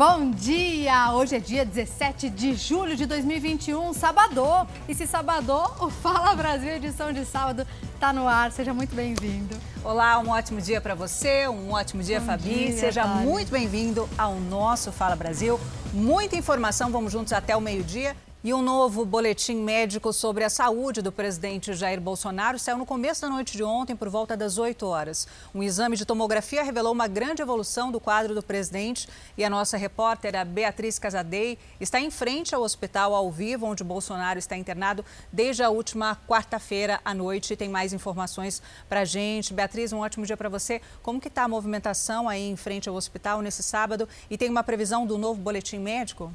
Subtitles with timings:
[0.00, 1.12] Bom dia!
[1.12, 4.66] Hoje é dia 17 de julho de 2021, sabadão.
[4.88, 8.50] E se sabadão, o Fala Brasil, edição de sábado, está no ar.
[8.50, 9.54] Seja muito bem-vindo.
[9.84, 12.68] Olá, um ótimo dia para você, um ótimo dia, Bom Fabi.
[12.68, 15.60] Dia, Seja muito bem-vindo ao nosso Fala Brasil.
[15.92, 18.16] Muita informação, vamos juntos até o meio-dia.
[18.42, 23.20] E um novo boletim médico sobre a saúde do presidente Jair Bolsonaro saiu no começo
[23.20, 25.28] da noite de ontem, por volta das 8 horas.
[25.54, 29.06] Um exame de tomografia revelou uma grande evolução do quadro do presidente
[29.36, 33.84] e a nossa repórter, a Beatriz Casadei, está em frente ao hospital ao vivo, onde
[33.84, 37.52] Bolsonaro está internado desde a última quarta-feira à noite.
[37.52, 39.52] E tem mais informações para a gente.
[39.52, 40.80] Beatriz, um ótimo dia para você.
[41.02, 44.08] Como que está a movimentação aí em frente ao hospital nesse sábado?
[44.30, 46.32] E tem uma previsão do novo boletim médico?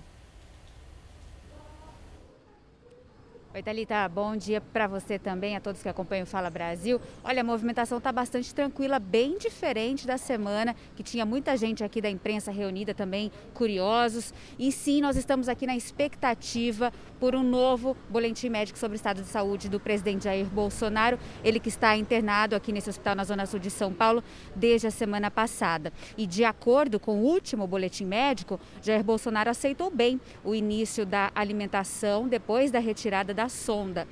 [3.55, 6.99] Oi, Thalita, bom dia para você também, a todos que acompanham o Fala Brasil.
[7.23, 12.01] Olha, a movimentação está bastante tranquila, bem diferente da semana, que tinha muita gente aqui
[12.01, 14.33] da imprensa reunida também, curiosos.
[14.59, 19.21] E sim, nós estamos aqui na expectativa por um novo boletim médico sobre o estado
[19.21, 23.45] de saúde do presidente Jair Bolsonaro, ele que está internado aqui nesse hospital na Zona
[23.45, 24.21] Sul de São Paulo
[24.53, 25.93] desde a semana passada.
[26.17, 31.31] E de acordo com o último boletim médico, Jair Bolsonaro aceitou bem o início da
[31.33, 34.05] alimentação depois da retirada da sonda.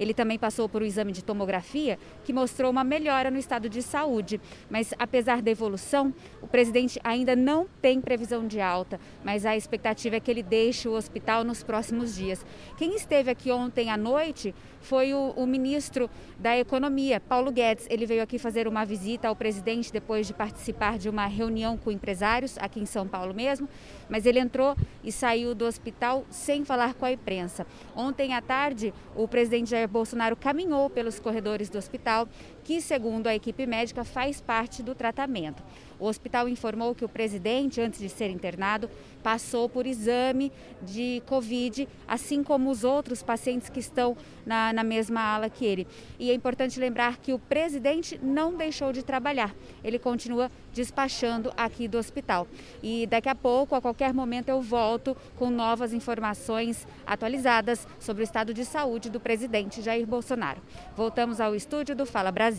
[0.00, 3.82] Ele também passou por um exame de tomografia que mostrou uma melhora no estado de
[3.82, 4.40] saúde.
[4.70, 10.16] Mas, apesar da evolução, o presidente ainda não tem previsão de alta, mas a expectativa
[10.16, 12.44] é que ele deixe o hospital nos próximos dias.
[12.78, 17.86] Quem esteve aqui ontem à noite foi o, o, ministro da Economia, Paulo Guedes.
[17.90, 21.90] Ele veio aqui fazer uma visita ao presidente depois de participar de uma reunião com
[21.90, 23.68] empresários aqui em São Paulo mesmo,
[24.08, 27.66] mas ele entrou e saiu do hospital sem falar com a imprensa.
[27.94, 32.28] Ontem à tarde, o presidente Jair Bolsonaro caminhou pelos corredores do hospital,
[32.64, 35.62] que, segundo a equipe médica, faz parte do tratamento.
[36.00, 38.88] O hospital informou que o presidente, antes de ser internado,
[39.22, 40.50] passou por exame
[40.80, 44.16] de Covid, assim como os outros pacientes que estão
[44.46, 45.86] na, na mesma ala que ele.
[46.18, 49.54] E é importante lembrar que o presidente não deixou de trabalhar,
[49.84, 52.46] ele continua despachando aqui do hospital.
[52.82, 58.24] E daqui a pouco, a qualquer momento, eu volto com novas informações atualizadas sobre o
[58.24, 60.62] estado de saúde do presidente Jair Bolsonaro.
[60.96, 62.49] Voltamos ao estúdio do Fala Brasil.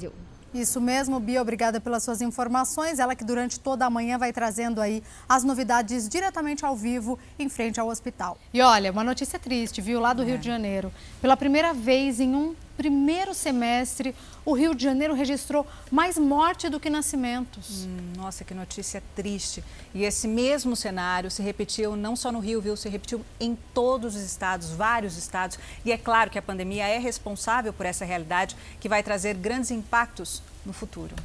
[0.53, 3.00] Isso mesmo, Bia, obrigada pelas suas informações.
[3.00, 7.47] Ela que durante toda a manhã vai trazendo aí as novidades diretamente ao vivo em
[7.47, 8.38] frente ao hospital.
[8.53, 10.25] E olha, uma notícia triste, viu, lá do é.
[10.25, 10.91] Rio de Janeiro.
[11.22, 16.79] Pela primeira vez em um primeiro semestre, o Rio de Janeiro registrou mais morte do
[16.79, 17.85] que nascimentos.
[17.85, 19.63] Hum, nossa, que notícia triste.
[19.93, 22.75] E esse mesmo cenário se repetiu não só no Rio, viu?
[22.75, 25.59] Se repetiu em todos os estados, vários estados.
[25.85, 29.69] E é claro que a pandemia é responsável por essa realidade que vai trazer grandes
[29.69, 31.15] impactos no futuro.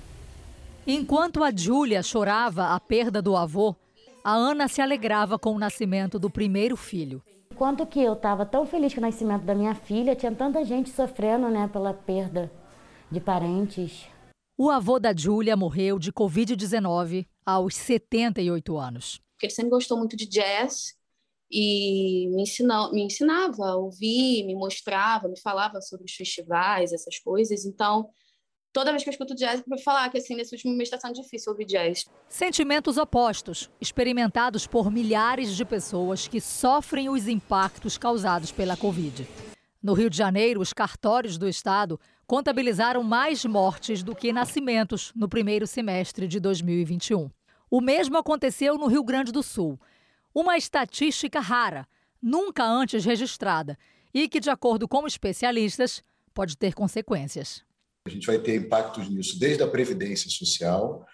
[0.86, 3.74] Enquanto a Júlia chorava a perda do avô,
[4.22, 7.22] a Ana se alegrava com o nascimento do primeiro filho.
[7.56, 10.90] Quanto que eu estava tão feliz com o nascimento da minha filha, tinha tanta gente
[10.90, 12.52] sofrendo, né, pela perda
[13.10, 14.06] de parentes.
[14.58, 19.20] O avô da Júlia morreu de Covid-19 aos 78 anos.
[19.42, 20.94] Ele sempre gostou muito de jazz
[21.50, 27.18] e me, ensinou, me ensinava a ouvir, me mostrava, me falava sobre os festivais, essas
[27.18, 27.64] coisas.
[27.64, 28.10] Então,
[28.76, 31.00] toda vez que eu escuto jazz, eu vou falar que assim, nesse último mês está
[31.00, 32.04] sendo difícil ouvir jazz.
[32.28, 39.26] Sentimentos opostos, experimentados por milhares de pessoas que sofrem os impactos causados pela Covid.
[39.82, 45.26] No Rio de Janeiro, os cartórios do estado contabilizaram mais mortes do que nascimentos no
[45.26, 47.30] primeiro semestre de 2021.
[47.70, 49.80] O mesmo aconteceu no Rio Grande do Sul.
[50.34, 51.88] Uma estatística rara,
[52.20, 53.78] nunca antes registrada,
[54.12, 56.02] e que, de acordo com especialistas,
[56.34, 57.65] pode ter consequências.
[58.06, 61.04] A gente vai ter impactos nisso, desde a previdência social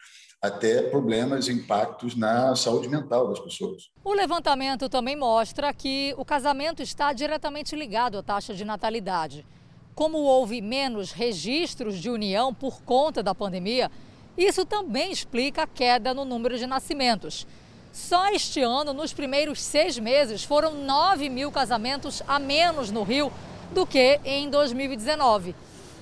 [0.43, 3.91] até problemas, impactos na saúde mental das pessoas.
[4.05, 9.47] O levantamento também mostra que o casamento está diretamente ligado à taxa de natalidade.
[9.95, 13.91] Como houve menos registros de união por conta da pandemia,
[14.37, 17.47] isso também explica a queda no número de nascimentos.
[17.93, 23.33] Só este ano, nos primeiros seis meses, foram 9 mil casamentos a menos no Rio
[23.73, 25.55] do que em 2019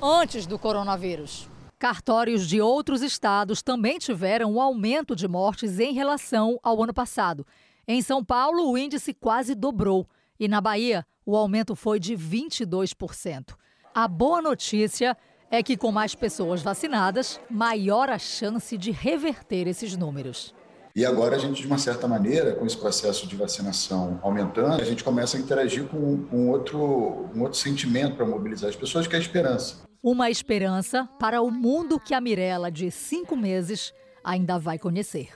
[0.02, 1.48] antes do coronavírus.
[1.78, 7.46] Cartórios de outros estados também tiveram um aumento de mortes em relação ao ano passado.
[7.88, 10.06] Em São Paulo, o índice quase dobrou
[10.40, 13.54] e na Bahia, o aumento foi de 22%.
[13.94, 15.14] A boa notícia
[15.50, 20.54] é que, com mais pessoas vacinadas, maior a chance de reverter esses números.
[20.96, 24.84] E agora a gente, de uma certa maneira, com esse processo de vacinação aumentando, a
[24.84, 29.18] gente começa a interagir com, outro, um outro sentimento para mobilizar as pessoas, que é
[29.18, 29.89] a esperança.
[30.02, 33.92] Uma esperança para o mundo que a Mirella, de cinco meses,
[34.24, 35.28] ainda vai conhecer.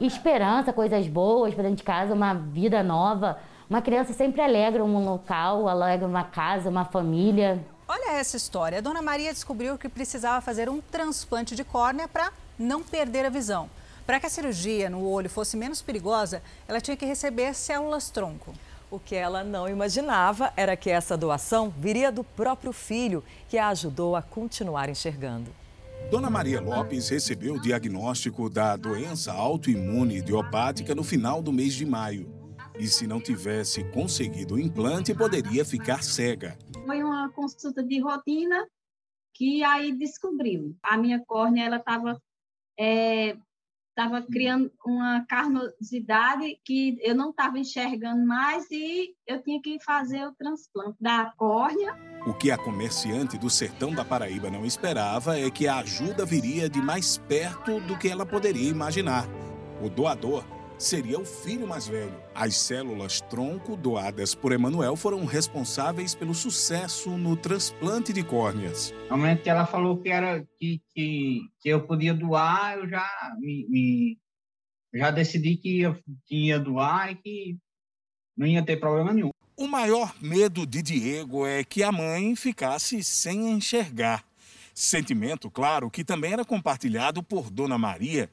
[0.00, 3.38] esperança, coisas boas para dentro de casa, uma vida nova.
[3.68, 7.64] Uma criança sempre alegra um local, alegra uma casa, uma família.
[7.86, 8.78] Olha essa história.
[8.78, 13.30] A dona Maria descobriu que precisava fazer um transplante de córnea para não perder a
[13.30, 13.70] visão.
[14.04, 18.52] Para que a cirurgia no olho fosse menos perigosa, ela tinha que receber células tronco.
[18.90, 23.68] O que ela não imaginava era que essa doação viria do próprio filho, que a
[23.68, 25.50] ajudou a continuar enxergando.
[26.10, 31.86] Dona Maria Lopes recebeu o diagnóstico da doença autoimune idiopática no final do mês de
[31.86, 32.28] maio.
[32.76, 36.58] E se não tivesse conseguido o implante, poderia ficar cega.
[36.84, 38.66] Foi uma consulta de rotina
[39.34, 40.74] que aí descobriu.
[40.82, 42.20] A minha córnea ela estava
[42.76, 43.36] é,
[44.00, 50.24] estava criando uma carnosidade que eu não estava enxergando mais e eu tinha que fazer
[50.26, 51.94] o transplante da córnea.
[52.26, 56.68] O que a comerciante do sertão da Paraíba não esperava é que a ajuda viria
[56.68, 59.26] de mais perto do que ela poderia imaginar.
[59.82, 60.44] O doador
[60.80, 62.14] seria o filho mais velho.
[62.34, 68.92] As células tronco doadas por Emanuel foram responsáveis pelo sucesso no transplante de córneas.
[69.10, 73.06] No momento que ela falou que era que, que, que eu podia doar, eu já
[73.38, 74.18] me, me
[74.94, 77.58] já decidi que ia, que ia doar e que
[78.36, 79.30] não ia ter problema nenhum.
[79.56, 84.24] O maior medo de Diego é que a mãe ficasse sem enxergar.
[84.74, 88.30] Sentimento, claro, que também era compartilhado por Dona Maria,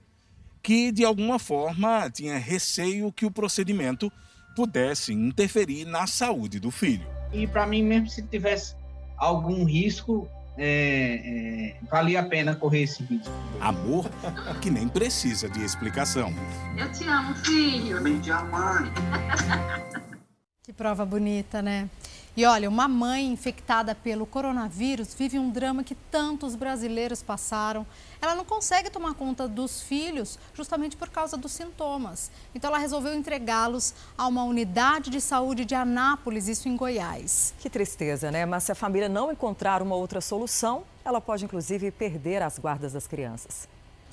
[0.68, 4.12] que de alguma forma tinha receio que o procedimento
[4.54, 7.08] pudesse interferir na saúde do filho.
[7.32, 8.76] E para mim, mesmo se tivesse
[9.16, 10.28] algum risco,
[10.58, 13.32] é, é, valia a pena correr esse risco.
[13.62, 14.10] Amor
[14.62, 16.34] que nem precisa de explicação.
[16.78, 18.06] Eu te amo, filho.
[18.06, 18.92] Eu te amo, mãe.
[20.64, 21.90] Que prova bonita, né?
[22.38, 27.84] E olha, uma mãe infectada pelo coronavírus vive um drama que tantos brasileiros passaram.
[28.22, 32.30] Ela não consegue tomar conta dos filhos justamente por causa dos sintomas.
[32.54, 37.56] Então ela resolveu entregá-los a uma unidade de saúde de Anápolis, isso em Goiás.
[37.58, 38.46] Que tristeza, né?
[38.46, 42.94] Mas se a família não encontrar uma outra solução, ela pode inclusive perder as guardas
[42.94, 43.68] das crianças.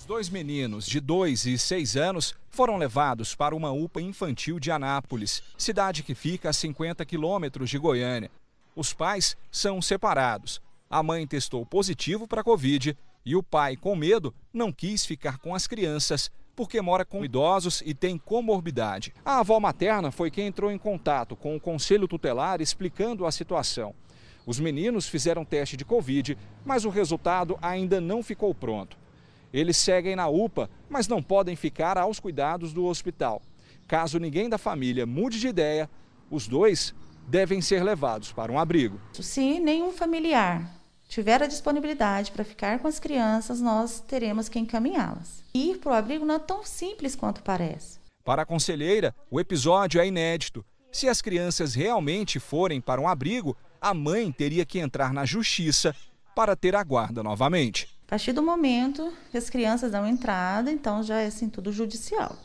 [0.04, 4.70] Os dois meninos, de 2 e 6 anos, foram levados para uma UPA infantil de
[4.70, 8.30] Anápolis, cidade que fica a 50 quilômetros de Goiânia.
[8.76, 10.60] Os pais são separados.
[10.90, 15.38] A mãe testou positivo para a Covid e o pai, com medo, não quis ficar
[15.38, 19.14] com as crianças porque mora com idosos e tem comorbidade.
[19.24, 23.94] A avó materna foi quem entrou em contato com o conselho tutelar explicando a situação.
[24.44, 29.02] Os meninos fizeram teste de Covid, mas o resultado ainda não ficou pronto.
[29.54, 33.40] Eles seguem na UPA, mas não podem ficar aos cuidados do hospital.
[33.86, 35.88] Caso ninguém da família mude de ideia,
[36.28, 36.92] os dois
[37.28, 39.00] devem ser levados para um abrigo.
[39.12, 40.74] Se nenhum familiar
[41.08, 45.44] tiver a disponibilidade para ficar com as crianças, nós teremos que encaminhá-las.
[45.54, 48.00] Ir para o abrigo não é tão simples quanto parece.
[48.24, 50.64] Para a conselheira, o episódio é inédito.
[50.90, 55.94] Se as crianças realmente forem para um abrigo, a mãe teria que entrar na justiça
[56.34, 57.94] para ter a guarda novamente.
[58.14, 62.37] A partir do momento que as crianças dão entrada, então já é assim tudo judicial.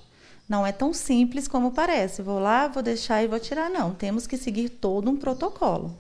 [0.50, 2.24] Não é tão simples como parece.
[2.24, 3.70] Vou lá, vou deixar e vou tirar.
[3.70, 5.98] Não, temos que seguir todo um protocolo.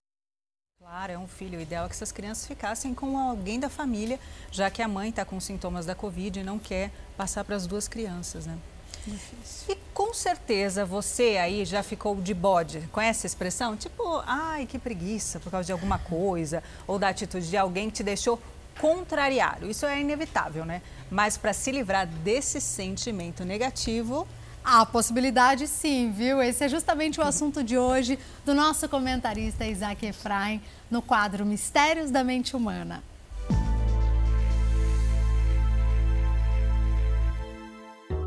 [0.81, 1.59] Claro, é um filho.
[1.59, 4.19] O ideal é que essas crianças ficassem com alguém da família,
[4.49, 7.67] já que a mãe está com sintomas da Covid e não quer passar para as
[7.67, 8.57] duas crianças, né?
[9.05, 9.75] Difícil.
[9.75, 12.89] E com certeza você aí já ficou de bode.
[12.91, 13.77] Conhece a expressão?
[13.77, 17.97] Tipo, ai, que preguiça por causa de alguma coisa, ou da atitude de alguém que
[17.97, 18.41] te deixou
[18.79, 19.69] contrariado.
[19.69, 20.81] Isso é inevitável, né?
[21.11, 24.27] Mas para se livrar desse sentimento negativo,
[24.61, 26.41] Há possibilidade sim, viu?
[26.41, 32.11] Esse é justamente o assunto de hoje do nosso comentarista Isaac Efraim no quadro Mistérios
[32.11, 33.01] da Mente Humana.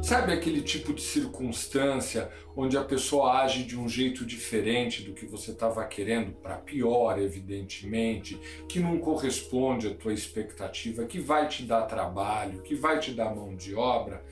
[0.02, 5.24] Sabe aquele tipo de circunstância onde a pessoa age de um jeito diferente do que
[5.24, 8.36] você estava querendo, para pior, evidentemente,
[8.68, 13.32] que não corresponde à tua expectativa, que vai te dar trabalho, que vai te dar
[13.32, 14.24] mão de obra?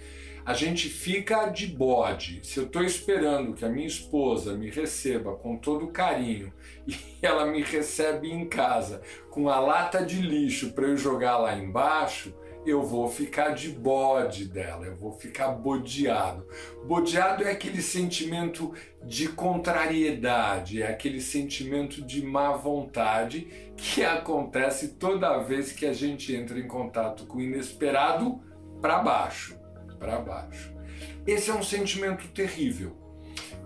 [0.44, 2.40] A gente fica de bode.
[2.42, 6.52] Se eu estou esperando que a minha esposa me receba com todo carinho
[6.84, 11.56] e ela me recebe em casa com a lata de lixo para eu jogar lá
[11.56, 12.34] embaixo,
[12.66, 16.46] eu vou ficar de bode dela, eu vou ficar bodeado.
[16.84, 18.74] Bodeado é aquele sentimento
[19.04, 26.34] de contrariedade, é aquele sentimento de má vontade que acontece toda vez que a gente
[26.34, 28.40] entra em contato com o inesperado
[28.80, 29.58] para baixo,
[29.98, 30.74] para baixo.
[31.26, 32.99] Esse é um sentimento terrível.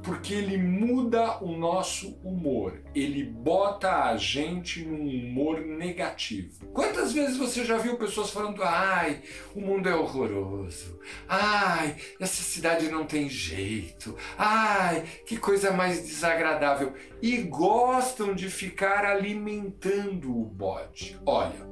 [0.04, 2.82] Porque ele muda o nosso humor.
[2.94, 6.66] Ele bota a gente num humor negativo.
[6.72, 9.22] Quantas vezes você já viu pessoas falando: ai,
[9.54, 16.92] o mundo é horroroso, ai, essa cidade não tem jeito, ai, que coisa mais desagradável.
[17.22, 21.18] E gostam de ficar alimentando o bode.
[21.24, 21.66] Olha,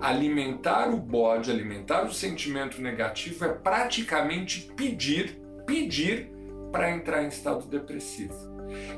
[0.00, 6.31] alimentar o bode, alimentar o sentimento negativo é praticamente pedir, pedir
[6.72, 8.34] para entrar em estado depressivo.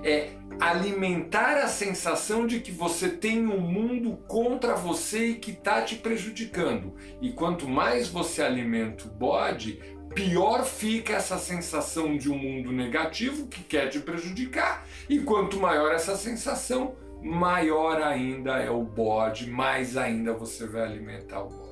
[0.05, 5.83] É alimentar a sensação de que você tem um mundo contra você e que está
[5.83, 6.95] te prejudicando.
[7.21, 9.83] E quanto mais você alimenta o bode,
[10.15, 14.87] pior fica essa sensação de um mundo negativo que quer te prejudicar.
[15.09, 21.43] E quanto maior essa sensação, maior ainda é o bode, mais ainda você vai alimentar
[21.43, 21.64] o bode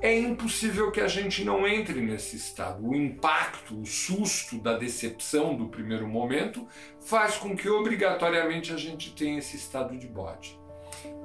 [0.00, 2.86] é impossível que a gente não entre nesse estado.
[2.86, 6.66] O impacto, o susto da decepção do primeiro momento
[7.00, 10.58] faz com que obrigatoriamente a gente tenha esse estado de bode.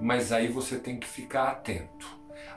[0.02, 2.08] Mas aí você tem que ficar atento,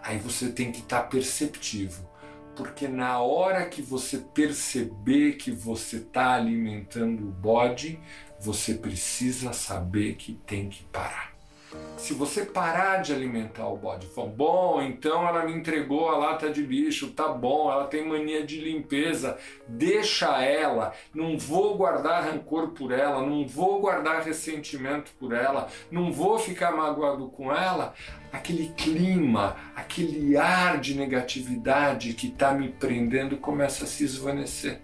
[0.03, 2.09] aí você tem que estar tá perceptivo,
[2.55, 8.01] porque na hora que você perceber que você está alimentando o bode,
[8.41, 11.36] você precisa saber que tem que parar.
[11.97, 14.07] Se você parar de alimentar o bode,
[14.37, 18.61] bom, então ela me entregou a lata de lixo, tá bom, ela tem mania de
[18.61, 25.69] limpeza, deixa ela, não vou guardar rancor por ela, não vou guardar ressentimento por ela,
[25.91, 27.95] não vou ficar magoado com ela,
[28.31, 34.81] aquele clima, aquele ar de negatividade que está me prendendo começa a se esvanecer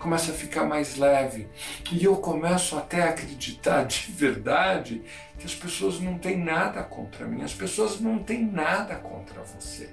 [0.00, 1.46] começa a ficar mais leve.
[1.92, 5.02] E eu começo até a acreditar de verdade
[5.38, 9.90] que as pessoas não têm nada contra mim, as pessoas não têm nada contra você.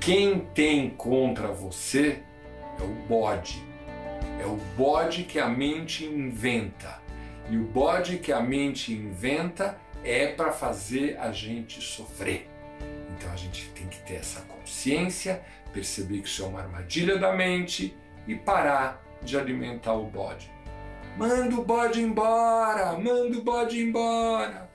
[0.00, 2.22] Quem tem contra você
[2.78, 3.62] é o bode.
[4.40, 7.00] É o bode que a mente inventa.
[7.50, 12.48] E o bode que a mente inventa é para fazer a gente sofrer.
[13.16, 17.32] Então a gente tem que ter essa consciência, perceber que isso é uma armadilha da
[17.32, 17.96] mente
[18.28, 20.50] e parar de alimentar o bode.
[21.16, 22.92] Manda o bode embora!
[22.92, 24.68] Manda o bode embora!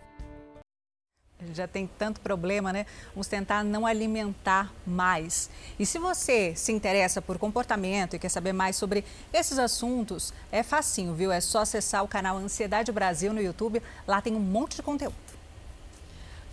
[1.54, 2.86] Já tem tanto problema, né?
[3.14, 5.50] Vamos tentar não alimentar mais.
[5.78, 10.64] E se você se interessa por comportamento e quer saber mais sobre esses assuntos, é
[10.64, 11.32] facinho, viu?
[11.32, 13.82] É só acessar o canal Ansiedade Brasil no YouTube.
[14.08, 15.33] Lá tem um monte de conteúdo.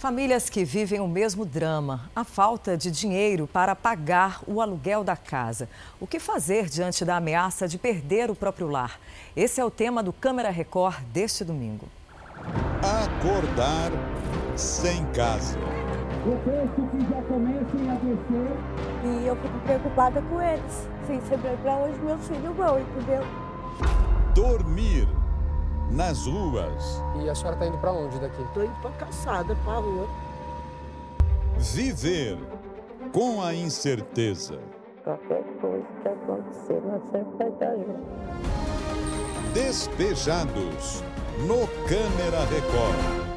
[0.00, 5.14] Famílias que vivem o mesmo drama, a falta de dinheiro para pagar o aluguel da
[5.14, 5.68] casa.
[6.00, 8.98] O que fazer diante da ameaça de perder o próprio lar?
[9.36, 11.86] Esse é o tema do Câmara Record deste domingo.
[12.78, 13.90] Acordar
[14.56, 15.58] sem casa.
[16.26, 18.56] O preço que já comecem a descer.
[19.04, 23.22] E eu fico preocupada com eles, sem saber para onde meus filhos vão, entendeu?
[24.34, 25.06] Dormir
[25.90, 27.02] nas ruas.
[27.22, 28.42] E a senhora está indo para onde daqui?
[28.42, 30.08] Estou indo para caçada, para a rua.
[31.58, 32.38] Viver
[33.12, 34.58] com a incerteza.
[35.04, 38.10] Qualquer coisa que acontecer, nós sempre vai estar juntos.
[39.52, 41.02] Despejados
[41.46, 43.30] no Câmera Record.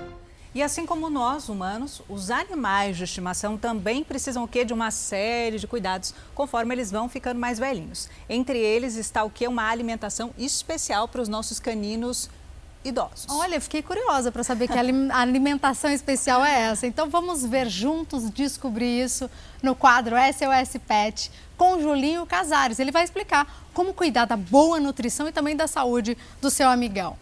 [0.55, 4.63] E assim como nós, humanos, os animais de estimação também precisam o quê?
[4.63, 8.07] De uma série de cuidados conforme eles vão ficando mais velhinhos.
[8.29, 9.47] Entre eles está o que?
[9.47, 12.29] Uma alimentação especial para os nossos caninos
[12.83, 13.27] idosos.
[13.29, 16.85] Olha, fiquei curiosa para saber que a alimentação especial é essa.
[16.85, 19.29] Então vamos ver juntos descobrir isso
[19.61, 22.79] no quadro SOS Pet com Julinho Casares.
[22.79, 27.17] Ele vai explicar como cuidar da boa nutrição e também da saúde do seu amigão.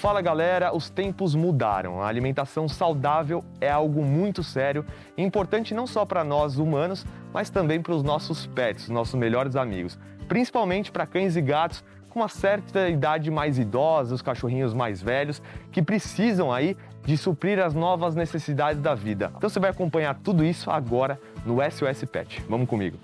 [0.00, 2.02] Fala galera, os tempos mudaram.
[2.02, 4.82] A alimentação saudável é algo muito sério
[5.14, 9.56] e importante não só para nós humanos, mas também para os nossos pets, nossos melhores
[9.56, 15.00] amigos, principalmente para cães e gatos com uma certa idade mais idosa, os cachorrinhos mais
[15.00, 15.40] velhos,
[15.70, 16.76] que precisam aí
[17.06, 19.32] de suprir as novas necessidades da vida.
[19.36, 22.42] Então você vai acompanhar tudo isso agora no SOS Pet.
[22.48, 22.98] Vamos comigo.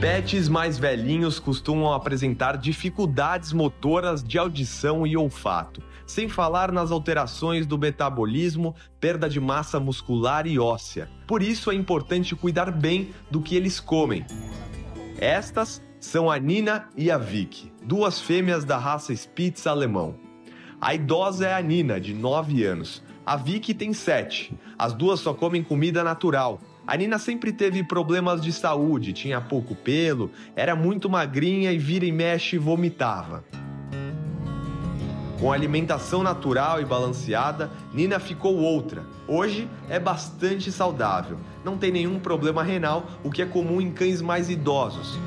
[0.00, 5.82] Pets mais velhinhos costumam apresentar dificuldades motoras de audição e olfato,
[6.14, 11.08] sem falar nas alterações do metabolismo, perda de massa muscular e óssea.
[11.26, 14.24] Por isso é importante cuidar bem do que eles comem.
[15.18, 20.14] Estas são a Nina e a Vicky, duas fêmeas da raça Spitz alemão.
[20.80, 23.02] A idosa é a Nina, de 9 anos.
[23.26, 24.54] A Vicky tem 7.
[24.78, 29.74] As duas só comem comida natural, a Nina sempre teve problemas de saúde, tinha pouco
[29.74, 33.42] pelo, era muito magrinha e vira e mexe vomitava.
[35.44, 39.04] Com alimentação natural e balanceada, Nina ficou outra.
[39.28, 44.22] Hoje é bastante saudável, não tem nenhum problema renal, o que é comum em cães
[44.22, 45.18] mais idosos.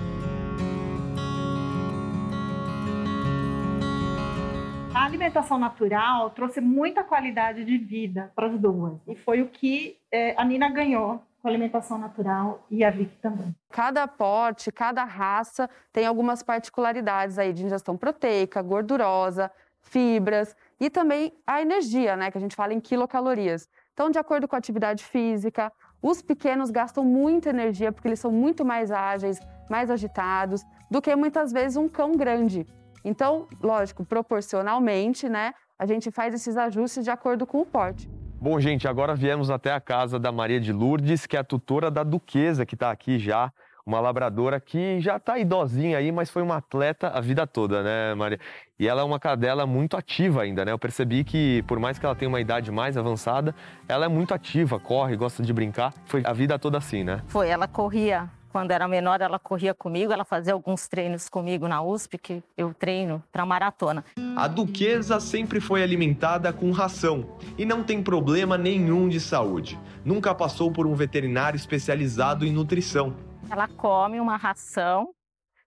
[4.92, 10.00] A alimentação natural trouxe muita qualidade de vida para as duas e foi o que
[10.12, 13.56] é, a Nina ganhou com alimentação natural e a Vicky também.
[13.70, 19.52] Cada porte, cada raça tem algumas particularidades aí de ingestão proteica, gordurosa,
[19.88, 23.70] fibras e também a energia, né, que a gente fala em quilocalorias.
[23.94, 28.32] Então, de acordo com a atividade física, os pequenos gastam muita energia porque eles são
[28.32, 29.40] muito mais ágeis,
[29.70, 32.66] mais agitados do que muitas vezes um cão grande.
[33.04, 38.10] Então, lógico, proporcionalmente, né, a gente faz esses ajustes de acordo com o porte.
[38.40, 41.90] Bom, gente, agora viemos até a casa da Maria de Lourdes, que é a tutora
[41.90, 43.52] da Duquesa, que está aqui já,
[43.88, 48.14] uma labradora que já está idosinha aí, mas foi uma atleta a vida toda, né,
[48.14, 48.38] Maria?
[48.78, 50.74] E ela é uma cadela muito ativa ainda, né?
[50.74, 53.56] Eu percebi que, por mais que ela tenha uma idade mais avançada,
[53.88, 55.94] ela é muito ativa, corre, gosta de brincar.
[56.06, 57.24] Foi a vida toda assim, né?
[57.28, 61.82] Foi, ela corria quando era menor, ela corria comigo, ela fazia alguns treinos comigo na
[61.82, 64.04] USP, que eu treino para maratona.
[64.36, 69.80] A duquesa sempre foi alimentada com ração e não tem problema nenhum de saúde.
[70.04, 73.27] Nunca passou por um veterinário especializado em nutrição.
[73.50, 75.10] Ela come uma ração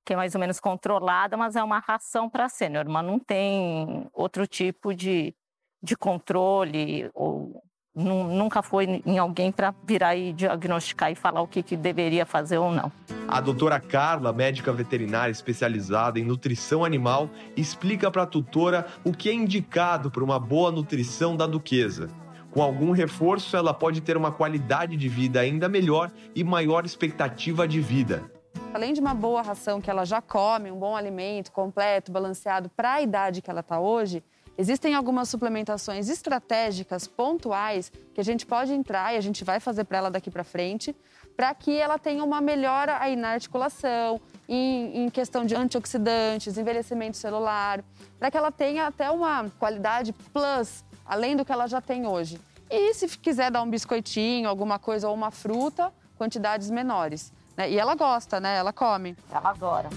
[0.04, 4.08] que é mais ou menos controlada, mas é uma ração para sênior, mas não tem
[4.12, 5.34] outro tipo de,
[5.82, 7.62] de controle ou
[7.94, 12.58] nunca foi em alguém para virar e diagnosticar e falar o que, que deveria fazer
[12.58, 12.90] ou não.
[13.28, 19.28] A doutora Carla, médica veterinária especializada em nutrição animal, explica para a tutora o que
[19.28, 22.08] é indicado para uma boa nutrição da duquesa.
[22.50, 27.66] Com algum reforço, ela pode ter uma qualidade de vida ainda melhor e maior expectativa
[27.66, 28.22] de vida.
[28.74, 32.94] Além de uma boa ração que ela já come, um bom alimento completo, balanceado para
[32.94, 34.22] a idade que ela está hoje,
[34.60, 39.84] Existem algumas suplementações estratégicas, pontuais, que a gente pode entrar e a gente vai fazer
[39.84, 40.94] para ela daqui para frente,
[41.34, 47.16] para que ela tenha uma melhora aí na articulação, em, em questão de antioxidantes, envelhecimento
[47.16, 47.82] celular,
[48.18, 52.40] para que ela tenha até uma qualidade plus, além do que ela já tem hoje.
[52.70, 57.32] E se quiser dar um biscoitinho, alguma coisa ou uma fruta, quantidades menores.
[57.56, 57.68] Né?
[57.68, 58.56] E ela gosta, né?
[58.56, 59.16] Ela come.
[59.28, 59.90] Ela adora.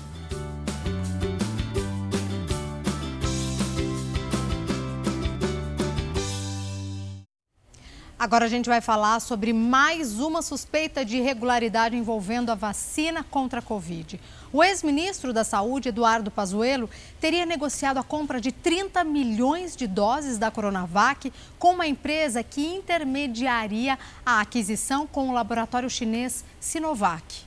[8.23, 13.59] Agora a gente vai falar sobre mais uma suspeita de irregularidade envolvendo a vacina contra
[13.59, 14.17] a Covid.
[14.53, 20.37] O ex-ministro da Saúde, Eduardo Pazuello, teria negociado a compra de 30 milhões de doses
[20.37, 27.41] da Coronavac com uma empresa que intermediaria a aquisição com o laboratório chinês Sinovac.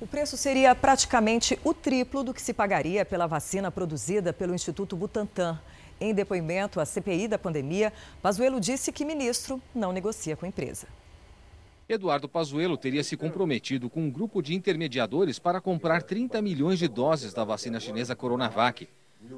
[0.00, 4.94] O preço seria praticamente o triplo do que se pagaria pela vacina produzida pelo Instituto
[4.94, 5.58] Butantan.
[6.00, 10.86] Em depoimento à CPI da pandemia, Pazuello disse que ministro não negocia com empresa.
[11.86, 16.88] Eduardo Pazuello teria se comprometido com um grupo de intermediadores para comprar 30 milhões de
[16.88, 18.88] doses da vacina chinesa Coronavac.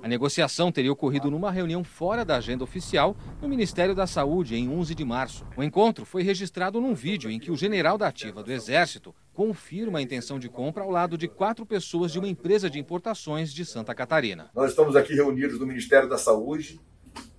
[0.03, 4.69] A negociação teria ocorrido numa reunião fora da agenda oficial no Ministério da Saúde em
[4.69, 5.47] 11 de março.
[5.57, 9.99] O encontro foi registrado num vídeo em que o general da ativa do Exército confirma
[9.99, 13.65] a intenção de compra ao lado de quatro pessoas de uma empresa de importações de
[13.65, 14.51] Santa Catarina.
[14.55, 16.81] Nós estamos aqui reunidos no Ministério da Saúde,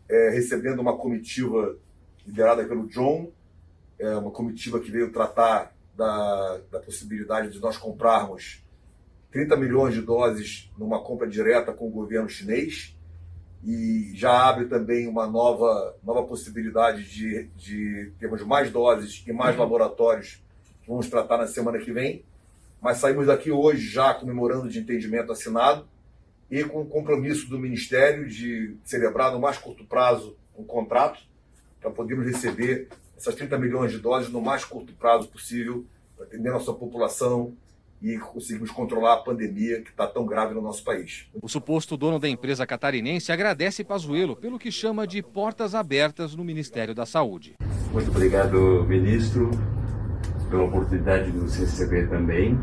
[0.09, 1.77] é, recebendo uma comitiva
[2.25, 3.31] liderada pelo John,
[3.99, 8.62] é, uma comitiva que veio tratar da, da possibilidade de nós comprarmos
[9.33, 12.95] 30 milhões de doses numa compra direta com o governo chinês
[13.65, 19.57] e já abre também uma nova, nova possibilidade de, de termos mais doses e mais
[19.57, 20.43] laboratórios
[20.83, 22.23] que vamos tratar na semana que vem.
[22.79, 25.87] Mas saímos daqui hoje já comemorando de entendimento assinado
[26.51, 31.19] e com o compromisso do Ministério de celebrar no mais curto prazo um contrato
[31.81, 36.51] para podermos receber essas 30 milhões de doses no mais curto prazo possível, para atender
[36.51, 37.57] nossa população
[38.03, 41.25] e conseguimos controlar a pandemia que está tão grave no nosso país.
[41.41, 46.43] O suposto dono da empresa catarinense agradece Pazuello pelo que chama de portas abertas no
[46.43, 47.55] Ministério da Saúde.
[47.93, 49.49] Muito obrigado, ministro,
[50.49, 52.59] pela oportunidade de nos receber também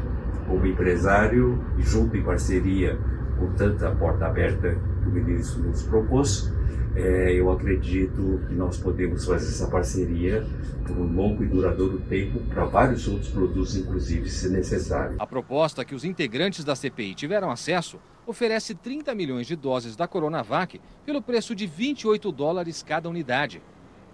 [0.47, 2.99] como empresário e junto em parceria
[3.39, 6.53] com tanta porta aberta que o ministro nos propôs
[7.01, 10.47] é, eu acredito que nós podemos fazer essa parceria
[10.87, 15.17] por um longo e duradouro tempo para vários outros produtos, inclusive, se necessário.
[15.19, 20.07] A proposta que os integrantes da CPI tiveram acesso oferece 30 milhões de doses da
[20.07, 23.63] Coronavac pelo preço de 28 dólares cada unidade.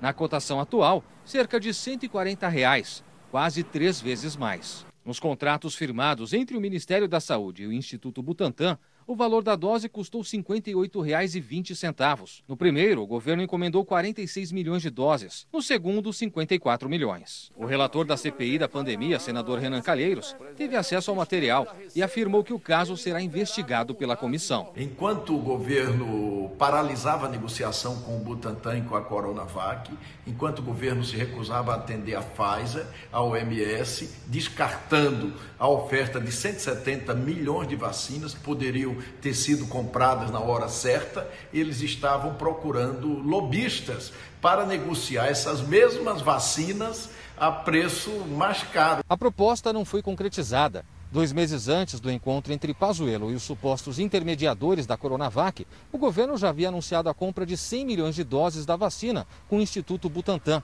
[0.01, 4.87] Na cotação atual, cerca de 140 reais, quase três vezes mais.
[5.05, 9.55] Nos contratos firmados entre o Ministério da Saúde e o Instituto Butantan, o valor da
[9.55, 12.43] dose custou R$ 58,20.
[12.49, 15.47] No primeiro, o governo encomendou 46 milhões de doses.
[15.53, 17.53] No segundo, 54 milhões.
[17.57, 22.43] O relator da CPI da pandemia, senador Renan Calheiros, teve acesso ao material e afirmou
[22.43, 24.73] que o caso será investigado pela comissão.
[24.77, 29.93] Enquanto o governo paralisava a negociação com o Butantan e com a Coronavac,
[30.27, 36.33] enquanto o governo se recusava a atender a Pfizer, a OMS, descartando a oferta de
[36.33, 43.09] 170 milhões de vacinas que poderiam ter sido compradas na hora certa, eles estavam procurando
[43.09, 49.05] lobistas para negociar essas mesmas vacinas a preço mais caro.
[49.09, 50.85] A proposta não foi concretizada.
[51.11, 56.37] Dois meses antes do encontro entre Pazuello e os supostos intermediadores da Coronavac, o governo
[56.37, 60.09] já havia anunciado a compra de 100 milhões de doses da vacina com o Instituto
[60.09, 60.63] Butantan.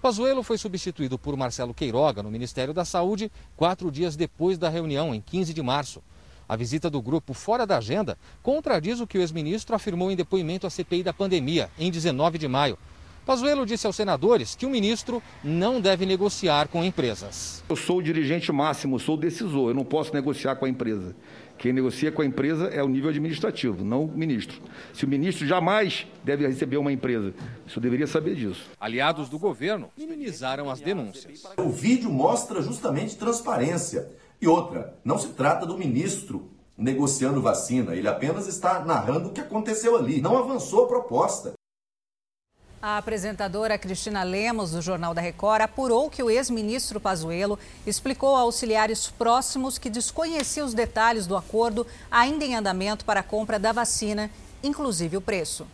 [0.00, 5.14] Pazuello foi substituído por Marcelo Queiroga no Ministério da Saúde quatro dias depois da reunião,
[5.14, 6.02] em 15 de março.
[6.52, 10.66] A visita do grupo fora da agenda contradiz o que o ex-ministro afirmou em depoimento
[10.66, 12.76] à CPI da pandemia, em 19 de maio.
[13.24, 17.64] Pazuello disse aos senadores que o ministro não deve negociar com empresas.
[17.70, 21.16] Eu sou o dirigente máximo, sou o decisor, eu não posso negociar com a empresa.
[21.56, 24.60] Quem negocia com a empresa é o nível administrativo, não o ministro.
[24.92, 27.32] Se o ministro jamais deve receber uma empresa,
[27.66, 28.68] isso deveria saber disso.
[28.78, 31.44] Aliados do governo minimizaram as denúncias.
[31.56, 34.10] O vídeo mostra justamente transparência.
[34.42, 39.40] E outra, não se trata do ministro negociando vacina, ele apenas está narrando o que
[39.40, 40.20] aconteceu ali.
[40.20, 41.52] Não avançou a proposta.
[42.80, 48.40] A apresentadora Cristina Lemos, do Jornal da Record, apurou que o ex-ministro Pazuello explicou a
[48.40, 53.70] auxiliares próximos que desconhecia os detalhes do acordo ainda em andamento para a compra da
[53.70, 54.28] vacina,
[54.60, 55.64] inclusive o preço.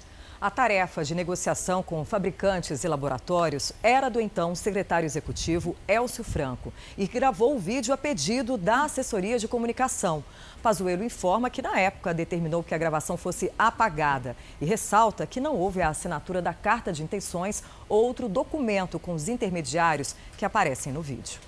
[0.40, 6.72] A tarefa de negociação com fabricantes e laboratórios era do então secretário executivo Elcio Franco
[6.96, 10.22] e gravou o vídeo a pedido da assessoria de comunicação.
[10.62, 15.56] Pazuello informa que na época determinou que a gravação fosse apagada e ressalta que não
[15.56, 20.92] houve a assinatura da carta de intenções ou outro documento com os intermediários que aparecem
[20.92, 21.47] no vídeo.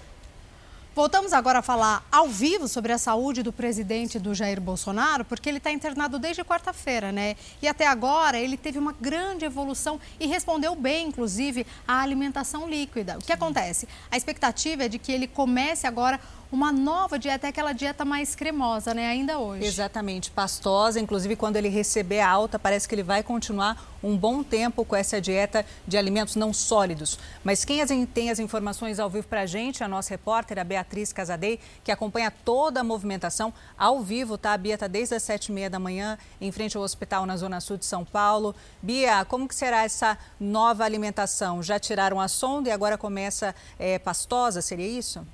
[0.92, 5.48] Voltamos agora a falar ao vivo sobre a saúde do presidente do Jair Bolsonaro, porque
[5.48, 7.36] ele está internado desde quarta-feira, né?
[7.62, 13.18] E até agora ele teve uma grande evolução e respondeu bem, inclusive, à alimentação líquida.
[13.18, 13.86] O que acontece?
[14.10, 16.18] A expectativa é de que ele comece agora
[16.52, 19.06] uma nova dieta, é aquela dieta mais cremosa, né?
[19.08, 19.64] Ainda hoje.
[19.64, 20.98] Exatamente, pastosa.
[20.98, 24.96] Inclusive, quando ele receber a alta, parece que ele vai continuar um bom tempo com
[24.96, 27.18] essa dieta de alimentos não sólidos.
[27.44, 31.12] Mas quem tem as informações ao vivo para a gente, a nossa repórter, a Beatriz
[31.12, 34.52] Casadei, que acompanha toda a movimentação ao vivo, tá?
[34.52, 37.36] A Bia está desde as sete e meia da manhã, em frente ao hospital na
[37.36, 38.54] Zona Sul de São Paulo.
[38.82, 41.62] Bia, como que será essa nova alimentação?
[41.62, 45.24] Já tiraram a sonda e agora começa é, pastosa, seria isso?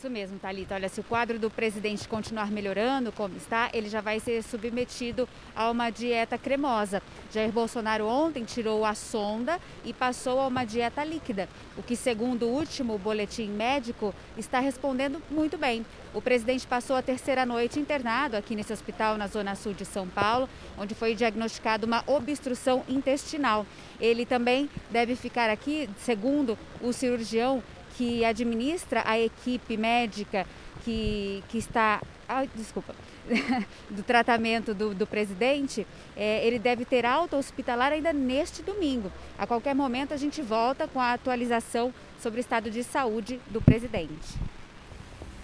[0.00, 0.76] Isso mesmo, Thalita.
[0.76, 5.28] Olha, se o quadro do presidente continuar melhorando como está, ele já vai ser submetido
[5.54, 7.02] a uma dieta cremosa.
[7.30, 12.46] Jair Bolsonaro ontem tirou a sonda e passou a uma dieta líquida, o que, segundo
[12.46, 15.84] o último boletim médico, está respondendo muito bem.
[16.14, 20.08] O presidente passou a terceira noite internado aqui nesse hospital na Zona Sul de São
[20.08, 23.66] Paulo, onde foi diagnosticada uma obstrução intestinal.
[24.00, 27.62] Ele também deve ficar aqui, segundo o cirurgião,
[28.00, 30.46] que administra a equipe médica
[30.82, 32.00] que, que está.
[32.26, 32.94] Ai, desculpa.
[33.90, 35.86] do tratamento do, do presidente,
[36.16, 39.12] é, ele deve ter alta hospitalar ainda neste domingo.
[39.38, 43.60] A qualquer momento a gente volta com a atualização sobre o estado de saúde do
[43.60, 44.34] presidente.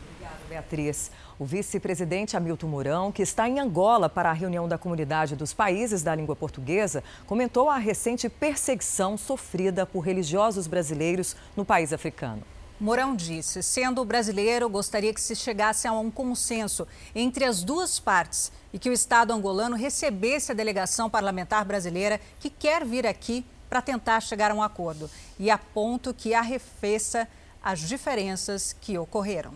[0.09, 1.11] Obrigada, Beatriz.
[1.39, 6.03] O vice-presidente Hamilton Mourão, que está em Angola para a reunião da comunidade dos países
[6.03, 12.43] da língua portuguesa, comentou a recente perseguição sofrida por religiosos brasileiros no país africano.
[12.81, 18.51] Mourão disse, sendo brasileiro, gostaria que se chegasse a um consenso entre as duas partes
[18.73, 23.83] e que o Estado angolano recebesse a delegação parlamentar brasileira que quer vir aqui para
[23.83, 27.29] tentar chegar a um acordo e aponto que arrefeça
[27.63, 29.53] as diferenças que ocorreram.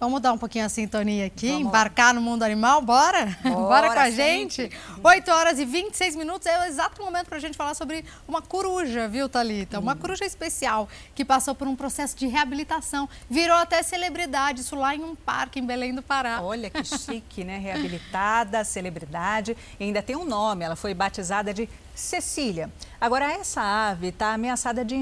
[0.00, 2.12] Vamos mudar um pouquinho a sintonia aqui, Vamos embarcar lá.
[2.12, 2.80] no mundo animal?
[2.80, 3.36] Bora?
[3.42, 3.56] Bora,
[3.88, 4.70] Bora com a gente?
[5.02, 8.40] 8 horas e 26 minutos é o exato momento para a gente falar sobre uma
[8.40, 9.78] coruja, viu, Thalita?
[9.78, 9.82] Hum.
[9.82, 14.94] Uma coruja especial que passou por um processo de reabilitação, virou até celebridade, isso lá
[14.94, 16.42] em um parque em Belém do Pará.
[16.42, 17.58] Olha que chique, né?
[17.58, 22.70] Reabilitada, celebridade, e ainda tem um nome, ela foi batizada de Cecília.
[23.00, 24.94] Agora, essa ave está ameaçada de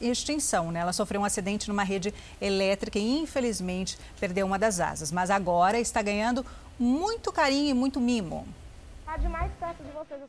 [0.00, 0.72] extinção.
[0.72, 0.80] Né?
[0.80, 5.12] Ela sofreu um acidente numa rede elétrica e, infelizmente, perdeu uma das asas.
[5.12, 6.44] Mas agora está ganhando
[6.78, 8.46] muito carinho e muito mimo.
[9.06, 9.74] Tá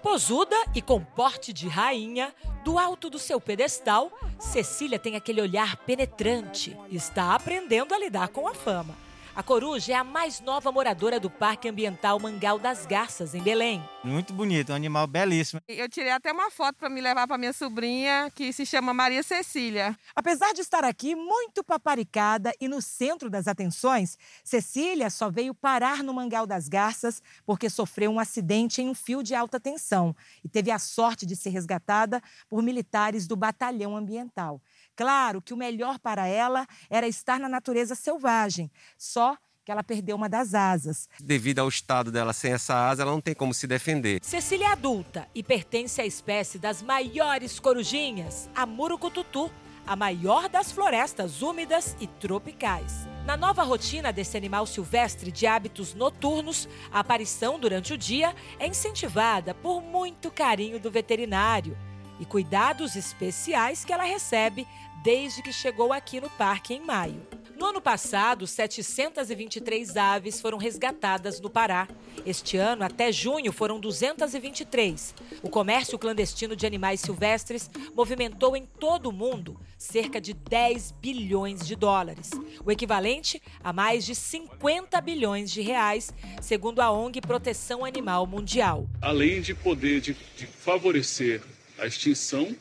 [0.01, 5.77] Posuda e com porte de rainha, do alto do seu pedestal, Cecília tem aquele olhar
[5.77, 8.95] penetrante e está aprendendo a lidar com a fama.
[9.34, 13.82] A coruja é a mais nova moradora do Parque Ambiental Mangal das Garças, em Belém.
[14.04, 15.62] Muito bonito, um animal belíssimo.
[15.70, 19.24] Eu tirei até uma foto para me levar para minha sobrinha, que se chama Maria
[19.24, 19.98] Cecília.
[20.13, 26.04] Apesar de estar aqui muito paparicada e no centro das atenções, Cecília só veio parar
[26.04, 30.13] no Mangal das Garças porque sofreu um acidente em um fio de alta tensão
[30.44, 34.62] e teve a sorte de ser resgatada por militares do Batalhão Ambiental.
[34.95, 40.15] Claro que o melhor para ela era estar na natureza selvagem, só que ela perdeu
[40.15, 41.08] uma das asas.
[41.19, 44.19] Devido ao estado dela sem essa asa, ela não tem como se defender.
[44.23, 49.51] Cecília é adulta e pertence à espécie das maiores corujinhas, a murucututu,
[49.86, 53.08] a maior das florestas úmidas e tropicais.
[53.25, 58.67] Na nova rotina desse animal silvestre de hábitos noturnos, a aparição durante o dia é
[58.67, 61.77] incentivada por muito carinho do veterinário
[62.21, 64.67] e cuidados especiais que ela recebe
[65.03, 67.25] desde que chegou aqui no parque em maio.
[67.57, 71.88] No ano passado, 723 aves foram resgatadas no Pará.
[72.23, 75.15] Este ano, até junho, foram 223.
[75.41, 81.65] O comércio clandestino de animais silvestres movimentou em todo o mundo cerca de 10 bilhões
[81.65, 82.29] de dólares,
[82.63, 88.88] o equivalente a mais de 50 bilhões de reais, segundo a ONG Proteção Animal Mundial.
[89.01, 91.41] Além de poder de, de favorecer
[91.82, 92.56] a extinção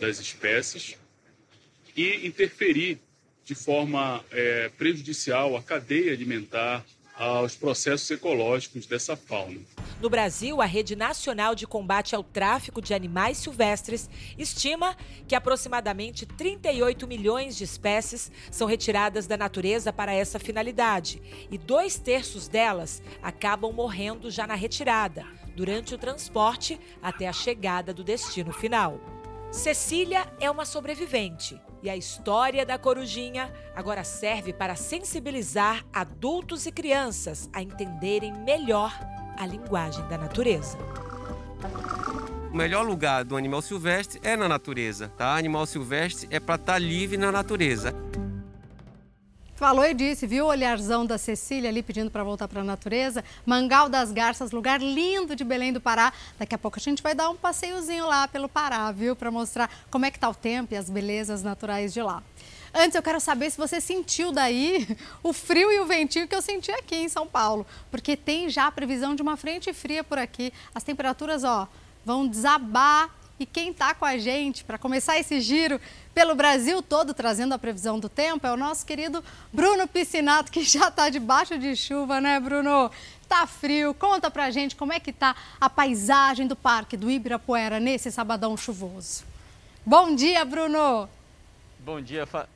[0.00, 0.96] das espécies
[1.94, 2.98] e interferir
[3.44, 6.82] de forma é, prejudicial à cadeia alimentar,
[7.14, 9.60] aos processos ecológicos dessa fauna.
[10.00, 14.96] No Brasil, a Rede Nacional de Combate ao Tráfico de Animais Silvestres estima
[15.28, 21.98] que aproximadamente 38 milhões de espécies são retiradas da natureza para essa finalidade e dois
[21.98, 28.52] terços delas acabam morrendo já na retirada, durante o transporte até a chegada do destino
[28.52, 29.00] final.
[29.50, 36.72] Cecília é uma sobrevivente e a história da corujinha agora serve para sensibilizar adultos e
[36.72, 38.92] crianças a entenderem melhor
[39.38, 40.78] a linguagem da natureza.
[42.50, 45.36] O melhor lugar do animal silvestre é na natureza, tá?
[45.36, 47.94] Animal silvestre é para estar tá livre na natureza.
[49.64, 53.24] Falou e disse, viu o olharzão da Cecília ali pedindo para voltar para a natureza?
[53.46, 56.12] Mangal das Garças, lugar lindo de Belém do Pará.
[56.38, 59.16] Daqui a pouco a gente vai dar um passeiozinho lá pelo Pará, viu?
[59.16, 62.22] Para mostrar como é que tá o tempo e as belezas naturais de lá.
[62.74, 64.86] Antes eu quero saber se você sentiu daí
[65.24, 68.66] o frio e o ventinho que eu senti aqui em São Paulo, porque tem já
[68.66, 70.52] a previsão de uma frente fria por aqui.
[70.74, 71.66] As temperaturas, ó,
[72.04, 75.80] vão desabar e quem está com a gente para começar esse giro
[76.14, 80.62] pelo Brasil todo, trazendo a previsão do tempo, é o nosso querido Bruno Piscinato, que
[80.62, 82.90] já está debaixo de chuva, né, Bruno?
[83.28, 83.92] Tá frio.
[83.94, 88.56] Conta pra gente como é que tá a paisagem do Parque do Ibirapuera nesse sabadão
[88.56, 89.24] chuvoso.
[89.84, 91.08] Bom dia, Bruno!
[91.80, 92.48] Bom dia, Fa...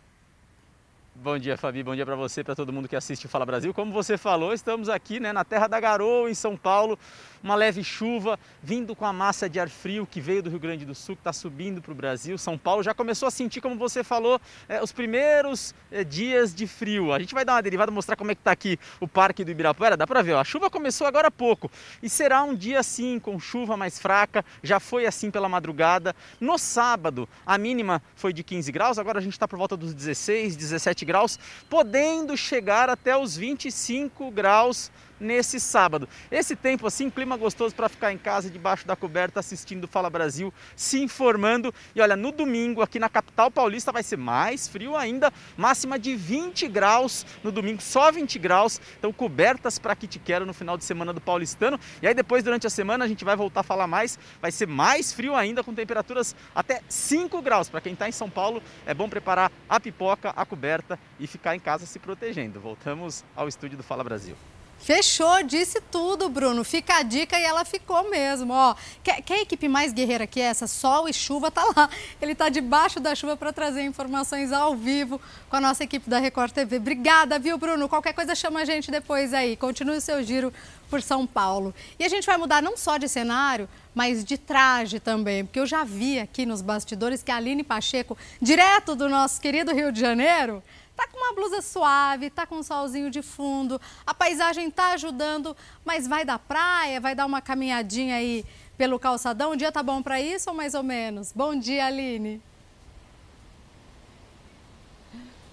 [1.21, 1.83] Bom dia, Fabi.
[1.83, 3.75] Bom dia para você, para todo mundo que assiste o Fala Brasil.
[3.75, 6.97] Como você falou, estamos aqui né, na Terra da Garoa, em São Paulo.
[7.43, 10.85] Uma leve chuva vindo com a massa de ar frio que veio do Rio Grande
[10.85, 12.37] do Sul, que está subindo para o Brasil.
[12.37, 16.67] São Paulo já começou a sentir, como você falou, é, os primeiros é, dias de
[16.67, 17.13] frio.
[17.13, 19.51] A gente vai dar uma derivada, mostrar como é que está aqui o Parque do
[19.51, 19.97] Ibirapuera.
[19.97, 21.71] Dá para ver, ó, a chuva começou agora há pouco.
[22.03, 24.45] E será um dia assim, com chuva mais fraca.
[24.63, 26.15] Já foi assim pela madrugada.
[26.41, 28.99] No sábado, a mínima foi de 15 graus.
[28.99, 34.31] Agora a gente está por volta dos 16, 17 graus, podendo chegar até os 25
[34.31, 36.09] graus nesse sábado.
[36.31, 40.53] Esse tempo assim, clima gostoso para ficar em casa debaixo da coberta assistindo Fala Brasil,
[40.77, 41.73] se informando.
[41.95, 46.15] E olha, no domingo aqui na capital paulista vai ser mais frio ainda, máxima de
[46.15, 48.81] 20 graus no domingo, só 20 graus.
[48.99, 51.79] Então cobertas para que te quero no final de semana do paulistano.
[52.03, 54.67] E aí depois durante a semana a gente vai voltar a falar mais, vai ser
[54.67, 57.69] mais frio ainda com temperaturas até 5 graus.
[57.69, 61.55] Para quem está em São Paulo, é bom preparar a pipoca, a coberta e ficar
[61.55, 62.61] em casa se protegendo.
[62.61, 64.37] Voltamos ao estúdio do Fala Brasil.
[64.79, 66.65] Fechou, disse tudo, Bruno.
[66.65, 68.53] Fica a dica e ela ficou mesmo.
[68.53, 70.67] Ó, a equipe mais guerreira que essa?
[70.67, 71.91] Sol e chuva tá lá.
[72.23, 76.19] Ele tá debaixo da chuva para trazer informações ao vivo com a nossa equipe da
[76.19, 76.77] Record TV.
[76.77, 77.89] Obrigada, viu, Bruno?
[77.89, 79.57] Qualquer coisa chama a gente depois aí.
[79.57, 80.53] Continue o seu giro
[80.89, 81.75] por São Paulo.
[81.99, 85.67] E a gente vai mudar não só de cenário, mas de traje também, porque eu
[85.67, 90.01] já vi aqui nos bastidores que a Aline Pacheco, direto do nosso querido Rio de
[90.01, 90.63] Janeiro,
[90.99, 95.57] Tá com uma blusa suave, tá com um solzinho de fundo, a paisagem tá ajudando,
[95.85, 98.45] mas vai da praia, vai dar uma caminhadinha aí
[98.77, 99.53] pelo calçadão.
[99.53, 101.33] O dia tá bom para isso ou mais ou menos?
[101.33, 102.43] Bom dia, Aline.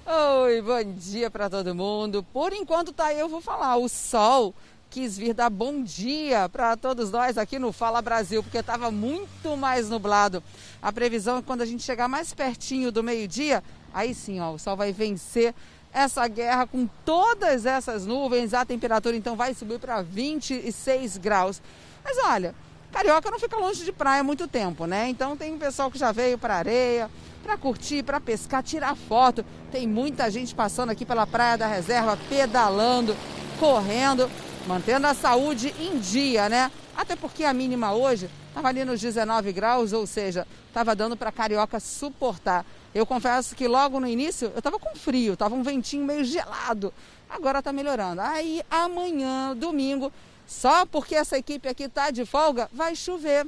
[0.08, 2.26] Oi, bom dia para todo mundo.
[2.34, 4.52] Por enquanto tá aí, eu vou falar, o sol
[4.90, 9.56] quis vir dar bom dia para todos nós aqui no Fala Brasil, porque estava muito
[9.56, 10.42] mais nublado.
[10.82, 13.64] A previsão é que quando a gente chegar mais pertinho do meio-dia,
[13.96, 15.56] aí sim, ó, o sol vai vencer
[15.94, 18.54] essa guerra com todas essas nuvens.
[18.54, 21.62] A temperatura então vai subir para 26 graus.
[22.04, 22.54] Mas olha,
[22.92, 25.08] Carioca não fica longe de praia muito tempo, né?
[25.08, 27.10] Então tem um pessoal que já veio para areia,
[27.42, 29.46] para curtir, para pescar, tirar foto.
[29.72, 33.16] Tem muita gente passando aqui pela Praia da Reserva, pedalando,
[33.60, 34.30] correndo,
[34.68, 36.70] mantendo a saúde em dia, né?
[36.96, 41.32] Até porque a mínima hoje estava ali nos 19 graus, ou seja, estava dando para
[41.32, 42.66] carioca suportar.
[42.96, 46.94] Eu confesso que logo no início eu estava com frio, estava um ventinho meio gelado.
[47.30, 48.22] Agora está melhorando.
[48.22, 50.14] Aí amanhã, domingo,
[50.48, 53.46] só porque essa equipe aqui está de folga, vai chover.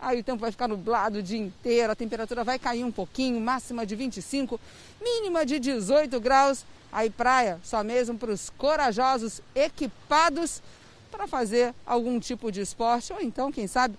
[0.00, 3.40] Aí o tempo vai ficar nublado o dia inteiro, a temperatura vai cair um pouquinho,
[3.40, 4.58] máxima de 25,
[5.00, 6.64] mínima de 18 graus.
[6.90, 10.60] Aí praia só mesmo para os corajosos equipados
[11.08, 13.96] para fazer algum tipo de esporte ou então, quem sabe,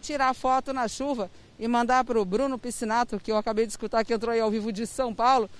[0.00, 4.04] tirar foto na chuva e mandar para o Bruno Piscinato, que eu acabei de escutar
[4.04, 5.50] que entrou aí ao vivo de São Paulo,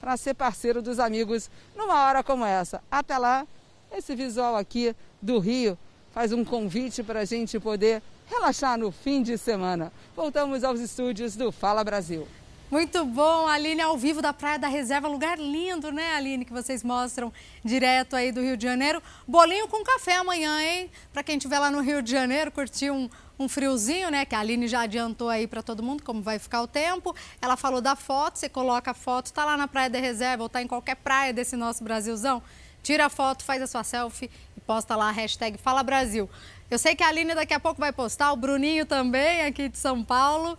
[0.00, 2.82] para ser parceiro dos amigos numa hora como essa.
[2.90, 3.46] Até lá,
[3.90, 5.78] esse visual aqui do Rio
[6.12, 9.92] faz um convite para a gente poder relaxar no fim de semana.
[10.14, 12.26] Voltamos aos estúdios do Fala Brasil.
[12.68, 16.82] Muito bom, Aline, ao vivo da Praia da Reserva, lugar lindo, né, Aline, que vocês
[16.82, 17.32] mostram
[17.64, 19.00] direto aí do Rio de Janeiro.
[19.26, 20.90] Bolinho com café amanhã, hein?
[21.12, 24.24] Para quem estiver lá no Rio de Janeiro, curtir um, um friozinho, né?
[24.24, 27.14] Que a Aline já adiantou aí para todo mundo como vai ficar o tempo.
[27.40, 30.48] Ela falou da foto, você coloca a foto, tá lá na Praia da Reserva ou
[30.48, 32.42] tá em qualquer praia desse nosso Brasilzão.
[32.82, 36.30] Tira a foto, faz a sua selfie e posta lá a hashtag Fala Brasil.
[36.70, 39.78] Eu sei que a Aline daqui a pouco vai postar, o Bruninho também, aqui de
[39.78, 40.56] São Paulo.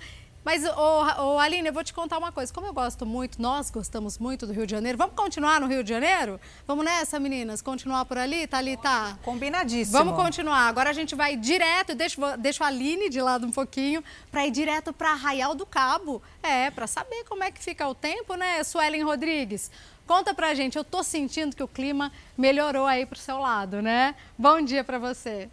[0.47, 2.53] Mas, ô, ô, Aline, eu vou te contar uma coisa.
[2.53, 4.97] Como eu gosto muito, nós gostamos muito do Rio de Janeiro.
[4.97, 6.39] Vamos continuar no Rio de Janeiro?
[6.65, 7.61] Vamos nessa, meninas?
[7.61, 8.47] Continuar por ali?
[8.47, 9.19] Tá ali, tá?
[9.23, 9.97] Combinadíssimo.
[9.97, 10.69] Vamos continuar.
[10.69, 14.51] Agora a gente vai direto, deixa, deixa a Aline de lado um pouquinho, para ir
[14.51, 16.21] direto para Arraial do Cabo.
[16.41, 19.69] É, para saber como é que fica o tempo, né, Suelen Rodrigues?
[20.07, 24.15] Conta pra gente, eu tô sentindo que o clima melhorou aí pro seu lado, né?
[24.37, 25.49] Bom dia para você.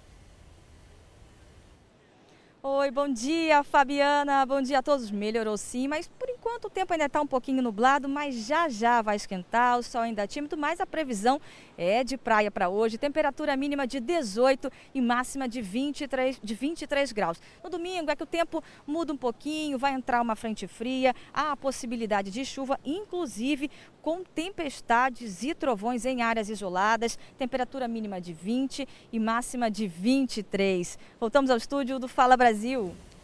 [2.67, 4.47] Oi, bom dia, Fabiana.
[4.47, 5.11] Bom dia a todos.
[5.11, 9.03] Melhorou sim, mas por enquanto o tempo ainda está um pouquinho nublado, mas já já
[9.03, 11.39] vai esquentar, o sol ainda é tímido, mas a previsão
[11.77, 12.97] é de praia para hoje.
[12.97, 17.39] Temperatura mínima de 18 e máxima de 23, de 23 graus.
[17.63, 21.53] No domingo é que o tempo muda um pouquinho, vai entrar uma frente fria, há
[21.53, 28.33] a possibilidade de chuva, inclusive com tempestades e trovões em áreas isoladas, temperatura mínima de
[28.33, 30.99] 20 e máxima de 23.
[31.21, 32.54] Voltamos ao estúdio do Fala Brasil.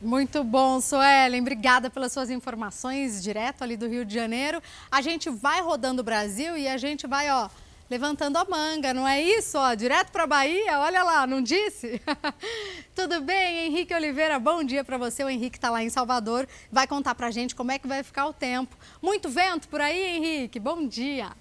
[0.00, 1.42] Muito bom, Suelen.
[1.42, 4.62] Obrigada pelas suas informações direto ali do Rio de Janeiro.
[4.90, 7.50] A gente vai rodando o Brasil e a gente vai, ó,
[7.90, 9.58] levantando a manga, não é isso?
[9.58, 12.00] Ó, direto para Bahia, olha lá, não disse?
[12.94, 15.22] Tudo bem, Henrique Oliveira, bom dia para você.
[15.22, 18.02] O Henrique está lá em Salvador, vai contar para a gente como é que vai
[18.02, 18.74] ficar o tempo.
[19.02, 20.58] Muito vento por aí, Henrique?
[20.58, 21.32] Bom dia.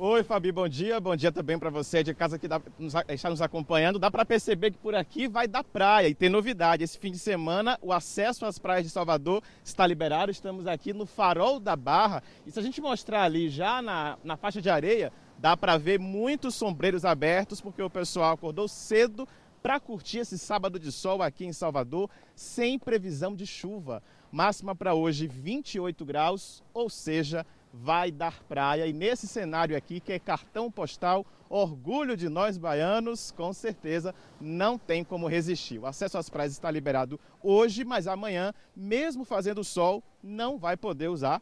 [0.00, 1.00] Oi, Fabi, bom dia.
[1.00, 3.98] Bom dia também para você de casa que dá, nos, está nos acompanhando.
[3.98, 6.84] Dá para perceber que por aqui vai dar praia e tem novidade.
[6.84, 10.30] Esse fim de semana, o acesso às praias de Salvador está liberado.
[10.30, 12.22] Estamos aqui no Farol da Barra.
[12.46, 15.98] E se a gente mostrar ali já na, na faixa de areia, dá para ver
[15.98, 19.26] muitos sombreiros abertos, porque o pessoal acordou cedo
[19.60, 24.00] para curtir esse sábado de sol aqui em Salvador, sem previsão de chuva.
[24.30, 27.44] Máxima para hoje 28 graus, ou seja,
[27.82, 28.86] vai dar praia.
[28.86, 34.78] E nesse cenário aqui, que é cartão postal, orgulho de nós baianos, com certeza não
[34.78, 35.78] tem como resistir.
[35.78, 41.08] O acesso às praias está liberado hoje, mas amanhã, mesmo fazendo sol, não vai poder
[41.08, 41.40] usar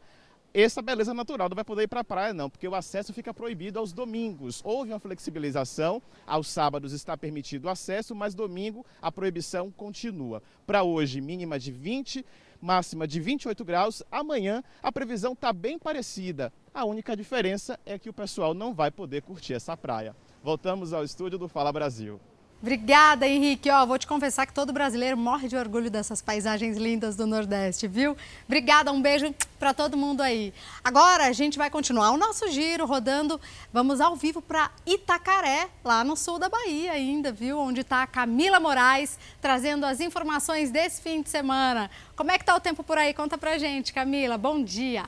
[0.53, 3.33] essa beleza natural não vai poder ir para a praia, não, porque o acesso fica
[3.33, 4.61] proibido aos domingos.
[4.63, 10.41] Houve uma flexibilização, aos sábados está permitido o acesso, mas domingo a proibição continua.
[10.65, 12.25] Para hoje, mínima de 20
[12.61, 14.03] máxima de 28 graus.
[14.11, 16.51] Amanhã a previsão está bem parecida.
[16.73, 20.15] A única diferença é que o pessoal não vai poder curtir essa praia.
[20.43, 22.19] Voltamos ao estúdio do Fala Brasil.
[22.59, 23.69] Obrigada, Henrique.
[23.69, 27.87] Ó, vou te confessar que todo brasileiro morre de orgulho dessas paisagens lindas do Nordeste,
[27.87, 28.17] viu?
[28.47, 30.51] Obrigada, um beijo para todo mundo aí.
[30.83, 33.39] Agora a gente vai continuar o nosso giro rodando.
[33.71, 37.59] Vamos ao vivo para Itacaré, lá no sul da Bahia ainda, viu?
[37.59, 41.91] Onde está a Camila Moraes trazendo as informações desse fim de semana.
[42.15, 43.13] Como é que tá o tempo por aí?
[43.13, 44.35] Conta pra gente, Camila.
[44.35, 45.05] Bom dia.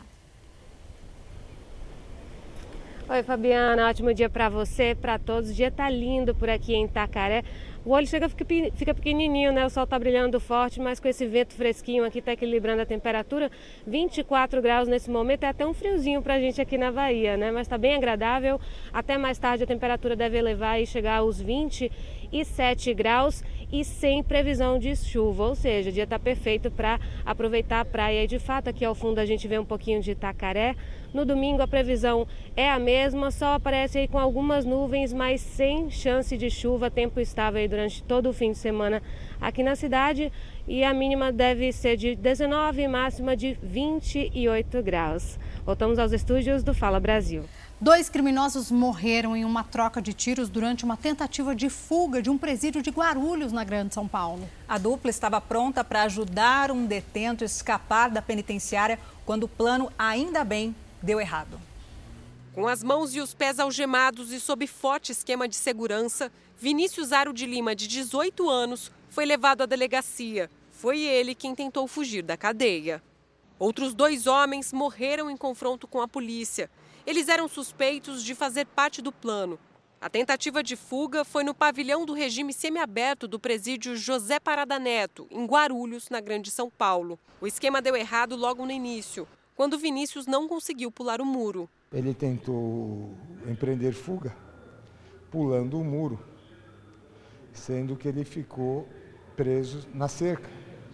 [3.12, 5.50] Oi, Fabiana, ótimo dia para você, para todos.
[5.50, 7.44] O dia tá lindo por aqui em Itacaré.
[7.84, 9.66] O olho chega fica pequenininho, né?
[9.66, 13.50] O sol tá brilhando forte, mas com esse vento fresquinho aqui tá equilibrando a temperatura.
[13.88, 17.50] 24 graus nesse momento, é até um friozinho pra gente aqui na Bahia, né?
[17.50, 18.62] Mas tá bem agradável.
[18.94, 24.78] Até mais tarde a temperatura deve elevar e chegar aos 27 graus e sem previsão
[24.78, 28.24] de chuva, ou seja, o dia está perfeito para aproveitar a praia.
[28.24, 30.76] E de fato, aqui ao fundo a gente vê um pouquinho de Itacaré,
[31.14, 35.90] No domingo a previsão é a mesma, só aparece aí com algumas nuvens, mas sem
[35.90, 36.92] chance de chuva.
[36.92, 39.02] Tempo estável aí durante todo o fim de semana
[39.42, 40.32] aqui na cidade
[40.68, 45.40] e a mínima deve ser de 19 e máxima de 28 graus.
[45.66, 47.44] Voltamos aos estúdios do Fala Brasil.
[47.82, 52.38] Dois criminosos morreram em uma troca de tiros durante uma tentativa de fuga de um
[52.38, 54.48] presídio de Guarulhos, na Grande São Paulo.
[54.68, 59.90] A dupla estava pronta para ajudar um detento a escapar da penitenciária quando o plano,
[59.98, 61.60] ainda bem, deu errado.
[62.54, 67.32] Com as mãos e os pés algemados e sob forte esquema de segurança, Vinícius Aro
[67.32, 70.50] de Lima, de 18 anos, foi levado à delegacia.
[70.72, 73.02] Foi ele quem tentou fugir da cadeia.
[73.58, 76.70] Outros dois homens morreram em confronto com a polícia.
[77.06, 79.60] Eles eram suspeitos de fazer parte do plano.
[80.02, 85.28] A tentativa de fuga foi no pavilhão do regime semiaberto do presídio José Parada Neto,
[85.30, 87.20] em Guarulhos, na Grande São Paulo.
[87.42, 89.28] O esquema deu errado logo no início,
[89.60, 91.70] quando Vinícius não conseguiu pular o muro.
[91.92, 93.14] Ele tentou
[93.46, 94.34] empreender fuga
[95.30, 96.18] pulando o muro,
[97.52, 98.88] sendo que ele ficou
[99.36, 100.50] preso na cerca,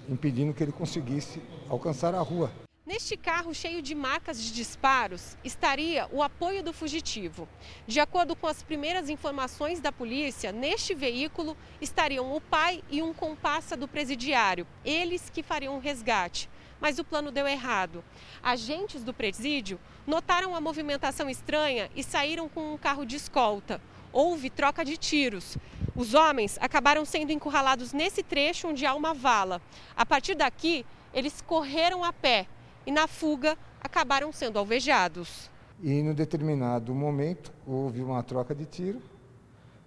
[0.09, 1.39] impedindo que ele conseguisse
[1.69, 2.51] alcançar a rua.
[2.83, 7.47] Neste carro cheio de marcas de disparos estaria o apoio do fugitivo.
[7.85, 13.13] De acordo com as primeiras informações da polícia, neste veículo estariam o pai e um
[13.13, 16.49] compassa do presidiário, eles que fariam o resgate.
[16.79, 18.03] Mas o plano deu errado.
[18.43, 23.81] Agentes do presídio notaram a movimentação estranha e saíram com um carro de escolta.
[24.11, 25.57] Houve troca de tiros.
[25.95, 29.61] Os homens acabaram sendo encurralados nesse trecho onde há uma vala.
[29.95, 32.47] A partir daqui, eles correram a pé
[32.85, 35.49] e na fuga acabaram sendo alvejados.
[35.81, 39.01] E no determinado momento houve uma troca de tiro,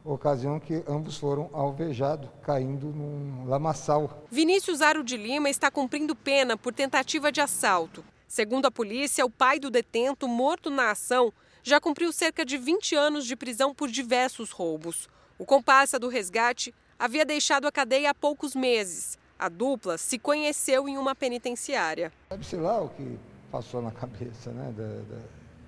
[0.04, 4.24] ocasião que ambos foram alvejados, caindo num lamaçal.
[4.30, 8.04] Vinícius Aro de Lima está cumprindo pena por tentativa de assalto.
[8.26, 11.32] Segundo a polícia, o pai do detento, morto na ação,
[11.62, 15.08] já cumpriu cerca de 20 anos de prisão por diversos roubos.
[15.38, 19.18] O comparsa do resgate havia deixado a cadeia há poucos meses.
[19.38, 22.12] A dupla se conheceu em uma penitenciária.
[22.28, 23.18] Sabe-se lá o que
[23.52, 25.22] passou na cabeça né, da, da,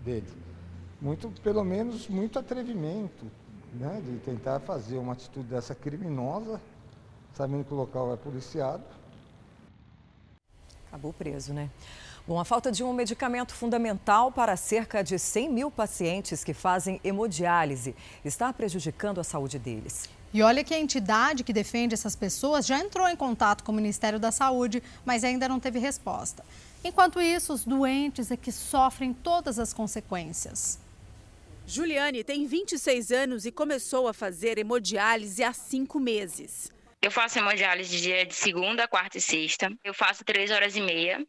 [0.04, 0.26] dele.
[1.00, 3.30] Muito, pelo menos, muito atrevimento
[3.74, 6.60] né, de tentar fazer uma atitude dessa criminosa,
[7.34, 8.82] sabendo que o local é policiado.
[10.88, 11.70] Acabou preso, né?
[12.26, 17.00] Bom, a falta de um medicamento fundamental para cerca de 100 mil pacientes que fazem
[17.02, 17.94] hemodiálise
[18.24, 20.08] está prejudicando a saúde deles.
[20.32, 23.74] E olha que a entidade que defende essas pessoas já entrou em contato com o
[23.74, 26.44] Ministério da Saúde, mas ainda não teve resposta.
[26.84, 30.78] Enquanto isso, os doentes é que sofrem todas as consequências.
[31.72, 36.68] Juliane tem 26 anos e começou a fazer hemodiálise há cinco meses.
[37.00, 39.70] Eu faço hemodiálise de dia de segunda, quarta e sexta.
[39.84, 41.24] Eu faço três horas e meia.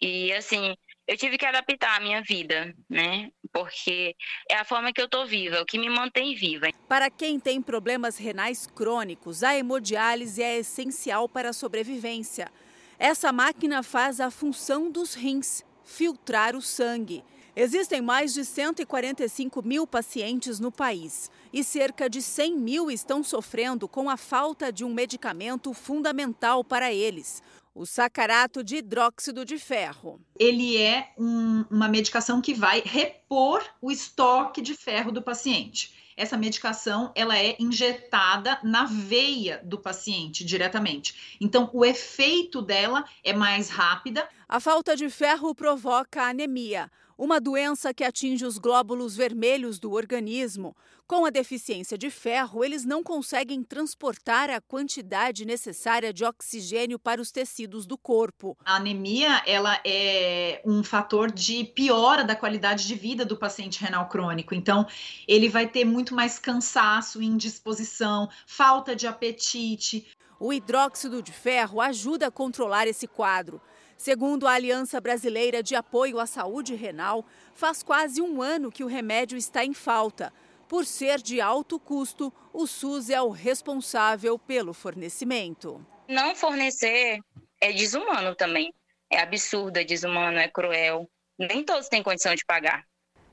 [0.00, 3.28] E assim, eu tive que adaptar a minha vida, né?
[3.52, 4.14] Porque
[4.48, 6.68] é a forma que eu tô viva, o que me mantém viva.
[6.88, 12.52] Para quem tem problemas renais crônicos, a hemodiálise é essencial para a sobrevivência.
[13.00, 17.24] Essa máquina faz a função dos rins, filtrar o sangue.
[17.54, 23.86] Existem mais de 145 mil pacientes no país e cerca de 100 mil estão sofrendo
[23.86, 27.42] com a falta de um medicamento fundamental para eles,
[27.74, 30.18] o sacarato de hidróxido de ferro.
[30.38, 35.92] Ele é um, uma medicação que vai repor o estoque de ferro do paciente.
[36.16, 41.36] Essa medicação ela é injetada na veia do paciente diretamente.
[41.40, 44.26] Então, o efeito dela é mais rápida.
[44.48, 46.90] A falta de ferro provoca anemia,
[47.22, 50.76] uma doença que atinge os glóbulos vermelhos do organismo.
[51.06, 57.20] Com a deficiência de ferro, eles não conseguem transportar a quantidade necessária de oxigênio para
[57.20, 58.58] os tecidos do corpo.
[58.64, 64.08] A anemia ela é um fator de piora da qualidade de vida do paciente renal
[64.08, 64.52] crônico.
[64.52, 64.84] Então,
[65.28, 70.08] ele vai ter muito mais cansaço, indisposição, falta de apetite.
[70.40, 73.62] O hidróxido de ferro ajuda a controlar esse quadro.
[74.02, 77.24] Segundo a Aliança Brasileira de Apoio à Saúde Renal,
[77.54, 80.32] faz quase um ano que o remédio está em falta.
[80.66, 85.86] Por ser de alto custo, o SUS é o responsável pelo fornecimento.
[86.08, 87.20] Não fornecer
[87.60, 88.74] é desumano também.
[89.08, 91.08] É absurdo, é desumano, é cruel.
[91.38, 92.84] Nem todos têm condição de pagar.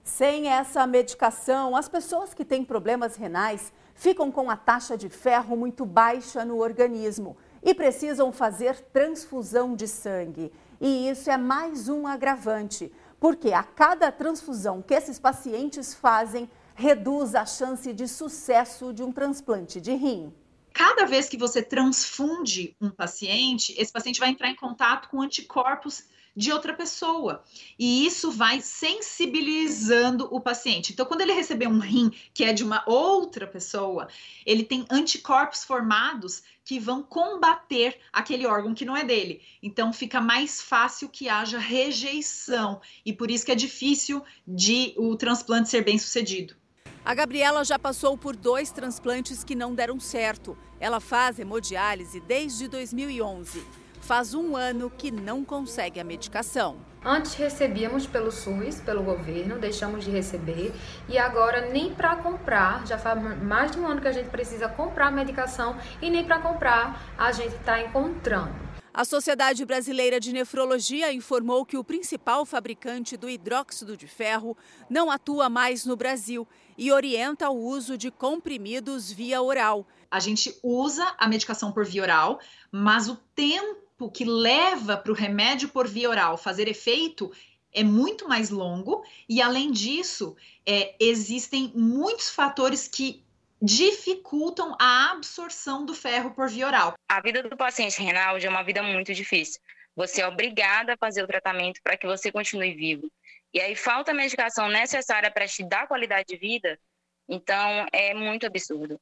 [0.03, 5.57] Sem essa medicação, as pessoas que têm problemas renais ficam com a taxa de ferro
[5.57, 10.51] muito baixa no organismo e precisam fazer transfusão de sangue.
[10.79, 17.35] E isso é mais um agravante, porque a cada transfusão que esses pacientes fazem, reduz
[17.35, 20.33] a chance de sucesso de um transplante de rim.
[20.73, 26.05] Cada vez que você transfunde um paciente, esse paciente vai entrar em contato com anticorpos
[26.35, 27.43] de outra pessoa.
[27.77, 30.93] E isso vai sensibilizando o paciente.
[30.93, 34.07] Então, quando ele receber um rim que é de uma outra pessoa,
[34.45, 39.41] ele tem anticorpos formados que vão combater aquele órgão que não é dele.
[39.61, 42.79] Então, fica mais fácil que haja rejeição.
[43.05, 46.55] E por isso que é difícil de o transplante ser bem sucedido.
[47.03, 50.57] A Gabriela já passou por dois transplantes que não deram certo.
[50.79, 53.65] Ela faz hemodiálise desde 2011.
[54.09, 56.77] Faz um ano que não consegue a medicação.
[57.05, 60.73] Antes recebíamos pelo SUS, pelo governo, deixamos de receber
[61.07, 64.67] e agora nem para comprar, já faz mais de um ano que a gente precisa
[64.67, 68.55] comprar medicação e nem para comprar a gente está encontrando.
[68.91, 74.57] A Sociedade Brasileira de Nefrologia informou que o principal fabricante do hidróxido de ferro
[74.89, 79.85] não atua mais no Brasil e orienta o uso de comprimidos via oral.
[80.09, 82.39] A gente usa a medicação por via oral,
[82.71, 87.31] mas o tempo que leva para o remédio por via oral fazer efeito
[87.73, 93.23] é muito mais longo e, além disso, é, existem muitos fatores que
[93.61, 96.93] dificultam a absorção do ferro por via oral.
[97.09, 99.59] A vida do paciente renal é uma vida muito difícil.
[99.95, 103.11] Você é obrigada a fazer o tratamento para que você continue vivo.
[103.53, 106.79] E aí falta a medicação necessária para te dar qualidade de vida,
[107.27, 108.99] então é muito absurdo.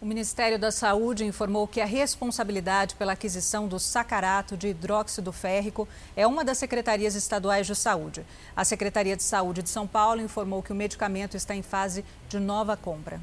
[0.00, 5.88] O Ministério da Saúde informou que a responsabilidade pela aquisição do sacarato de hidróxido férrico
[6.14, 8.24] é uma das secretarias estaduais de saúde.
[8.54, 12.38] A Secretaria de Saúde de São Paulo informou que o medicamento está em fase de
[12.38, 13.20] nova compra.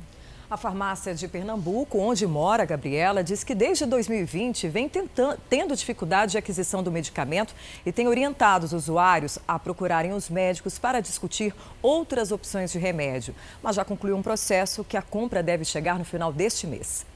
[0.47, 5.75] A farmácia de Pernambuco, onde mora a Gabriela, diz que desde 2020 vem tentando, tendo
[5.75, 10.99] dificuldade de aquisição do medicamento e tem orientado os usuários a procurarem os médicos para
[10.99, 13.33] discutir outras opções de remédio.
[13.63, 17.07] Mas já concluiu um processo que a compra deve chegar no final deste mês.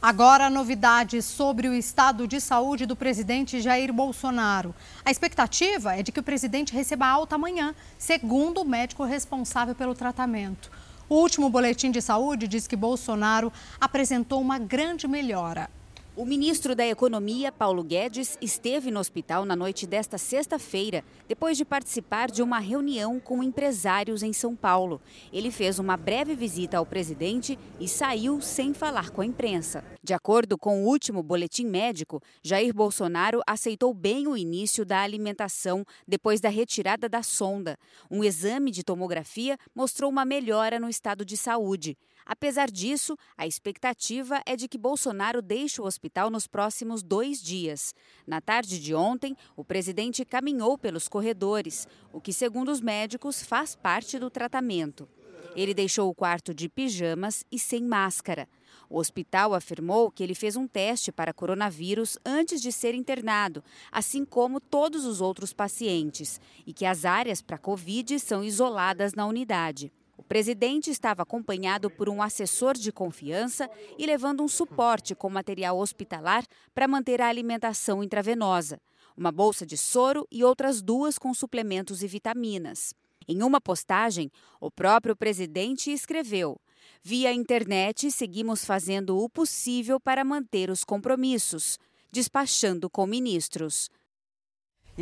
[0.00, 4.74] Agora, novidades sobre o estado de saúde do presidente Jair Bolsonaro.
[5.04, 9.94] A expectativa é de que o presidente receba alta amanhã, segundo o médico responsável pelo
[9.94, 10.70] tratamento.
[11.08, 15.68] O último boletim de saúde diz que Bolsonaro apresentou uma grande melhora.
[16.14, 21.64] O ministro da Economia, Paulo Guedes, esteve no hospital na noite desta sexta-feira, depois de
[21.64, 25.00] participar de uma reunião com empresários em São Paulo.
[25.32, 29.82] Ele fez uma breve visita ao presidente e saiu sem falar com a imprensa.
[30.02, 35.82] De acordo com o último boletim médico, Jair Bolsonaro aceitou bem o início da alimentação
[36.06, 37.78] depois da retirada da sonda.
[38.10, 41.96] Um exame de tomografia mostrou uma melhora no estado de saúde.
[42.24, 47.94] Apesar disso, a expectativa é de que Bolsonaro deixe o hospital nos próximos dois dias.
[48.26, 53.74] Na tarde de ontem, o presidente caminhou pelos corredores, o que, segundo os médicos, faz
[53.74, 55.08] parte do tratamento.
[55.54, 58.48] Ele deixou o quarto de pijamas e sem máscara.
[58.88, 64.24] O hospital afirmou que ele fez um teste para coronavírus antes de ser internado, assim
[64.24, 69.92] como todos os outros pacientes, e que as áreas para Covid são isoladas na unidade.
[70.16, 75.78] O presidente estava acompanhado por um assessor de confiança e levando um suporte com material
[75.78, 76.44] hospitalar
[76.74, 78.80] para manter a alimentação intravenosa,
[79.16, 82.94] uma bolsa de soro e outras duas com suplementos e vitaminas.
[83.26, 86.60] Em uma postagem, o próprio presidente escreveu:
[87.02, 91.78] Via internet, seguimos fazendo o possível para manter os compromissos,
[92.10, 93.88] despachando com ministros.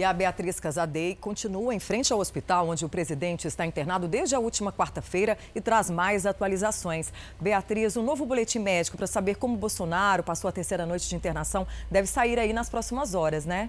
[0.00, 4.34] E a Beatriz Casadei continua em frente ao hospital onde o presidente está internado desde
[4.34, 7.12] a última quarta-feira e traz mais atualizações.
[7.38, 11.66] Beatriz, um novo boletim médico para saber como Bolsonaro passou a terceira noite de internação
[11.90, 13.68] deve sair aí nas próximas horas, né?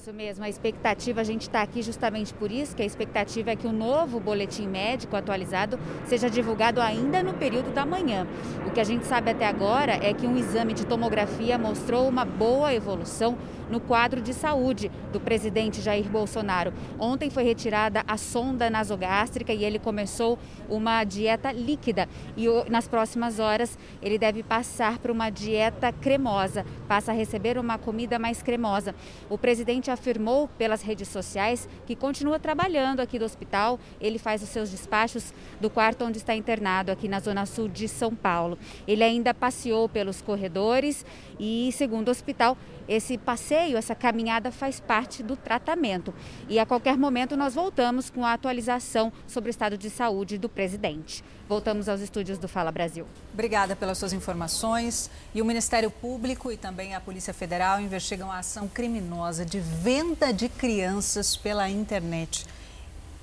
[0.00, 3.56] Isso mesmo, a expectativa, a gente está aqui justamente por isso, que a expectativa é
[3.56, 8.26] que o novo boletim médico atualizado seja divulgado ainda no período da manhã.
[8.66, 12.24] O que a gente sabe até agora é que um exame de tomografia mostrou uma
[12.24, 13.36] boa evolução
[13.70, 16.72] no quadro de saúde do presidente Jair Bolsonaro.
[16.98, 22.08] Ontem foi retirada a sonda nasogástrica e ele começou uma dieta líquida.
[22.36, 27.78] E nas próximas horas ele deve passar para uma dieta cremosa, passa a receber uma
[27.78, 28.94] comida mais cremosa.
[29.28, 33.78] O presidente afirmou pelas redes sociais que continua trabalhando aqui do hospital.
[34.00, 37.86] Ele faz os seus despachos do quarto onde está internado, aqui na Zona Sul de
[37.86, 38.58] São Paulo.
[38.86, 41.04] Ele ainda passeou pelos corredores
[41.38, 42.56] e, segundo o hospital,
[42.90, 46.12] esse passeio, essa caminhada faz parte do tratamento.
[46.48, 50.48] E a qualquer momento nós voltamos com a atualização sobre o estado de saúde do
[50.48, 51.22] presidente.
[51.48, 53.06] Voltamos aos estúdios do Fala Brasil.
[53.32, 55.08] Obrigada pelas suas informações.
[55.32, 60.32] E o Ministério Público e também a Polícia Federal investigam a ação criminosa de venda
[60.32, 62.44] de crianças pela internet.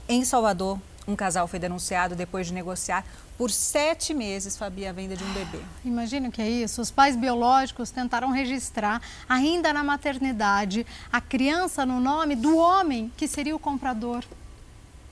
[0.08, 3.06] Em Salvador, Um casal foi denunciado depois de negociar
[3.38, 5.60] por sete meses, Fabi, a venda de um bebê.
[5.86, 6.82] Imagina o que é isso.
[6.82, 13.26] Os pais biológicos tentaram registrar, ainda na maternidade, a criança no nome do homem que
[13.26, 14.24] seria o comprador.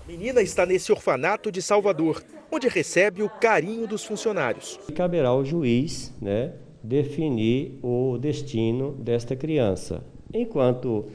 [0.04, 2.22] A menina está nesse orfanato de Salvador,
[2.52, 4.78] onde recebe o carinho dos funcionários.
[4.96, 10.04] Caberá ao juiz né, definir o destino desta criança.
[10.34, 11.06] Enquanto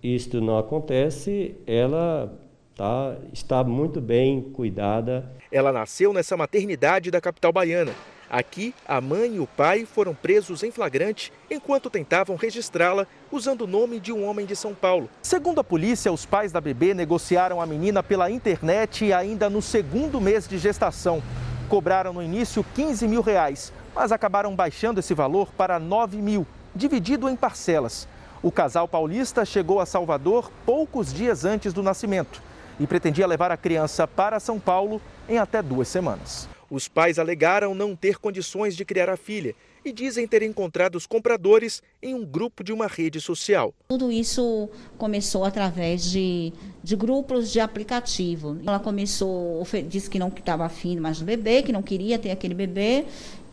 [0.00, 2.32] isto não acontece, ela
[2.78, 5.28] tá, está muito bem cuidada.
[5.50, 7.92] Ela nasceu nessa maternidade da capital baiana.
[8.30, 13.66] Aqui, a mãe e o pai foram presos em flagrante enquanto tentavam registrá-la usando o
[13.66, 15.08] nome de um homem de São Paulo.
[15.22, 20.20] Segundo a polícia, os pais da bebê negociaram a menina pela internet ainda no segundo
[20.20, 21.22] mês de gestação.
[21.68, 27.28] Cobraram no início 15 mil reais, mas acabaram baixando esse valor para 9 mil, dividido
[27.28, 28.06] em parcelas.
[28.42, 32.46] O casal paulista chegou a Salvador poucos dias antes do nascimento
[32.78, 36.48] e pretendia levar a criança para São Paulo em até duas semanas.
[36.70, 39.54] Os pais alegaram não ter condições de criar a filha
[39.84, 43.72] e dizem ter encontrado os compradores em um grupo de uma rede social.
[43.88, 44.68] Tudo isso
[44.98, 46.52] começou através de,
[46.82, 48.58] de grupos de aplicativo.
[48.66, 52.54] Ela começou, disse que não estava afim mais do bebê, que não queria ter aquele
[52.54, 53.06] bebê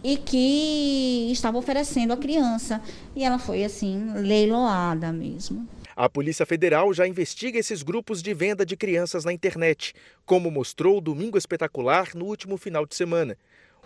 [0.03, 2.81] e que estava oferecendo a criança.
[3.15, 5.67] E ela foi assim, leiloada mesmo.
[5.97, 9.93] A Polícia Federal já investiga esses grupos de venda de crianças na internet,
[10.25, 13.37] como mostrou o Domingo Espetacular no último final de semana.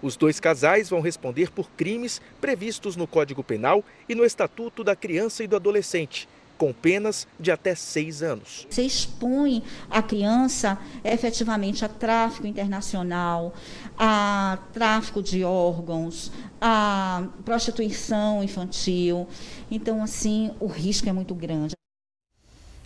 [0.02, 4.96] Os dois casais vão responder por crimes previstos no Código Penal e no Estatuto da
[4.96, 8.68] Criança e do Adolescente com penas de até seis anos.
[8.70, 13.54] Você expõe a criança efetivamente a tráfico internacional,
[13.98, 16.30] a tráfico de órgãos,
[16.60, 19.26] a prostituição infantil.
[19.72, 21.80] Então, assim, o risco é muito grande.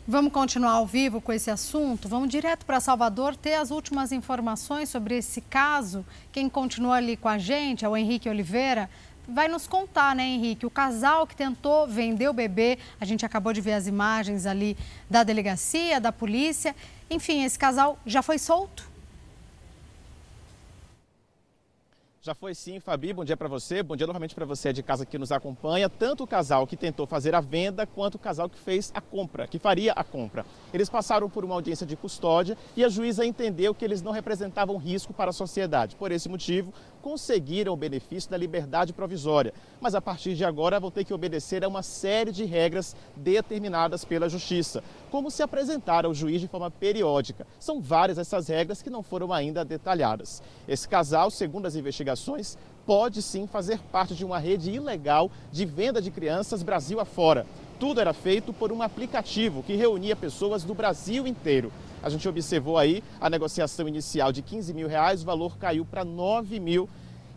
[0.05, 2.09] Vamos continuar ao vivo com esse assunto?
[2.09, 6.05] Vamos direto para Salvador ter as últimas informações sobre esse caso.
[6.29, 8.89] Quem continua ali com a gente é o Henrique Oliveira
[9.25, 10.65] vai nos contar, né, Henrique?
[10.65, 14.77] O casal que tentou vender o bebê, a gente acabou de ver as imagens ali
[15.09, 16.75] da delegacia, da polícia.
[17.09, 18.92] Enfim, esse casal já foi solto?
[22.25, 23.11] Já foi sim, Fabi.
[23.11, 23.83] Bom dia para você.
[23.83, 25.89] Bom dia novamente para você de casa que nos acompanha.
[25.89, 29.45] Tanto o casal que tentou fazer a venda quanto o casal que fez a compra,
[29.45, 30.45] que faria a compra.
[30.73, 34.77] Eles passaram por uma audiência de custódia e a juíza entendeu que eles não representavam
[34.77, 35.97] risco para a sociedade.
[35.97, 36.73] Por esse motivo,
[37.03, 39.53] conseguiram o benefício da liberdade provisória.
[39.81, 44.05] Mas a partir de agora vão ter que obedecer a uma série de regras determinadas
[44.05, 44.81] pela Justiça,
[45.11, 47.45] como se apresentar ao juiz de forma periódica.
[47.59, 50.41] São várias essas regras que não foram ainda detalhadas.
[50.65, 56.01] Esse casal, segundo as investigações, pode sim fazer parte de uma rede ilegal de venda
[56.01, 57.45] de crianças Brasil afora.
[57.83, 61.69] Tudo era feito por um aplicativo que reunia pessoas do Brasil inteiro.
[62.01, 66.05] A gente observou aí a negociação inicial de 15 mil reais, o valor caiu para
[66.05, 66.87] 9 mil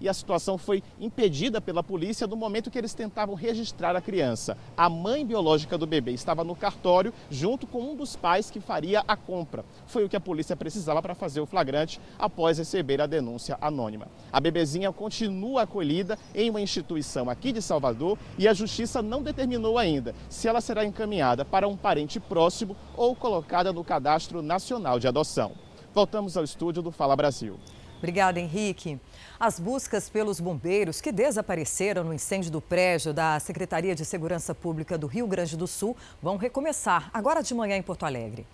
[0.00, 4.56] e a situação foi impedida pela polícia no momento que eles tentavam registrar a criança.
[4.76, 9.02] A mãe biológica do bebê estava no cartório junto com um dos pais que faria
[9.06, 9.64] a compra.
[9.86, 14.08] Foi o que a polícia precisava para fazer o flagrante após receber a denúncia anônima.
[14.32, 19.78] A bebezinha continua acolhida em uma instituição aqui de Salvador e a justiça não determinou
[19.78, 25.08] ainda se ela será encaminhada para um parente próximo ou colocada no cadastro nacional de
[25.08, 25.52] adoção.
[25.94, 27.58] Voltamos ao estúdio do Fala Brasil.
[27.98, 29.00] Obrigada, Henrique.
[29.38, 34.96] As buscas pelos bombeiros que desapareceram no incêndio do prédio da Secretaria de Segurança Pública
[34.96, 38.46] do Rio Grande do Sul vão recomeçar agora de manhã em Porto Alegre.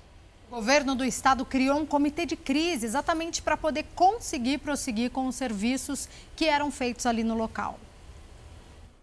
[0.50, 5.28] O governo do estado criou um comitê de crise exatamente para poder conseguir prosseguir com
[5.28, 7.78] os serviços que eram feitos ali no local.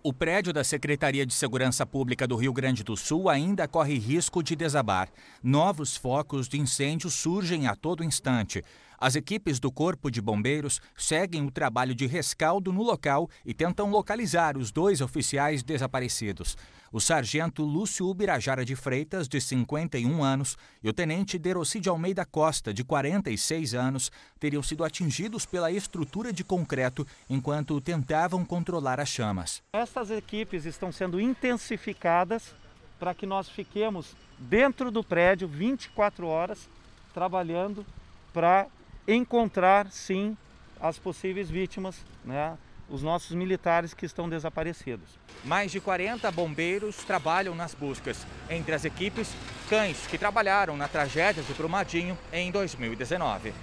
[0.03, 4.43] O prédio da Secretaria de Segurança Pública do Rio Grande do Sul ainda corre risco
[4.43, 5.09] de desabar.
[5.41, 8.63] Novos focos de incêndio surgem a todo instante.
[9.01, 13.89] As equipes do Corpo de Bombeiros seguem o trabalho de rescaldo no local e tentam
[13.89, 16.57] localizar os dois oficiais desaparecidos.
[16.91, 22.25] O sargento Lúcio Ubirajara de Freitas, de 51 anos, e o tenente Deroci de Almeida
[22.25, 29.07] Costa, de 46 anos, teriam sido atingidos pela estrutura de concreto enquanto tentavam controlar as
[29.07, 29.63] chamas.
[29.71, 32.53] Essas equipes estão sendo intensificadas
[32.99, 36.67] para que nós fiquemos dentro do prédio 24 horas
[37.13, 37.85] trabalhando
[38.33, 38.67] para
[39.15, 40.37] encontrar sim
[40.79, 42.57] as possíveis vítimas, né?
[42.89, 45.09] os nossos militares que estão desaparecidos.
[45.43, 48.25] Mais de 40 bombeiros trabalham nas buscas.
[48.49, 49.33] Entre as equipes,
[49.69, 53.53] cães que trabalharam na tragédia de Brumadinho em 2019.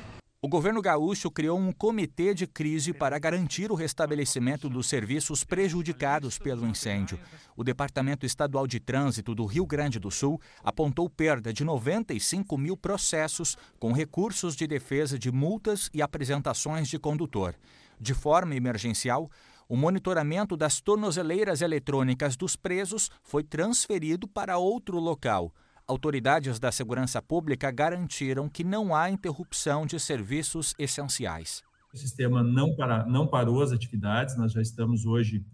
[0.46, 6.38] O governo gaúcho criou um comitê de crise para garantir o restabelecimento dos serviços prejudicados
[6.38, 7.18] pelo incêndio.
[7.56, 12.76] O Departamento Estadual de Trânsito do Rio Grande do Sul apontou perda de 95 mil
[12.76, 17.56] processos com recursos de defesa de multas e apresentações de condutor.
[18.00, 19.28] De forma emergencial,
[19.68, 25.52] o monitoramento das tornozeleiras eletrônicas dos presos foi transferido para outro local.
[25.88, 31.62] Autoridades da segurança pública garantiram que não há interrupção de serviços essenciais.
[31.94, 35.44] O sistema não, para, não parou as atividades, nós já estamos hoje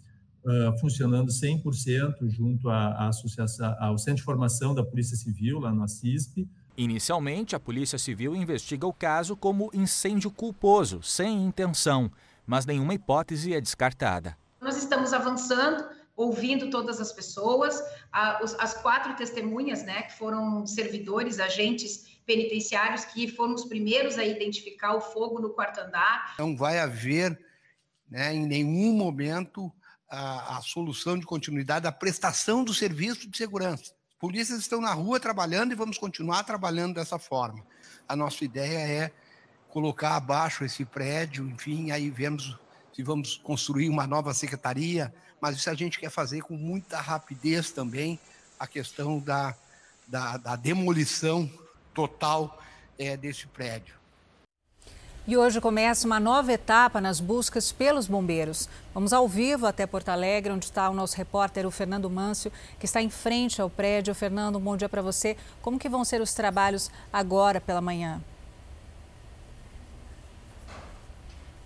[0.43, 5.71] uh, funcionando 100% junto à, à associação, ao Centro de Formação da Polícia Civil, lá
[5.71, 6.49] no ACISP.
[6.79, 12.11] Inicialmente, a Polícia Civil investiga o caso como incêndio culposo, sem intenção,
[12.47, 14.35] mas nenhuma hipótese é descartada.
[14.63, 15.85] Nós estamos avançando
[16.23, 23.55] ouvindo todas as pessoas, as quatro testemunhas, né, que foram servidores, agentes penitenciários, que foram
[23.55, 26.35] os primeiros a identificar o fogo no quarto andar.
[26.39, 27.39] Não vai haver,
[28.09, 29.73] né, em nenhum momento,
[30.09, 33.93] a, a solução de continuidade da prestação do serviço de segurança.
[34.21, 37.67] Polícias estão na rua trabalhando e vamos continuar trabalhando dessa forma.
[38.09, 39.13] A nossa ideia é
[39.69, 42.57] colocar abaixo esse prédio, enfim, aí vemos
[42.93, 45.13] se vamos construir uma nova secretaria,
[45.43, 48.17] mas isso a gente quer fazer com muita rapidez também,
[48.61, 49.57] a questão da,
[50.07, 51.51] da, da demolição
[51.93, 52.63] total
[52.97, 53.97] é, desse prédio.
[55.27, 58.69] E hoje começa uma nova etapa nas buscas pelos bombeiros.
[58.95, 62.87] Vamos ao vivo até Porto Alegre, onde está o nosso repórter, o Fernando Mâncio, que
[62.87, 64.15] está em frente ao prédio.
[64.15, 65.37] Fernando, bom dia para você.
[65.61, 68.21] Como que vão ser os trabalhos agora pela manhã?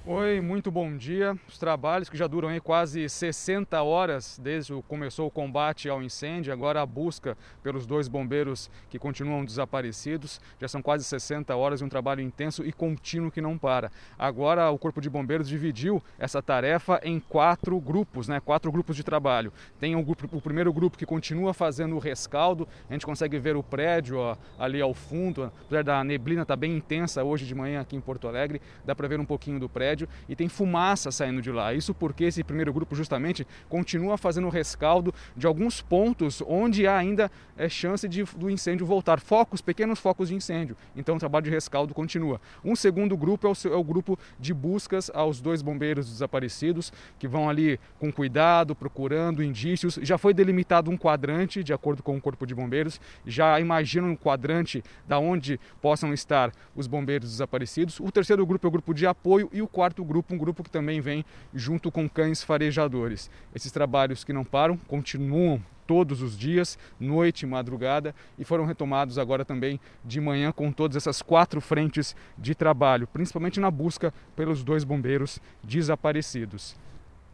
[0.08, 1.36] Oi, muito bom dia.
[1.48, 6.00] Os trabalhos que já duram aí quase 60 horas desde que começou o combate ao
[6.00, 10.40] incêndio, agora a busca pelos dois bombeiros que continuam desaparecidos.
[10.60, 13.90] Já são quase 60 horas de um trabalho intenso e contínuo que não para.
[14.16, 18.38] Agora o Corpo de Bombeiros dividiu essa tarefa em quatro grupos, né?
[18.38, 19.52] Quatro grupos de trabalho.
[19.80, 22.68] Tem grupo, o primeiro grupo que continua fazendo o rescaldo.
[22.88, 26.60] A gente consegue ver o prédio ó, ali ao fundo, apesar da neblina estar tá
[26.60, 29.68] bem intensa hoje de manhã aqui em Porto Alegre, dá para ver um pouquinho do
[29.68, 31.72] prédio prédio e tem fumaça saindo de lá.
[31.72, 36.96] Isso porque esse primeiro grupo justamente continua fazendo o rescaldo de alguns pontos onde há
[36.96, 40.76] ainda é, chance de, do incêndio voltar, focos, pequenos focos de incêndio.
[40.94, 42.40] Então o trabalho de rescaldo continua.
[42.64, 47.26] Um segundo grupo é o, é o grupo de buscas aos dois bombeiros desaparecidos, que
[47.26, 49.98] vão ali com cuidado, procurando indícios.
[50.02, 53.00] Já foi delimitado um quadrante, de acordo com o Corpo de Bombeiros.
[53.24, 57.98] Já imaginam um quadrante da onde possam estar os bombeiros desaparecidos.
[58.00, 60.64] O terceiro grupo é o grupo de apoio e o quarto quarto grupo, um grupo
[60.64, 61.24] que também vem
[61.54, 63.30] junto com cães farejadores.
[63.54, 69.44] Esses trabalhos que não param continuam todos os dias, noite madrugada, e foram retomados agora
[69.44, 74.82] também de manhã com todas essas quatro frentes de trabalho, principalmente na busca pelos dois
[74.82, 76.74] bombeiros desaparecidos.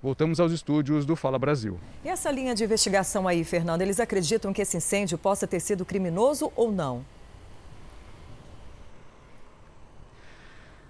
[0.03, 1.81] Voltamos aos estúdios do Fala Brasil.
[2.05, 5.87] E essa linha de investigação aí, Fernando, eles acreditam que esse incêndio possa ter sido
[5.87, 7.03] criminoso ou não?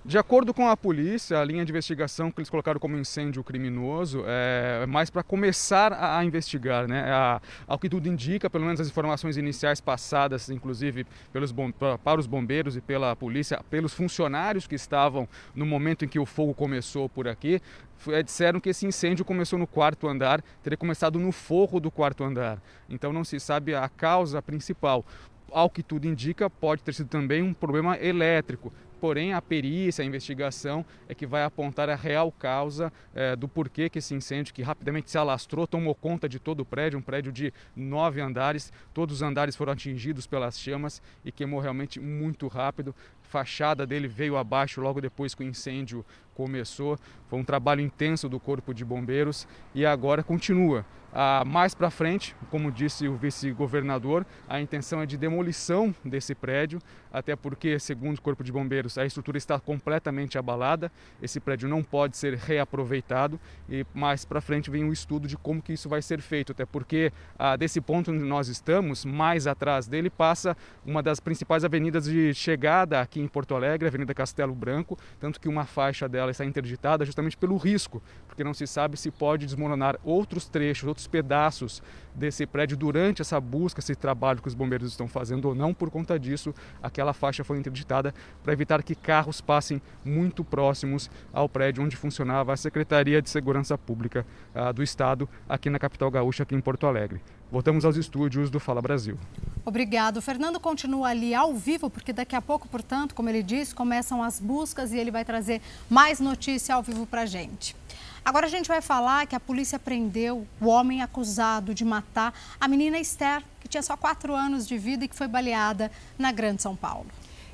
[0.05, 4.25] De acordo com a polícia, a linha de investigação que eles colocaram como incêndio criminoso
[4.27, 7.05] é mais para começar a, investigar, né?
[7.09, 12.19] A, ao que tudo indica, pelo menos as informações iniciais passadas, inclusive pelos bom, para
[12.19, 16.53] os bombeiros e pela polícia, pelos funcionários que estavam no momento em que o fogo
[16.53, 17.63] começou por aqui,
[18.09, 22.25] é, disseram que esse incêndio começou no quarto andar, teria começado no forro do quarto
[22.25, 22.61] andar.
[22.91, 25.07] Então não se sabe a causa principal
[25.49, 28.73] ao que tudo indica, pode ter sido também um problema elétrico
[29.03, 33.89] porém a perícia, a investigação é que vai apontar a real causa é, do porquê
[33.91, 37.33] que esse incêndio, que rapidamente se alastrou, tomou conta de todo o prédio, um prédio
[37.33, 42.95] de nove andares, todos os andares foram atingidos pelas chamas e queimou realmente muito rápido.
[43.25, 46.97] A fachada dele veio abaixo logo depois que o incêndio começou.
[47.27, 50.87] Foi um trabalho intenso do Corpo de Bombeiros e agora continua.
[51.15, 56.81] Ah, mais para frente, como disse o vice-governador, a intenção é de demolição desse prédio,
[57.13, 60.91] até porque, segundo o Corpo de Bombeiros, a estrutura está completamente abalada,
[61.21, 63.39] esse prédio não pode ser reaproveitado
[63.69, 66.65] e mais para frente vem um estudo de como que isso vai ser feito, até
[66.65, 72.05] porque ah, desse ponto onde nós estamos, mais atrás dele passa uma das principais avenidas
[72.05, 76.31] de chegada aqui em Porto Alegre, a Avenida Castelo Branco, tanto que uma faixa dela
[76.31, 81.02] está interditada justamente pelo risco, porque não se sabe se pode desmoronar outros trechos, outros
[81.07, 81.83] pedaços
[82.15, 85.73] desse prédio durante essa busca, esse trabalho que os bombeiros estão fazendo ou não.
[85.73, 91.49] Por conta disso, aquela faixa foi interditada para evitar que carros passem muito próximos ao
[91.49, 96.43] prédio onde funcionava a Secretaria de Segurança Pública ah, do Estado, aqui na capital gaúcha,
[96.43, 97.21] aqui em Porto Alegre.
[97.51, 99.19] voltamos aos estúdios do Fala Brasil.
[99.65, 100.17] Obrigado.
[100.17, 104.23] O Fernando continua ali ao vivo, porque daqui a pouco, portanto, como ele disse, começam
[104.23, 107.77] as buscas e ele vai trazer mais notícia ao vivo para a gente.
[108.25, 112.69] Agora a gente vai falar que a polícia prendeu o homem acusado de matar a
[112.69, 116.63] menina Esther, que tinha só quatro anos de vida e que foi baleada na Grande
[116.63, 117.07] São Paulo.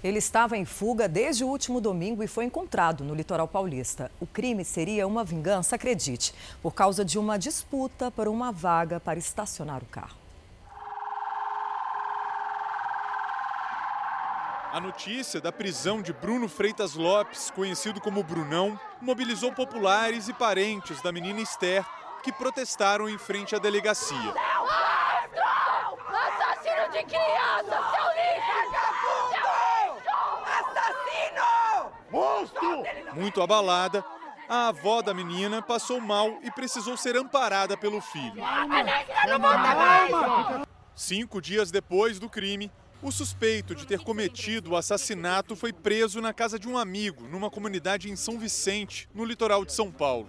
[0.05, 4.11] Ele estava em fuga desde o último domingo e foi encontrado no litoral paulista.
[4.21, 9.19] O crime seria uma vingança, acredite, por causa de uma disputa por uma vaga para
[9.19, 10.17] estacionar o carro.
[14.71, 21.01] A notícia da prisão de Bruno Freitas Lopes, conhecido como Brunão, mobilizou populares e parentes
[21.01, 21.85] da menina Esther
[22.23, 24.35] que protestaram em frente à delegacia.
[26.09, 28.59] Assassino de criança, seu lixo!
[30.59, 31.93] Assassino!
[32.11, 32.83] Monstro!
[33.15, 34.05] Muito abalada,
[34.49, 38.43] a avó da menina passou mal e precisou ser amparada pelo filho.
[40.95, 46.33] Cinco dias depois do crime, o suspeito de ter cometido o assassinato foi preso na
[46.33, 50.29] casa de um amigo, numa comunidade em São Vicente, no litoral de São Paulo.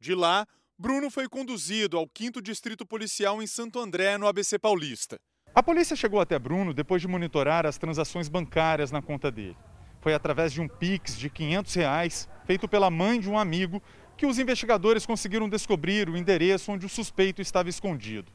[0.00, 0.46] De lá,
[0.78, 5.16] Bruno foi conduzido ao 5 Distrito Policial em Santo André, no ABC Paulista.
[5.54, 9.56] A polícia chegou até Bruno depois de monitorar as transações bancárias na conta dele.
[10.00, 13.82] Foi através de um Pix de 500 reais, feito pela mãe de um amigo,
[14.16, 18.32] que os investigadores conseguiram descobrir o endereço onde o suspeito estava escondido.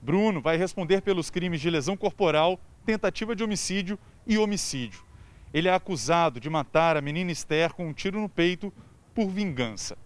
[0.00, 5.04] Bruno vai responder pelos crimes de lesão corporal tentativa de homicídio e homicídio.
[5.52, 8.72] Ele é acusado de matar a menina Esther com um tiro no peito
[9.14, 9.96] por vingança.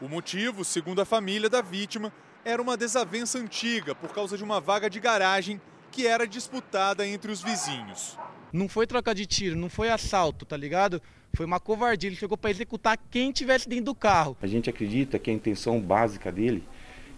[0.00, 2.12] O motivo, segundo a família da vítima,
[2.44, 5.60] era uma desavença antiga por causa de uma vaga de garagem
[5.92, 8.18] que era disputada entre os vizinhos.
[8.52, 11.00] Não foi troca de tiro, não foi assalto, tá ligado?
[11.34, 12.08] Foi uma covardia.
[12.08, 14.36] Ele chegou para executar quem tivesse dentro do carro.
[14.42, 16.64] A gente acredita que a intenção básica dele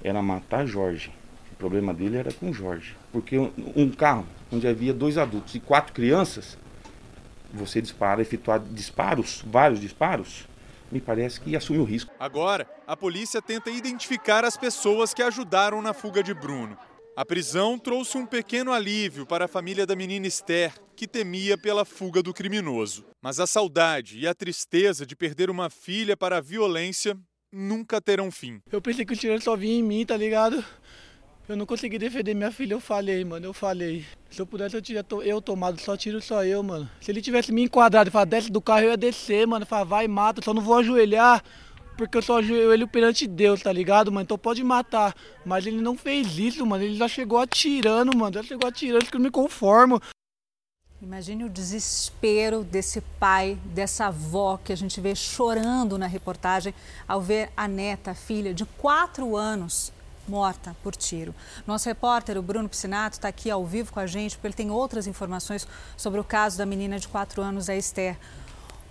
[0.03, 1.11] era matar Jorge.
[1.53, 2.97] O problema dele era com Jorge.
[3.11, 6.59] Porque um carro onde havia dois adultos e quatro crianças,
[7.53, 10.47] você dispara, efetuar disparos, vários disparos,
[10.91, 12.13] me parece que assume o risco.
[12.21, 16.77] Agora, a polícia tenta identificar as pessoas que ajudaram na fuga de Bruno.
[17.15, 21.85] A prisão trouxe um pequeno alívio para a família da menina Esther, que temia pela
[21.85, 23.05] fuga do criminoso.
[23.21, 27.17] Mas a saudade e a tristeza de perder uma filha para a violência
[27.53, 28.63] nunca terão fim.
[28.71, 30.65] Eu pensei que o tiro só vinha em mim, tá ligado?
[31.53, 34.07] Eu não consegui defender minha filha, eu falei, mano, eu falei.
[34.31, 36.89] Se eu pudesse, eu tinha eu tomado, só tiro só eu, mano.
[36.99, 39.67] Se ele tivesse me enquadrado e falado, desce do carro, eu ia descer, mano.
[39.67, 41.45] Falar, vai, mata, só não vou ajoelhar,
[41.99, 44.23] porque eu só ajoelho perante Deus, tá ligado, mano?
[44.23, 45.15] Então pode matar.
[45.45, 46.85] Mas ele não fez isso, mano.
[46.85, 48.33] Ele já chegou atirando, mano.
[48.33, 50.01] Já chegou atirando, que eu não me conformo.
[51.03, 56.73] Imagine o desespero desse pai, dessa avó que a gente vê chorando na reportagem
[57.07, 59.93] ao ver a neta, a filha de quatro anos,
[60.29, 61.35] morta por tiro.
[61.67, 64.71] Nosso repórter, o Bruno Piscinato, está aqui ao vivo com a gente, porque ele tem
[64.71, 65.67] outras informações
[65.97, 68.17] sobre o caso da menina de 4 anos, a Esther.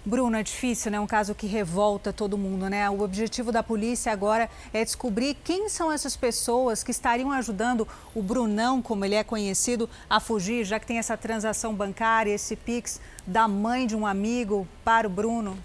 [0.04, 1.00] Bruno, é difícil, né?
[1.00, 2.90] Um caso que revolta todo mundo, né?
[2.90, 8.24] O objetivo da polícia agora é descobrir quem são essas pessoas que estariam ajudando o
[8.24, 13.00] Brunão, como ele é conhecido, a fugir, já que tem essa transação bancária, esse Pix
[13.28, 15.56] da mãe de um amigo para o Bruno.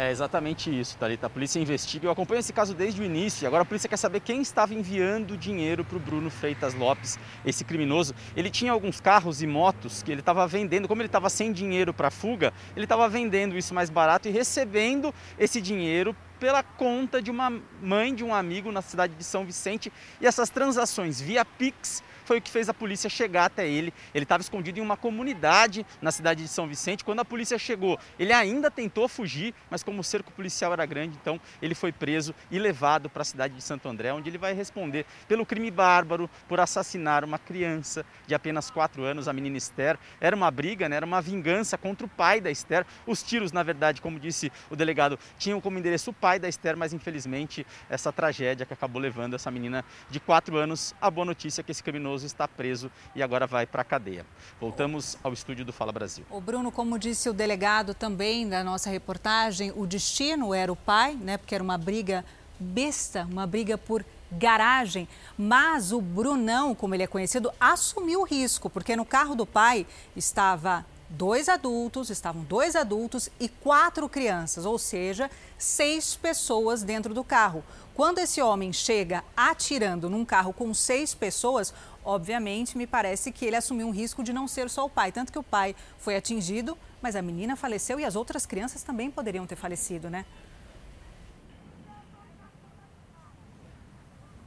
[0.00, 1.26] É exatamente isso, Thalita.
[1.26, 2.06] A polícia investiga.
[2.06, 3.48] Eu acompanho esse caso desde o início.
[3.48, 7.64] Agora a polícia quer saber quem estava enviando dinheiro para o Bruno Freitas Lopes, esse
[7.64, 8.14] criminoso.
[8.36, 10.86] Ele tinha alguns carros e motos que ele estava vendendo.
[10.86, 15.12] Como ele estava sem dinheiro para fuga, ele estava vendendo isso mais barato e recebendo
[15.36, 17.50] esse dinheiro pela conta de uma
[17.82, 19.92] mãe de um amigo na cidade de São Vicente.
[20.20, 23.92] E essas transações via Pix foi o que fez a polícia chegar até ele.
[24.14, 27.02] Ele estava escondido em uma comunidade na cidade de São Vicente.
[27.02, 31.16] Quando a polícia chegou, ele ainda tentou fugir, mas como o cerco policial era grande,
[31.18, 34.52] então ele foi preso e levado para a cidade de Santo André, onde ele vai
[34.52, 39.98] responder pelo crime bárbaro, por assassinar uma criança de apenas 4 anos, a menina Esther.
[40.20, 40.96] Era uma briga, né?
[40.96, 42.84] era uma vingança contra o pai da Esther.
[43.06, 46.76] Os tiros, na verdade, como disse o delegado, tinham como endereço o pai da Esther,
[46.76, 51.62] mas infelizmente essa tragédia que acabou levando essa menina de 4 anos, a boa notícia
[51.62, 54.26] é que esse criminoso está preso e agora vai para a cadeia.
[54.60, 56.24] Voltamos ao estúdio do Fala Brasil.
[56.30, 61.14] O Bruno, como disse o delegado também da nossa reportagem, o destino era o pai,
[61.14, 61.36] né?
[61.36, 62.24] Porque era uma briga
[62.58, 68.68] besta, uma briga por garagem, mas o Brunão, como ele é conhecido, assumiu o risco,
[68.68, 74.78] porque no carro do pai estava dois adultos, estavam dois adultos e quatro crianças, ou
[74.78, 77.64] seja, seis pessoas dentro do carro.
[77.94, 81.72] Quando esse homem chega atirando num carro com seis pessoas,
[82.08, 85.12] obviamente me parece que ele assumiu um risco de não ser só o pai.
[85.12, 89.10] Tanto que o pai foi atingido, mas a menina faleceu e as outras crianças também
[89.10, 90.24] poderiam ter falecido, né?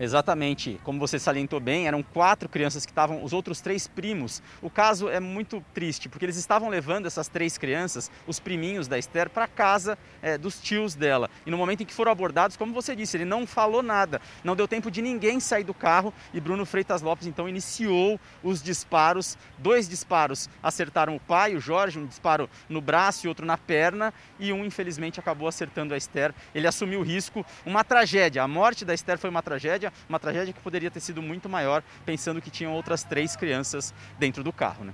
[0.01, 4.41] Exatamente, como você salientou bem, eram quatro crianças que estavam, os outros três primos.
[4.59, 8.97] O caso é muito triste, porque eles estavam levando essas três crianças, os priminhos da
[8.97, 11.29] Esther, para casa é, dos tios dela.
[11.45, 14.55] E no momento em que foram abordados, como você disse, ele não falou nada, não
[14.55, 19.37] deu tempo de ninguém sair do carro e Bruno Freitas Lopes então iniciou os disparos.
[19.59, 24.11] Dois disparos acertaram o pai, o Jorge, um disparo no braço e outro na perna,
[24.39, 26.33] e um infelizmente acabou acertando a Esther.
[26.55, 28.41] Ele assumiu o risco, uma tragédia.
[28.41, 31.83] A morte da Esther foi uma tragédia uma tragédia que poderia ter sido muito maior,
[32.05, 34.85] pensando que tinham outras três crianças dentro do carro.
[34.85, 34.93] Né?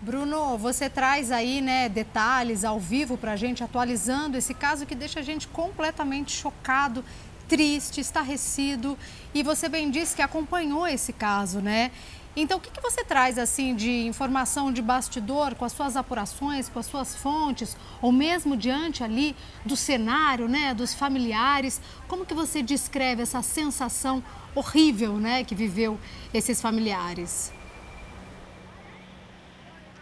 [0.00, 4.94] Bruno, você traz aí né, detalhes ao vivo para a gente, atualizando esse caso que
[4.94, 7.04] deixa a gente completamente chocado,
[7.48, 8.98] triste, estarrecido.
[9.32, 11.90] E você bem disse que acompanhou esse caso, né?
[12.38, 16.68] Então, o que, que você traz assim de informação de bastidor com as suas apurações,
[16.68, 19.34] com as suas fontes, ou mesmo diante ali
[19.64, 21.80] do cenário, né, dos familiares?
[22.06, 24.22] Como que você descreve essa sensação
[24.54, 25.98] horrível, né, que viveu
[26.34, 27.54] esses familiares?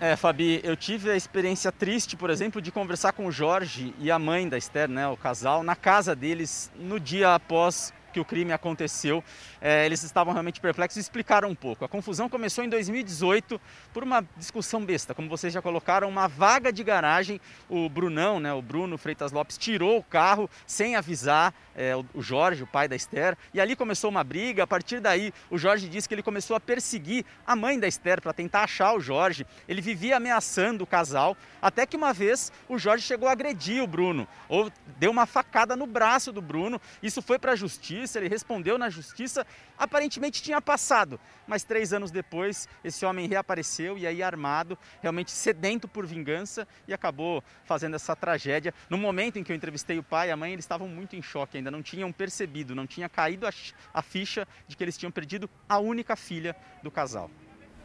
[0.01, 4.11] É, Fabi, eu tive a experiência triste, por exemplo, de conversar com o Jorge e
[4.11, 8.24] a mãe da Esther, né, o casal, na casa deles no dia após que o
[8.24, 9.24] crime aconteceu,
[9.60, 11.84] é, eles estavam realmente perplexos e explicaram um pouco.
[11.84, 13.60] A confusão começou em 2018
[13.92, 17.40] por uma discussão besta, como vocês já colocaram, uma vaga de garagem.
[17.68, 22.62] O Brunão, né, o Bruno Freitas Lopes, tirou o carro sem avisar é, o Jorge,
[22.62, 24.62] o pai da Esther, e ali começou uma briga.
[24.62, 28.22] A partir daí, o Jorge disse que ele começou a perseguir a mãe da Esther
[28.22, 29.44] para tentar achar o Jorge.
[29.68, 33.86] Ele vivia ameaçando o casal, até que uma vez o Jorge chegou a agredir o
[33.88, 36.80] Bruno, ou deu uma facada no braço do Bruno.
[37.02, 39.46] Isso foi para a justiça justiça, ele respondeu na justiça,
[39.78, 45.88] aparentemente tinha passado, mas três anos depois esse homem reapareceu e aí armado, realmente sedento
[45.88, 48.74] por vingança e acabou fazendo essa tragédia.
[48.88, 51.22] No momento em que eu entrevistei o pai e a mãe, eles estavam muito em
[51.22, 53.50] choque, ainda não tinham percebido, não tinha caído a,
[53.92, 57.30] a ficha de que eles tinham perdido a única filha do casal.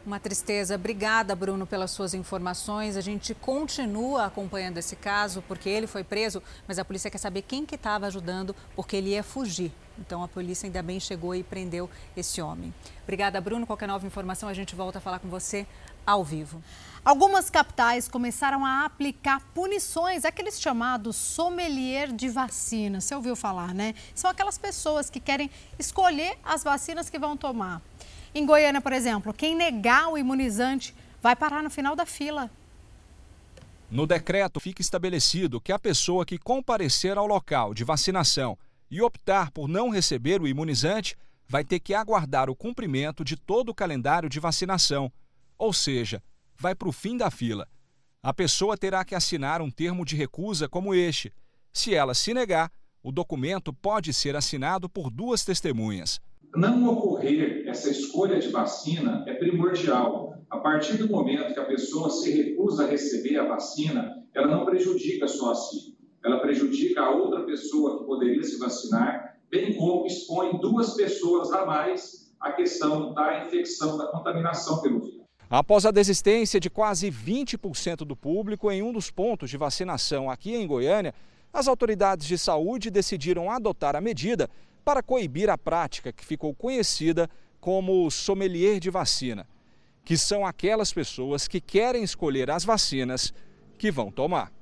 [0.04, 0.76] Uma tristeza.
[0.76, 2.96] Obrigada, Bruno, pelas suas informações.
[2.96, 7.42] A gente continua acompanhando esse caso porque ele foi preso, mas a polícia quer saber
[7.42, 9.70] quem que estava ajudando porque ele ia fugir.
[9.98, 12.72] Então a polícia ainda bem chegou e prendeu esse homem.
[13.02, 13.66] Obrigada, Bruno.
[13.66, 15.66] Qualquer nova informação a gente volta a falar com você
[16.06, 16.62] ao vivo.
[17.04, 23.02] Algumas capitais começaram a aplicar punições, aqueles chamados sommelier de vacina.
[23.02, 23.94] Você ouviu falar, né?
[24.14, 27.82] São aquelas pessoas que querem escolher as vacinas que vão tomar.
[28.32, 32.48] Em Goiânia, por exemplo, quem negar o imunizante vai parar no final da fila.
[33.90, 38.56] No decreto fica estabelecido que a pessoa que comparecer ao local de vacinação
[38.88, 41.16] e optar por não receber o imunizante
[41.48, 45.12] vai ter que aguardar o cumprimento de todo o calendário de vacinação,
[45.58, 46.22] ou seja,
[46.56, 47.66] vai para o fim da fila.
[48.22, 51.32] A pessoa terá que assinar um termo de recusa como este.
[51.72, 52.70] Se ela se negar,
[53.02, 56.20] o documento pode ser assinado por duas testemunhas
[56.56, 60.34] não ocorrer essa escolha de vacina é primordial.
[60.50, 64.64] A partir do momento que a pessoa se recusa a receber a vacina, ela não
[64.64, 70.06] prejudica só a si, ela prejudica a outra pessoa que poderia se vacinar, bem como
[70.06, 75.20] expõe duas pessoas a mais à questão da infecção, da contaminação pelo vírus.
[75.48, 80.54] Após a desistência de quase 20% do público em um dos pontos de vacinação aqui
[80.54, 81.14] em Goiânia,
[81.52, 84.48] as autoridades de saúde decidiram adotar a medida
[84.84, 87.28] para coibir a prática que ficou conhecida
[87.60, 89.46] como sommelier de vacina,
[90.04, 93.32] que são aquelas pessoas que querem escolher as vacinas
[93.78, 94.52] que vão tomar.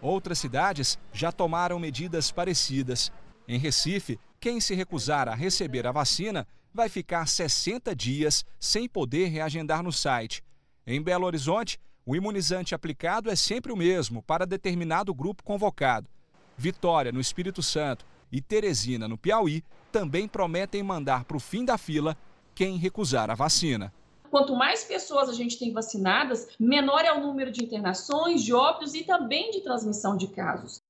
[0.00, 3.10] Outras cidades já tomaram medidas parecidas.
[3.48, 9.28] Em Recife, quem se recusar a receber a vacina vai ficar 60 dias sem poder
[9.28, 10.44] reagendar no site.
[10.86, 16.08] Em Belo Horizonte, o imunizante aplicado é sempre o mesmo para determinado grupo convocado.
[16.56, 21.78] Vitória, no Espírito Santo, e Teresina, no Piauí, também prometem mandar para o fim da
[21.78, 22.16] fila
[22.54, 23.92] quem recusar a vacina.
[24.30, 28.94] Quanto mais pessoas a gente tem vacinadas, menor é o número de internações, de óbitos
[28.94, 30.82] e também de transmissão de casos.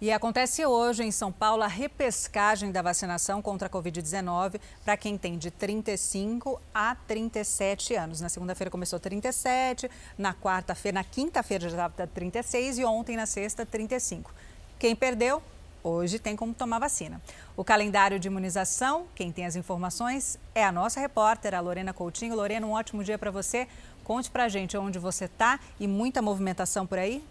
[0.00, 5.18] E acontece hoje em São Paulo a repescagem da vacinação contra a Covid-19 para quem
[5.18, 8.18] tem de 35 a 37 anos.
[8.22, 13.66] Na segunda-feira começou 37, na quarta-feira, na quinta-feira já estava 36 e ontem na sexta
[13.66, 14.32] 35.
[14.78, 15.42] Quem perdeu
[15.82, 17.20] Hoje tem como tomar vacina.
[17.56, 22.36] O calendário de imunização, quem tem as informações é a nossa repórter, a Lorena Coutinho.
[22.36, 23.66] Lorena, um ótimo dia para você.
[24.04, 27.24] Conte para a gente onde você está e muita movimentação por aí.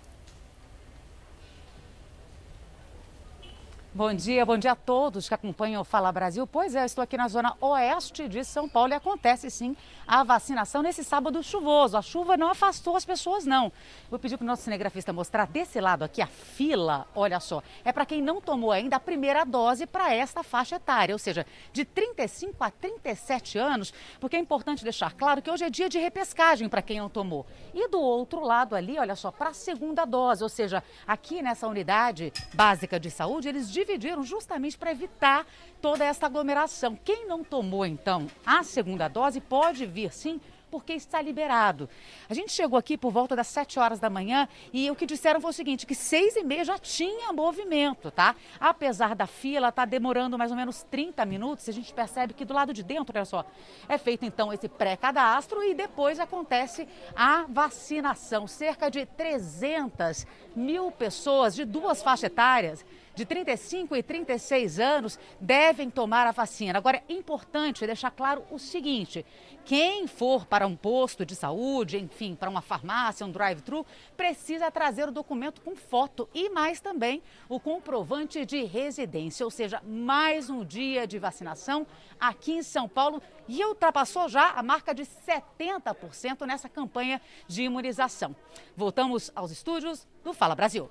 [3.92, 6.46] Bom dia, bom dia a todos que acompanham o Fala Brasil.
[6.46, 9.76] Pois é, eu estou aqui na zona oeste de São Paulo e acontece sim
[10.08, 11.98] a vacinação nesse sábado chuvoso.
[11.98, 13.72] A chuva não afastou as pessoas, não.
[14.08, 17.64] Vou pedir para o nosso cinegrafista mostrar desse lado aqui a fila, olha só.
[17.84, 21.44] É para quem não tomou ainda a primeira dose para esta faixa etária, ou seja,
[21.74, 25.98] de 35 a 37 anos, porque é importante deixar claro que hoje é dia de
[25.98, 27.44] repescagem para quem não tomou.
[27.74, 31.68] E do outro lado ali, olha só, para a segunda dose, ou seja, aqui nessa
[31.68, 35.46] unidade básica de saúde, eles dividiram justamente para evitar
[35.82, 36.98] toda essa aglomeração.
[37.04, 41.90] Quem não tomou, então, a segunda dose pode vir sim porque está liberado.
[42.30, 45.42] A gente chegou aqui por volta das 7 horas da manhã e o que disseram
[45.42, 48.36] foi o seguinte, que seis e meia já tinha movimento, tá?
[48.60, 52.54] Apesar da fila tá demorando mais ou menos 30 minutos, a gente percebe que do
[52.54, 53.46] lado de dentro, olha só,
[53.88, 58.46] é feito então esse pré-cadastro e depois acontece a vacinação.
[58.46, 62.86] Cerca de 300 mil pessoas de duas faixas etárias
[63.20, 66.78] de 35 e 36 anos devem tomar a vacina.
[66.78, 69.26] Agora, é importante deixar claro o seguinte:
[69.66, 75.10] quem for para um posto de saúde, enfim, para uma farmácia, um drive-thru, precisa trazer
[75.10, 80.64] o documento com foto e mais também o comprovante de residência, ou seja, mais um
[80.64, 81.86] dia de vacinação
[82.18, 88.34] aqui em São Paulo e ultrapassou já a marca de 70% nessa campanha de imunização.
[88.78, 90.90] Voltamos aos estúdios do Fala Brasil.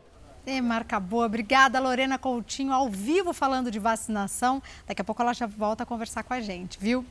[0.51, 1.27] É, marca boa.
[1.27, 4.63] Obrigada, Lorena Coutinho, ao vivo falando de vacinação.
[4.87, 7.05] Daqui a pouco ela já volta a conversar com a gente, viu?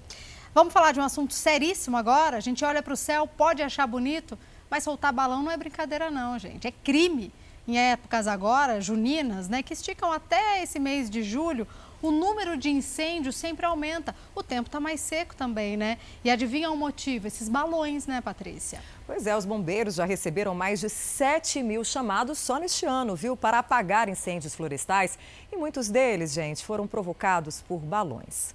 [0.55, 2.38] Vamos falar de um assunto seríssimo agora.
[2.38, 4.39] A gente olha para o céu, pode achar bonito,
[4.71, 6.65] mas soltar balão não é brincadeira, não, gente.
[6.65, 7.31] É crime.
[7.67, 11.67] Em épocas agora, juninas, né, que esticam até esse mês de julho,
[12.01, 14.15] o número de incêndios sempre aumenta.
[14.35, 15.97] O tempo está mais seco também, né?
[16.23, 17.27] E adivinha o motivo?
[17.27, 18.81] Esses balões, né, Patrícia?
[19.05, 23.35] Pois é, os bombeiros já receberam mais de 7 mil chamados só neste ano, viu,
[23.35, 25.17] para apagar incêndios florestais.
[25.51, 28.53] E muitos deles, gente, foram provocados por balões.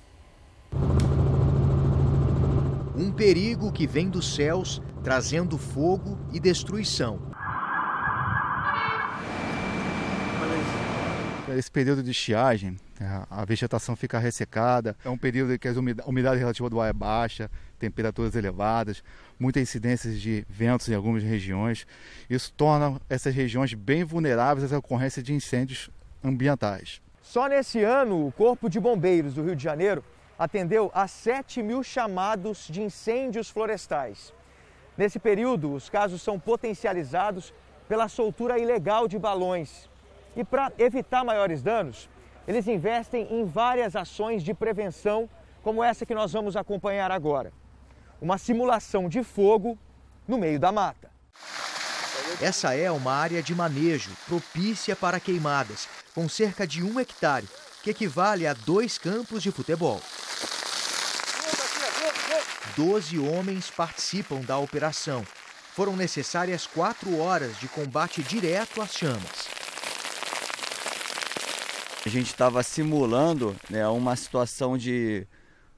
[2.96, 7.32] Um perigo que vem dos céus, trazendo fogo e destruição.
[11.58, 12.76] esse período de estiagem,
[13.30, 15.72] a vegetação fica ressecada, é um período que a
[16.06, 19.02] umidade relativa do ar é baixa, temperaturas elevadas,
[19.38, 21.86] muitas incidências de ventos em algumas regiões.
[22.28, 25.90] Isso torna essas regiões bem vulneráveis à ocorrência de incêndios
[26.22, 27.00] ambientais.
[27.20, 30.04] Só nesse ano, o Corpo de Bombeiros do Rio de Janeiro
[30.38, 34.32] atendeu a 7 mil chamados de incêndios florestais.
[34.96, 37.54] Nesse período, os casos são potencializados
[37.88, 39.88] pela soltura ilegal de balões
[40.36, 42.08] e para evitar maiores danos,
[42.46, 45.28] eles investem em várias ações de prevenção,
[45.62, 47.52] como essa que nós vamos acompanhar agora.
[48.20, 49.78] Uma simulação de fogo
[50.26, 51.10] no meio da mata.
[52.40, 57.48] Essa é uma área de manejo propícia para queimadas, com cerca de um hectare,
[57.82, 60.00] que equivale a dois campos de futebol.
[62.76, 65.24] Doze homens participam da operação.
[65.74, 69.61] Foram necessárias quatro horas de combate direto às chamas.
[72.04, 75.24] A gente estava simulando né, uma situação de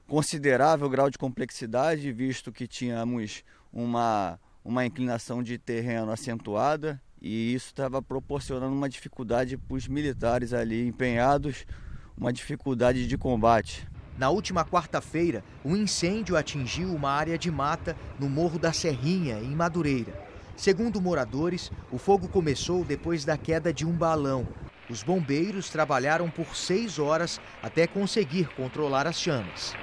[0.07, 7.67] considerável grau de complexidade, visto que tínhamos uma, uma inclinação de terreno acentuada e isso
[7.67, 11.63] estava proporcionando uma dificuldade para os militares ali empenhados,
[12.17, 13.87] uma dificuldade de combate.
[14.17, 19.55] Na última quarta-feira, um incêndio atingiu uma área de mata no Morro da Serrinha, em
[19.55, 20.25] Madureira.
[20.57, 24.47] Segundo moradores, o fogo começou depois da queda de um balão
[24.89, 29.73] os bombeiros trabalharam por seis horas até conseguir controlar as chamas.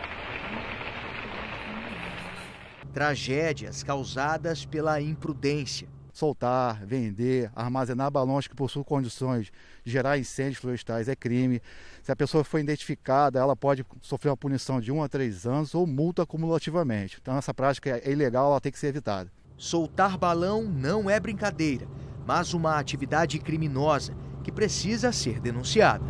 [2.93, 5.89] Tragédias causadas pela imprudência.
[6.13, 9.51] Soltar, vender, armazenar balões que possuem condições
[9.83, 11.63] de gerar incêndios florestais é crime.
[12.03, 15.75] Se a pessoa for identificada, ela pode sofrer uma punição de um a três anos
[15.75, 17.19] ou multa cumulativamente.
[17.21, 19.33] Então, essa prática é ilegal, ela tem que ser evitada.
[19.57, 21.89] Soltar balão não é brincadeira,
[22.27, 26.05] mas uma atividade criminosa que precisa ser denunciada.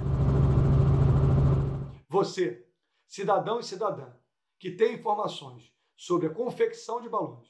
[2.09, 2.67] Você,
[3.07, 4.13] cidadão e cidadã,
[4.59, 7.49] que tem informações sobre a confecção de balões,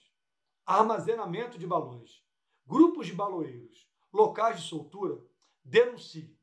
[0.64, 2.22] armazenamento de balões,
[2.66, 5.18] grupos de baloeiros, locais de soltura,
[5.64, 6.36] denuncie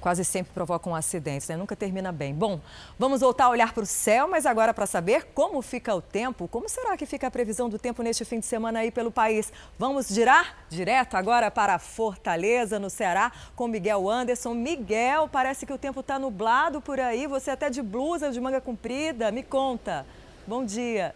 [0.00, 1.56] quase sempre provocam acidentes, né?
[1.56, 2.34] Nunca termina bem.
[2.34, 2.60] Bom,
[2.98, 6.48] vamos voltar a olhar para o céu, mas agora para saber como fica o tempo,
[6.48, 9.52] como será que fica a previsão do tempo neste fim de semana aí pelo país?
[9.78, 14.54] Vamos girar direto agora para Fortaleza, no Ceará, com Miguel Anderson.
[14.54, 18.60] Miguel, parece que o tempo está nublado por aí, você até de blusa, de manga
[18.60, 20.06] comprida, me conta.
[20.46, 21.14] Bom dia.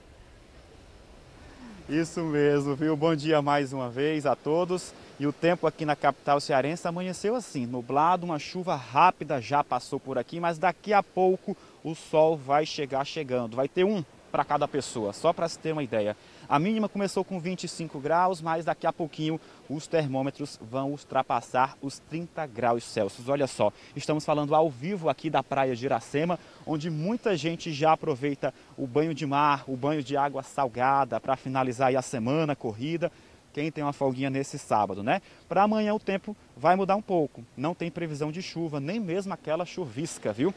[1.89, 2.97] Isso mesmo, viu?
[2.97, 4.94] Bom dia mais uma vez a todos.
[5.19, 10.01] E o tempo aqui na capital cearense amanheceu assim, nublado, uma chuva rápida já passou
[10.01, 13.55] por aqui, mas daqui a pouco o sol vai chegar chegando.
[13.55, 16.16] Vai ter um para cada pessoa, só para se ter uma ideia.
[16.49, 22.01] A mínima começou com 25 graus, mas daqui a pouquinho os termômetros vão ultrapassar os
[22.01, 23.28] 30 graus Celsius.
[23.28, 26.36] Olha só, estamos falando ao vivo aqui da praia de Iracema,
[26.66, 31.36] onde muita gente já aproveita o banho de mar, o banho de água salgada para
[31.36, 33.12] finalizar a semana, corrida
[33.55, 35.22] quem tem uma folguinha nesse sábado, né?
[35.48, 37.44] Para amanhã o tempo vai mudar um pouco.
[37.56, 40.52] Não tem previsão de chuva, nem mesmo aquela chuvisca, viu?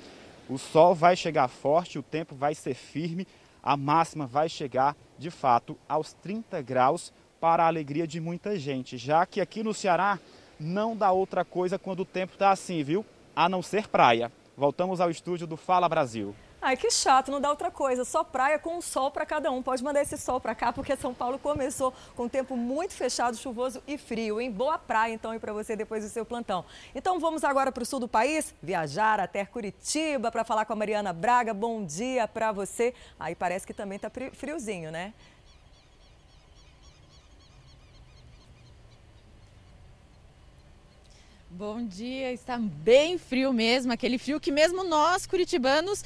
[0.50, 3.28] O sol vai chegar forte, o tempo vai ser firme,
[3.62, 8.98] a máxima vai chegar, de fato, aos 30 graus para a alegria de muita gente,
[8.98, 10.18] já que aqui no Ceará
[10.60, 13.06] não dá outra coisa quando o tempo está assim, viu?
[13.36, 14.32] A não ser praia.
[14.58, 16.34] Voltamos ao estúdio do Fala Brasil.
[16.60, 18.04] Ai, que chato, não dá outra coisa.
[18.04, 19.62] Só praia com um sol para cada um.
[19.62, 23.82] Pode mandar esse sol para cá, porque São Paulo começou com tempo muito fechado, chuvoso
[23.88, 24.42] e frio.
[24.42, 26.66] Em boa praia, então, e para você depois do seu plantão.
[26.96, 30.76] Então, vamos agora para o sul do país, viajar até Curitiba para falar com a
[30.76, 31.54] Mariana Braga.
[31.54, 32.94] Bom dia para você.
[33.20, 35.14] Aí parece que também tá friozinho, né?
[41.50, 46.04] Bom dia, está bem frio mesmo, aquele frio que mesmo nós, curitibanos,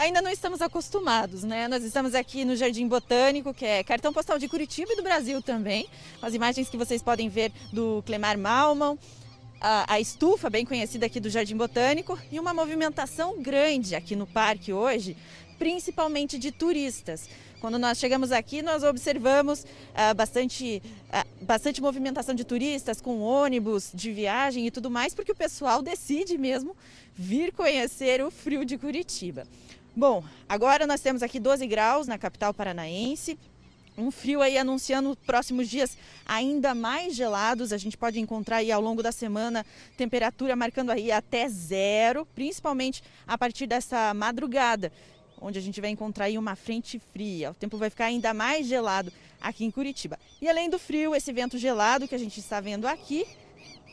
[0.00, 1.68] ainda não estamos acostumados, né?
[1.68, 5.42] Nós estamos aqui no Jardim Botânico, que é cartão postal de Curitiba e do Brasil
[5.42, 5.86] também.
[6.22, 8.98] As imagens que vocês podem ver do Clemar Malman,
[9.60, 14.26] a, a, estufa bem conhecida aqui do Jardim Botânico e uma movimentação grande aqui no
[14.26, 15.18] parque hoje,
[15.58, 17.28] principalmente de turistas.
[17.60, 20.82] Quando nós chegamos aqui, nós observamos ah, bastante,
[21.12, 25.82] ah, bastante movimentação de turistas com ônibus de viagem e tudo mais, porque o pessoal
[25.82, 26.74] decide mesmo
[27.14, 29.46] vir conhecer o frio de Curitiba.
[30.00, 33.38] Bom, agora nós temos aqui 12 graus na capital paranaense.
[33.98, 35.94] Um frio aí anunciando próximos dias
[36.24, 37.70] ainda mais gelados.
[37.70, 39.62] A gente pode encontrar aí ao longo da semana
[39.98, 44.90] temperatura marcando aí até zero, principalmente a partir dessa madrugada,
[45.38, 47.50] onde a gente vai encontrar aí uma frente fria.
[47.50, 50.18] O tempo vai ficar ainda mais gelado aqui em Curitiba.
[50.40, 53.26] E além do frio, esse vento gelado que a gente está vendo aqui,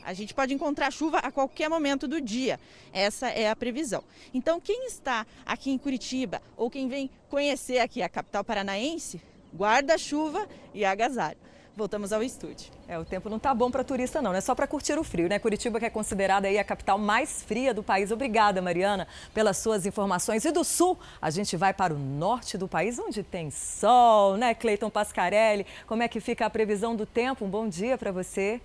[0.08, 2.58] a gente pode encontrar chuva a qualquer momento do dia.
[2.94, 4.02] Essa é a previsão.
[4.32, 9.20] Então, quem está aqui em Curitiba ou quem vem conhecer aqui a capital paranaense,
[9.52, 11.36] guarda chuva e agasalho.
[11.76, 12.72] Voltamos ao estúdio.
[12.88, 15.28] É, o tempo não tá bom para turista não, é só para curtir o frio,
[15.28, 15.38] né?
[15.38, 18.10] Curitiba que é considerada aí a capital mais fria do país.
[18.10, 20.42] Obrigada, Mariana, pelas suas informações.
[20.46, 24.54] E do sul, a gente vai para o norte do país, onde tem sol, né,
[24.54, 25.66] Cleiton Pascarelli?
[25.86, 27.44] Como é que fica a previsão do tempo?
[27.44, 28.58] Um bom dia para você.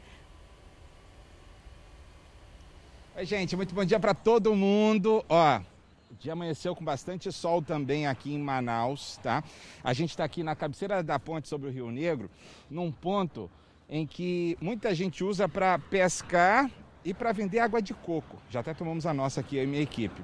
[3.16, 5.24] Oi, gente, muito bom dia para todo mundo.
[5.30, 9.44] Ó, o dia amanheceu com bastante sol também aqui em Manaus, tá?
[9.84, 12.28] A gente está aqui na cabeceira da ponte sobre o Rio Negro,
[12.72, 13.52] num ponto
[13.88, 16.72] em que muita gente usa para pescar
[17.06, 18.38] e para vender água de coco.
[18.50, 20.20] Já até tomamos a nossa aqui, eu e minha equipe.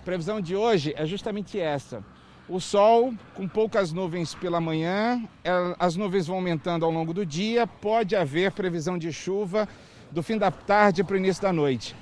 [0.00, 2.04] A previsão de hoje é justamente essa.
[2.48, 7.24] O sol com poucas nuvens pela manhã, é, as nuvens vão aumentando ao longo do
[7.24, 9.68] dia, pode haver previsão de chuva
[10.10, 11.94] do fim da tarde para o início da noite.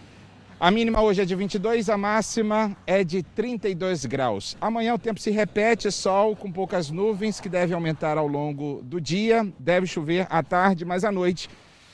[0.62, 4.56] A mínima hoje é de 22, a máxima é de 32 graus.
[4.60, 9.00] Amanhã o tempo se repete, sol com poucas nuvens que deve aumentar ao longo do
[9.00, 11.50] dia, deve chover à tarde, mas à noite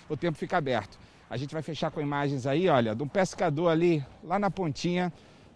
[0.07, 0.99] o tempo fica aberto.
[1.31, 5.11] A gente vai fechar com imagens aí, olha, de um pescador ali, lá na pontinha,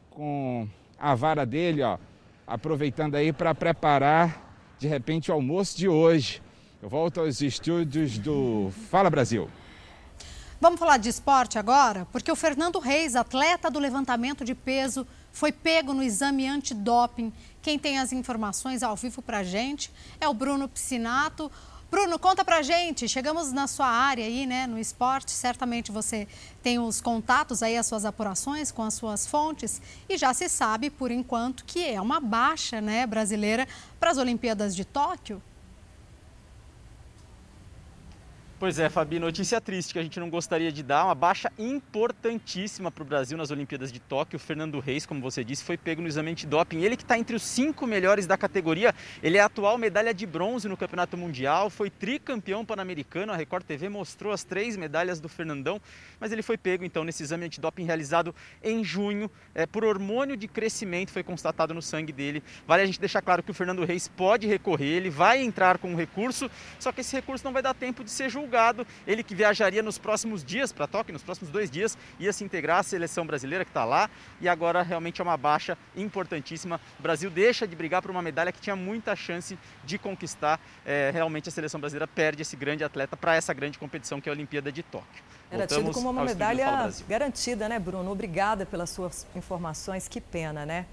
[0.08, 0.66] com
[0.98, 1.98] a vara dele, ó,
[2.46, 6.40] aproveitando aí para preparar de repente o almoço de hoje.
[6.82, 9.50] Eu volto aos estúdios do Fala Brasil.
[10.62, 12.06] Vamos falar de esporte agora?
[12.12, 17.32] Porque o Fernando Reis, atleta do levantamento de peso, foi pego no exame antidoping.
[17.60, 21.50] Quem tem as informações ao vivo para gente é o Bruno Piscinato.
[21.90, 23.08] Bruno, conta pra gente.
[23.08, 25.32] Chegamos na sua área aí, né, no esporte.
[25.32, 26.28] Certamente você
[26.62, 29.82] tem os contatos aí, as suas apurações com as suas fontes.
[30.08, 33.66] E já se sabe, por enquanto, que é uma baixa, né, brasileira
[33.98, 35.42] para as Olimpíadas de Tóquio.
[38.62, 42.92] Pois é, Fabi, notícia triste que a gente não gostaria de dar, uma baixa importantíssima
[42.92, 44.36] para o Brasil nas Olimpíadas de Tóquio.
[44.36, 46.80] O Fernando Reis, como você disse, foi pego no exame antidoping.
[46.80, 50.68] Ele que está entre os cinco melhores da categoria, ele é atual medalha de bronze
[50.68, 53.32] no Campeonato Mundial, foi tricampeão pan-americano.
[53.32, 55.80] A Record TV mostrou as três medalhas do Fernandão,
[56.20, 58.32] mas ele foi pego então nesse exame antidoping realizado
[58.62, 62.40] em junho, é, por hormônio de crescimento, foi constatado no sangue dele.
[62.64, 65.88] Vale a gente deixar claro que o Fernando Reis pode recorrer, ele vai entrar com
[65.88, 66.48] um recurso,
[66.78, 68.51] só que esse recurso não vai dar tempo de ser julgado
[69.06, 72.78] Ele que viajaria nos próximos dias para Tóquio, nos próximos dois dias, ia se integrar
[72.78, 74.10] à seleção brasileira que está lá
[74.40, 76.80] e agora realmente é uma baixa importantíssima.
[76.98, 80.60] O Brasil deixa de brigar por uma medalha que tinha muita chance de conquistar.
[80.84, 84.32] É, realmente a seleção brasileira perde esse grande atleta para essa grande competição que é
[84.32, 85.22] a Olimpíada de Tóquio.
[85.50, 88.10] Era tido como uma medalha garantida, né, Bruno?
[88.10, 90.08] Obrigada pelas suas informações.
[90.08, 90.86] Que pena, né?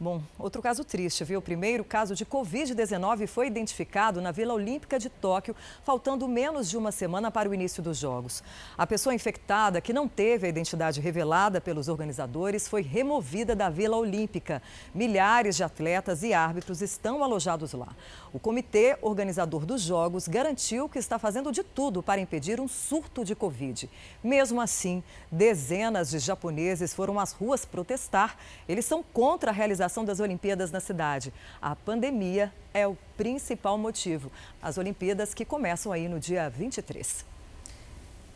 [0.00, 1.38] Bom, outro caso triste, viu?
[1.38, 5.54] O primeiro caso de Covid-19 foi identificado na Vila Olímpica de Tóquio,
[5.84, 8.42] faltando menos de uma semana para o início dos Jogos.
[8.76, 13.96] A pessoa infectada, que não teve a identidade revelada pelos organizadores, foi removida da Vila
[13.96, 14.60] Olímpica.
[14.92, 17.94] Milhares de atletas e árbitros estão alojados lá.
[18.32, 23.24] O comitê organizador dos Jogos garantiu que está fazendo de tudo para impedir um surto
[23.24, 23.88] de Covid.
[24.24, 28.36] Mesmo assim, dezenas de japoneses foram às ruas protestar.
[28.68, 31.32] Eles são contra a realização realização das Olimpíadas na cidade.
[31.60, 34.32] A pandemia é o principal motivo.
[34.62, 37.24] As Olimpíadas que começam aí no dia 23.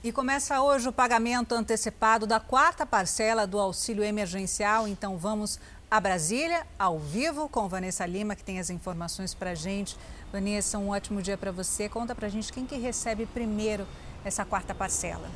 [0.04, 4.86] E começa hoje o pagamento antecipado da quarta parcela do auxílio emergencial.
[4.86, 5.58] Então vamos
[5.90, 9.96] a Brasília, ao vivo, com Vanessa Lima, que tem as informações para a gente.
[10.30, 11.88] Vanessa, um ótimo dia para você.
[11.88, 13.86] Conta para a gente quem que recebe primeiro
[14.24, 15.28] essa quarta parcela.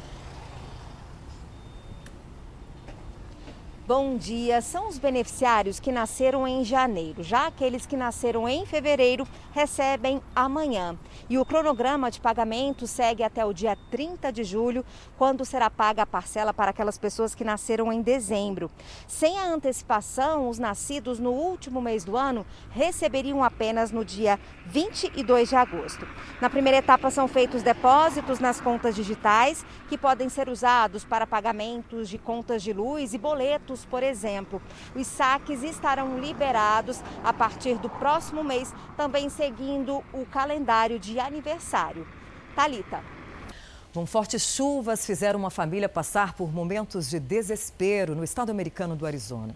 [3.95, 4.63] Bom dia.
[4.63, 7.23] São os beneficiários que nasceram em janeiro.
[7.23, 10.97] Já aqueles que nasceram em fevereiro recebem amanhã.
[11.29, 14.83] E o cronograma de pagamento segue até o dia 30 de julho,
[15.19, 18.71] quando será paga a parcela para aquelas pessoas que nasceram em dezembro.
[19.07, 25.51] Sem a antecipação, os nascidos no último mês do ano receberiam apenas no dia 22
[25.51, 26.09] de agosto.
[26.41, 32.09] Na primeira etapa são feitos depósitos nas contas digitais, que podem ser usados para pagamentos
[32.09, 34.61] de contas de luz e boletos por exemplo.
[34.95, 42.07] Os saques estarão liberados a partir do próximo mês, também seguindo o calendário de aniversário.
[42.55, 43.01] Talita.
[43.95, 49.05] Bom, fortes chuvas fizeram uma família passar por momentos de desespero no estado americano do
[49.05, 49.55] Arizona.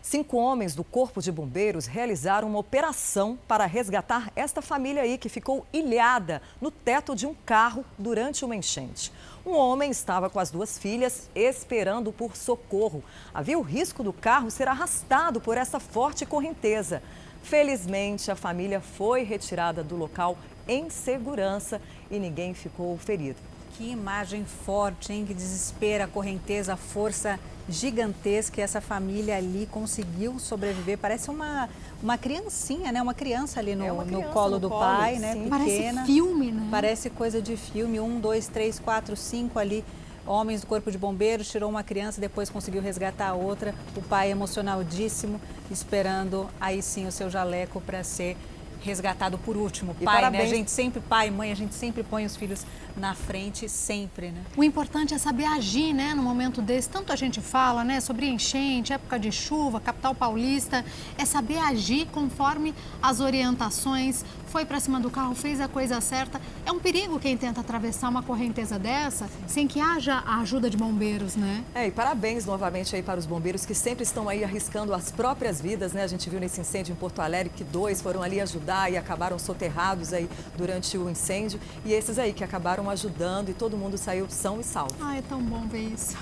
[0.00, 5.28] Cinco homens do Corpo de Bombeiros realizaram uma operação para resgatar esta família aí que
[5.28, 9.12] ficou ilhada no teto de um carro durante uma enchente.
[9.44, 13.02] Um homem estava com as duas filhas esperando por socorro.
[13.34, 17.02] Havia o risco do carro ser arrastado por essa forte correnteza.
[17.42, 21.80] Felizmente, a família foi retirada do local em segurança
[22.10, 23.47] e ninguém ficou ferido.
[23.78, 25.24] Que imagem forte, hein?
[25.24, 27.38] Que desespera a correnteza, a força
[27.68, 28.60] gigantesca.
[28.60, 30.98] Essa família ali conseguiu sobreviver.
[30.98, 31.68] Parece uma,
[32.02, 33.00] uma criancinha, né?
[33.00, 35.20] Uma criança ali no, é no colo no do colo, pai, sim.
[35.20, 35.32] né?
[35.36, 35.50] Pequena.
[35.50, 36.68] Parece filme, né?
[36.72, 38.00] Parece coisa de filme.
[38.00, 39.84] Um, dois, três, quatro, cinco ali.
[40.26, 43.72] Homens do Corpo de Bombeiros tirou uma criança, depois conseguiu resgatar a outra.
[43.94, 45.40] O pai emocionadíssimo,
[45.70, 48.36] esperando aí sim o seu jaleco para ser
[48.80, 49.94] resgatado por último.
[50.00, 50.44] E pai, parabéns.
[50.44, 50.50] né?
[50.50, 52.64] A gente sempre, pai, mãe, a gente sempre põe os filhos
[52.98, 54.42] na frente, sempre, né?
[54.56, 56.88] O importante é saber agir, né, no momento desse.
[56.88, 60.84] Tanto a gente fala, né, sobre enchente, época de chuva, capital paulista,
[61.16, 64.24] é saber agir conforme as orientações.
[64.46, 66.40] Foi para cima do carro, fez a coisa certa.
[66.64, 70.76] É um perigo quem tenta atravessar uma correnteza dessa sem que haja a ajuda de
[70.76, 71.62] bombeiros, né?
[71.74, 75.60] É, e parabéns novamente aí para os bombeiros que sempre estão aí arriscando as próprias
[75.60, 76.02] vidas, né?
[76.02, 79.38] A gente viu nesse incêndio em Porto Alegre que dois foram ali ajudar e acabaram
[79.38, 81.60] soterrados aí durante o incêndio.
[81.84, 84.94] E esses aí que acabaram ajudando e todo mundo saiu são e salvo.
[85.00, 86.16] Ah, é tão bom ver isso.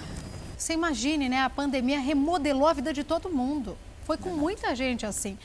[0.56, 1.43] Você imagine, né?
[1.43, 3.76] A pandemia remodelou a vida de todo mundo.
[4.05, 5.38] Foi com muita gente assim.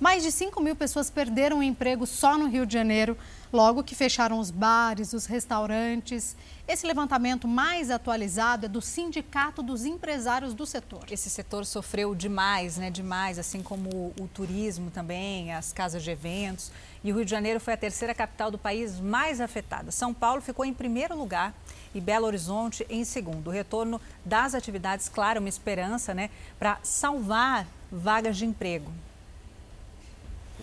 [0.00, 3.18] Mais de 5 mil pessoas perderam o emprego só no Rio de Janeiro,
[3.52, 6.36] logo que fecharam os bares, os restaurantes.
[6.68, 11.06] Esse levantamento mais atualizado é do Sindicato dos Empresários do Setor.
[11.10, 12.90] Esse setor sofreu demais, né?
[12.90, 16.70] Demais, assim como o, o turismo também, as casas de eventos.
[17.02, 19.90] E o Rio de Janeiro foi a terceira capital do país mais afetada.
[19.90, 21.54] São Paulo ficou em primeiro lugar
[21.94, 23.48] e Belo Horizonte em segundo.
[23.48, 28.90] O retorno das atividades, claro, uma esperança, né, para salvar vagas de emprego.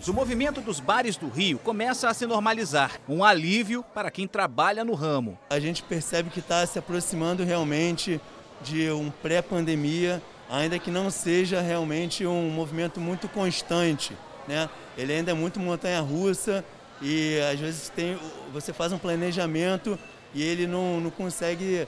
[0.06, 4.84] O movimento dos bares do Rio começa a se normalizar, um alívio para quem trabalha
[4.84, 5.38] no ramo.
[5.48, 8.20] A gente percebe que está se aproximando realmente
[8.60, 14.14] de um pré-pandemia, ainda que não seja realmente um movimento muito constante
[14.46, 14.68] né?
[14.96, 16.64] Ele ainda é muito montanha-russa
[17.00, 18.18] e às vezes tem,
[18.52, 19.98] você faz um planejamento
[20.34, 21.86] e ele não, não consegue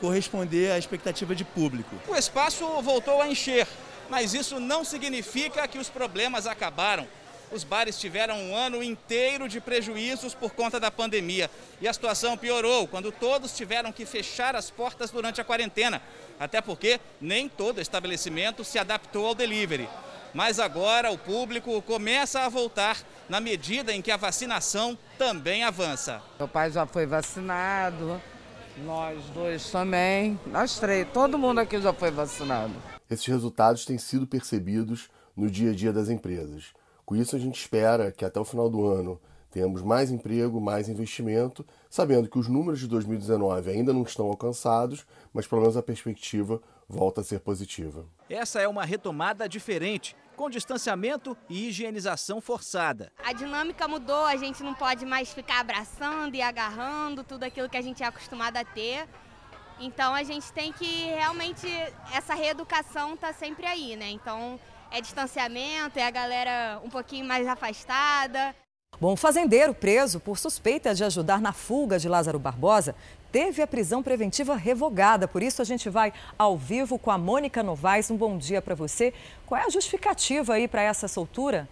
[0.00, 1.94] corresponder à expectativa de público.
[2.08, 3.66] O espaço voltou a encher,
[4.08, 7.06] mas isso não significa que os problemas acabaram.
[7.50, 11.50] Os bares tiveram um ano inteiro de prejuízos por conta da pandemia.
[11.80, 16.02] E a situação piorou quando todos tiveram que fechar as portas durante a quarentena.
[16.38, 19.88] Até porque nem todo estabelecimento se adaptou ao delivery.
[20.34, 22.98] Mas agora o público começa a voltar
[23.28, 26.22] na medida em que a vacinação também avança.
[26.38, 28.20] Meu pai já foi vacinado,
[28.84, 32.74] nós dois também, nós três, todo mundo aqui já foi vacinado.
[33.10, 36.72] Esses resultados têm sido percebidos no dia a dia das empresas.
[37.04, 39.18] Com isso, a gente espera que até o final do ano
[39.50, 45.06] tenhamos mais emprego, mais investimento, sabendo que os números de 2019 ainda não estão alcançados,
[45.32, 48.06] mas pelo menos a perspectiva volta a ser positiva.
[48.30, 53.12] Essa é uma retomada diferente, com distanciamento e higienização forçada.
[53.24, 57.76] A dinâmica mudou, a gente não pode mais ficar abraçando e agarrando tudo aquilo que
[57.76, 59.06] a gente é acostumado a ter.
[59.80, 61.66] Então a gente tem que realmente
[62.12, 64.10] essa reeducação tá sempre aí, né?
[64.10, 64.58] Então
[64.90, 68.54] é distanciamento, é a galera um pouquinho mais afastada.
[69.00, 72.96] Bom, o fazendeiro preso por suspeita de ajudar na fuga de Lázaro Barbosa
[73.30, 75.28] teve a prisão preventiva revogada.
[75.28, 78.10] Por isso, a gente vai ao vivo com a Mônica Novaes.
[78.10, 79.12] Um bom dia para você.
[79.46, 81.68] Qual é a justificativa aí para essa soltura?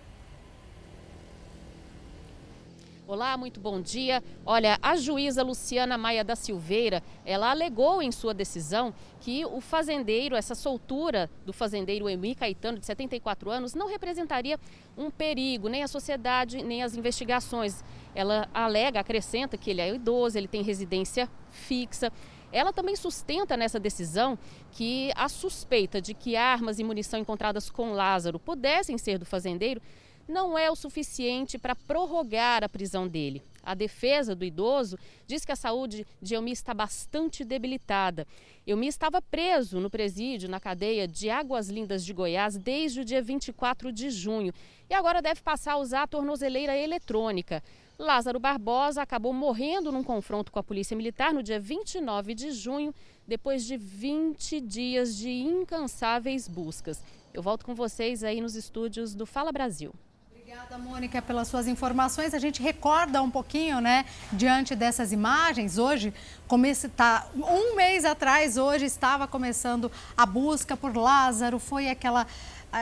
[3.09, 4.20] Olá, muito bom dia.
[4.45, 10.35] Olha, a juíza Luciana Maia da Silveira, ela alegou em sua decisão que o fazendeiro,
[10.35, 14.59] essa soltura do fazendeiro Emi Caetano, de 74 anos, não representaria
[14.99, 17.85] um perigo nem à sociedade, nem às investigações.
[18.17, 22.11] Ela alega, acrescenta que ele é idoso, ele tem residência fixa.
[22.51, 24.39] Ela também sustenta nessa decisão
[24.73, 29.83] que a suspeita de que armas e munição encontradas com Lázaro pudessem ser do fazendeiro
[30.27, 33.43] não é o suficiente para prorrogar a prisão dele.
[33.63, 38.27] A defesa do idoso diz que a saúde de Elmi está bastante debilitada.
[38.67, 43.23] Elmi estava preso no presídio, na cadeia de Águas Lindas de Goiás, desde o dia
[43.23, 44.53] 24 de junho
[44.89, 47.63] e agora deve passar a usar a tornozeleira eletrônica.
[47.98, 52.94] Lázaro Barbosa acabou morrendo num confronto com a Polícia Militar no dia 29 de junho,
[53.27, 57.02] depois de 20 dias de incansáveis buscas.
[57.32, 59.94] Eu volto com vocês aí nos estúdios do Fala Brasil.
[60.31, 62.35] Obrigada, Mônica, pelas suas informações.
[62.35, 65.77] A gente recorda um pouquinho, né, diante dessas imagens.
[65.77, 66.12] Hoje,
[66.47, 71.59] comece, tá, um mês atrás, hoje estava começando a busca por Lázaro.
[71.59, 72.27] Foi aquela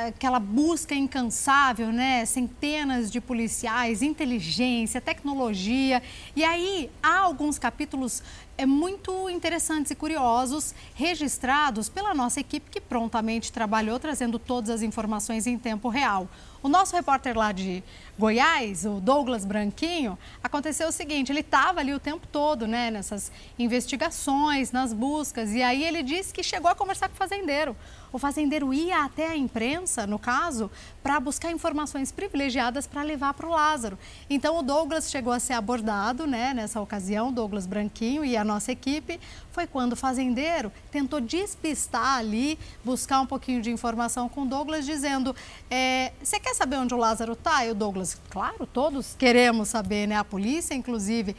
[0.03, 2.25] aquela busca incansável, né?
[2.25, 6.03] Centenas de policiais, inteligência, tecnologia.
[6.35, 8.23] E aí há alguns capítulos
[8.59, 14.83] é, muito interessantes e curiosos registrados pela nossa equipe que prontamente trabalhou trazendo todas as
[14.83, 16.29] informações em tempo real.
[16.63, 17.85] O nosso repórter lá de
[18.19, 23.31] Goiás, o Douglas Branquinho, aconteceu o seguinte: ele estava ali o tempo todo, né, nessas
[23.59, 27.77] investigações, nas buscas, e aí ele disse que chegou a conversar com o fazendeiro.
[28.15, 30.71] O fazendeiro ia até a imprensa, no caso,
[31.03, 33.99] para buscar informações privilegiadas para levar para o Lázaro.
[34.31, 38.71] Então o Douglas chegou a ser abordado, né, nessa ocasião, Douglas Branquinho e a nossa
[38.71, 39.19] equipe,
[39.51, 44.87] foi quando o fazendeiro tentou despistar ali, buscar um pouquinho de informação com o Douglas,
[44.87, 45.35] dizendo:
[45.69, 47.67] é, Você quer saber onde o Lázaro está?
[47.67, 50.15] E o Douglas claro, todos queremos saber, né?
[50.15, 51.35] A polícia, inclusive.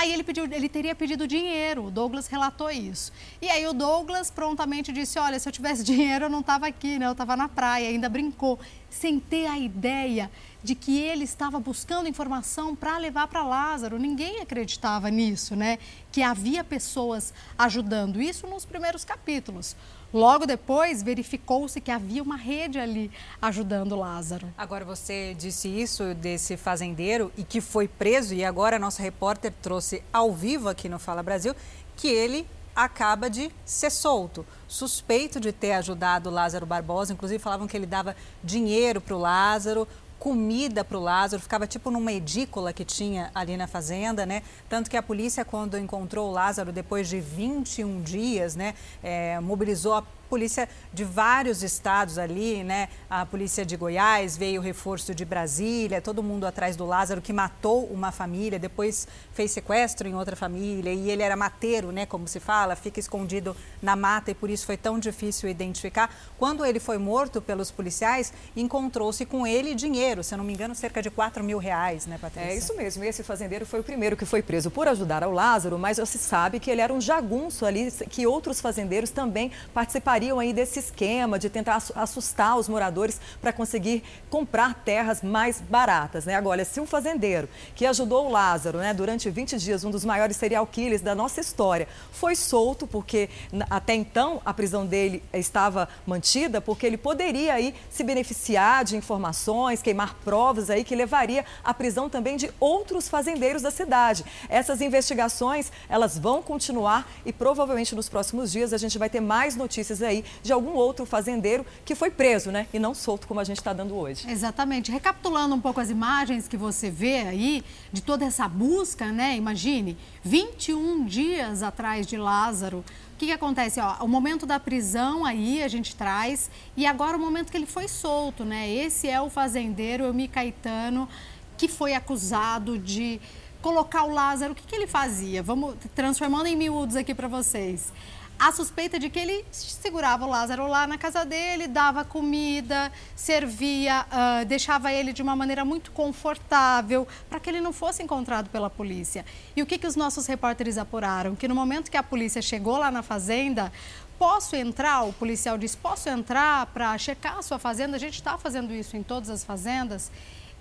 [0.00, 1.84] Aí ele pediu, ele teria pedido dinheiro.
[1.84, 3.12] O Douglas relatou isso.
[3.42, 6.98] E aí o Douglas prontamente disse: "Olha, se eu tivesse dinheiro eu não estava aqui,
[6.98, 7.06] né?
[7.06, 7.86] Eu estava na praia".
[7.86, 8.58] Ainda brincou,
[8.88, 10.30] sem ter a ideia
[10.64, 13.98] de que ele estava buscando informação para levar para Lázaro.
[13.98, 15.78] Ninguém acreditava nisso, né?
[16.10, 18.22] Que havia pessoas ajudando.
[18.22, 19.76] Isso nos primeiros capítulos.
[20.12, 23.10] Logo depois, verificou-se que havia uma rede ali
[23.40, 24.52] ajudando Lázaro.
[24.58, 30.02] Agora, você disse isso desse fazendeiro e que foi preso, e agora nossa repórter trouxe
[30.12, 31.54] ao vivo aqui no Fala Brasil
[31.96, 37.12] que ele acaba de ser solto, suspeito de ter ajudado Lázaro Barbosa.
[37.12, 39.86] Inclusive, falavam que ele dava dinheiro para o Lázaro
[40.20, 44.42] comida para o Lázaro, ficava tipo numa edícula que tinha ali na fazenda, né?
[44.68, 49.94] Tanto que a polícia, quando encontrou o Lázaro depois de 21 dias, né, é, mobilizou
[49.94, 52.88] a polícia de vários estados ali, né?
[53.10, 57.84] A polícia de Goiás, veio reforço de Brasília, todo mundo atrás do Lázaro que matou
[57.86, 62.06] uma família, depois fez sequestro em outra família e ele era mateiro, né?
[62.06, 66.14] Como se fala, fica escondido na mata e por isso foi tão difícil identificar.
[66.38, 70.76] Quando ele foi morto pelos policiais, encontrou-se com ele dinheiro, se eu não me engano,
[70.76, 72.50] cerca de 4 mil reais, né, Patrícia?
[72.50, 73.02] É isso mesmo.
[73.02, 76.60] Esse fazendeiro foi o primeiro que foi preso por ajudar ao Lázaro, mas se sabe
[76.60, 81.38] que ele era um jagunço ali, que outros fazendeiros também participariam participariam aí desse esquema
[81.38, 86.34] de tentar assustar os moradores para conseguir comprar terras mais baratas, né?
[86.34, 90.36] Agora, se um fazendeiro que ajudou o Lázaro, né, durante 20 dias, um dos maiores
[90.36, 93.30] serial killers da nossa história, foi solto porque
[93.70, 99.80] até então a prisão dele estava mantida, porque ele poderia aí se beneficiar de informações,
[99.80, 104.24] queimar provas aí que levaria à prisão também de outros fazendeiros da cidade.
[104.48, 109.56] Essas investigações, elas vão continuar e provavelmente nos próximos dias a gente vai ter mais
[109.56, 112.66] notícias aí aí de algum outro fazendeiro que foi preso, né?
[112.72, 114.30] E não solto como a gente está dando hoje.
[114.30, 114.90] Exatamente.
[114.90, 119.36] Recapitulando um pouco as imagens que você vê aí de toda essa busca, né?
[119.36, 122.84] Imagine, 21 dias atrás de Lázaro.
[123.14, 123.80] O que, que acontece?
[123.80, 127.66] Ó, o momento da prisão aí a gente traz e agora o momento que ele
[127.66, 128.70] foi solto, né?
[128.70, 131.08] Esse é o fazendeiro Elmi Caetano
[131.56, 133.20] que foi acusado de
[133.60, 134.52] colocar o Lázaro.
[134.52, 135.42] O que, que ele fazia?
[135.42, 137.92] Vamos transformando em miúdos aqui para vocês
[138.40, 144.06] a suspeita de que ele segurava o Lázaro lá na casa dele, dava comida, servia,
[144.06, 148.70] uh, deixava ele de uma maneira muito confortável para que ele não fosse encontrado pela
[148.70, 149.26] polícia.
[149.54, 151.36] E o que, que os nossos repórteres apuraram?
[151.36, 153.70] Que no momento que a polícia chegou lá na fazenda,
[154.18, 155.02] posso entrar?
[155.02, 157.96] O policial disse: posso entrar para checar a sua fazenda?
[157.96, 160.10] A gente está fazendo isso em todas as fazendas.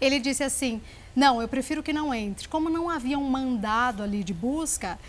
[0.01, 0.81] Ele disse assim:
[1.15, 2.45] não, eu prefiro que não entre.
[2.49, 4.99] Como não havia um mandado ali de busca,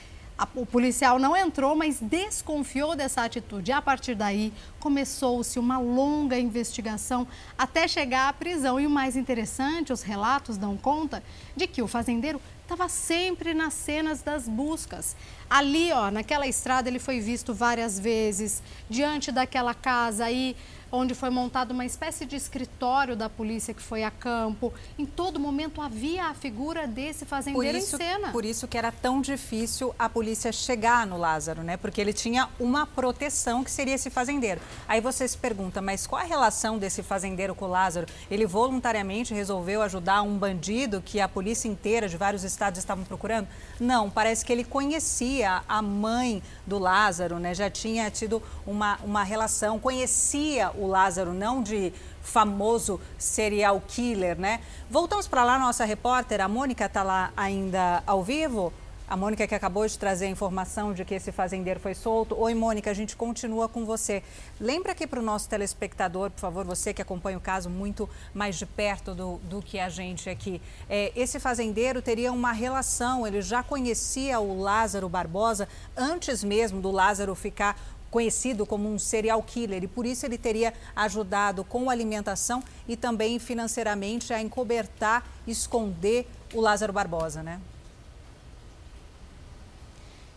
[0.55, 3.73] o policial não entrou, mas desconfiou dessa atitude.
[3.73, 7.27] A partir daí, começou-se uma longa investigação
[7.57, 8.81] até chegar à prisão.
[8.81, 11.23] E o mais interessante, os relatos dão conta
[11.57, 15.17] de que o fazendeiro estava sempre nas cenas das buscas.
[15.49, 20.57] Ali, ó, naquela estrada, ele foi visto várias vezes, diante daquela casa aí
[20.93, 24.73] onde foi montado uma espécie de escritório da polícia que foi a campo.
[24.99, 28.29] Em todo momento havia a figura desse fazendeiro isso, em cena.
[28.33, 31.77] Por isso que era tão difícil a polícia chegar no Lázaro, né?
[31.77, 34.61] Porque ele tinha uma proteção que seria esse fazendeiro.
[34.89, 38.07] Aí você se pergunta, mas qual a relação desse fazendeiro com o Lázaro?
[38.31, 43.49] Ele voluntariamente resolveu ajudar um bandido que a polícia inteira de vários estados estavam procurando?
[43.79, 47.55] Não, parece que ele conhecia a mãe do Lázaro, né?
[47.55, 51.93] Já tinha tido uma, uma relação, conhecia o Lázaro, não de
[52.23, 54.61] famoso serial killer, né?
[54.91, 58.73] Voltamos para lá, nossa repórter, a Mônica está lá ainda ao vivo.
[59.11, 62.39] A Mônica que acabou de trazer a informação de que esse fazendeiro foi solto.
[62.39, 64.23] Oi, Mônica, a gente continua com você.
[64.61, 68.55] Lembra aqui para o nosso telespectador, por favor, você que acompanha o caso muito mais
[68.55, 70.63] de perto do, do que a gente aqui.
[70.89, 76.93] É, esse fazendeiro teria uma relação, ele já conhecia o Lázaro Barbosa antes mesmo do
[76.93, 77.77] Lázaro ficar
[78.11, 83.39] conhecido como um serial killer e por isso ele teria ajudado com alimentação e também
[83.39, 87.61] financeiramente a encobertar, esconder o Lázaro Barbosa, né?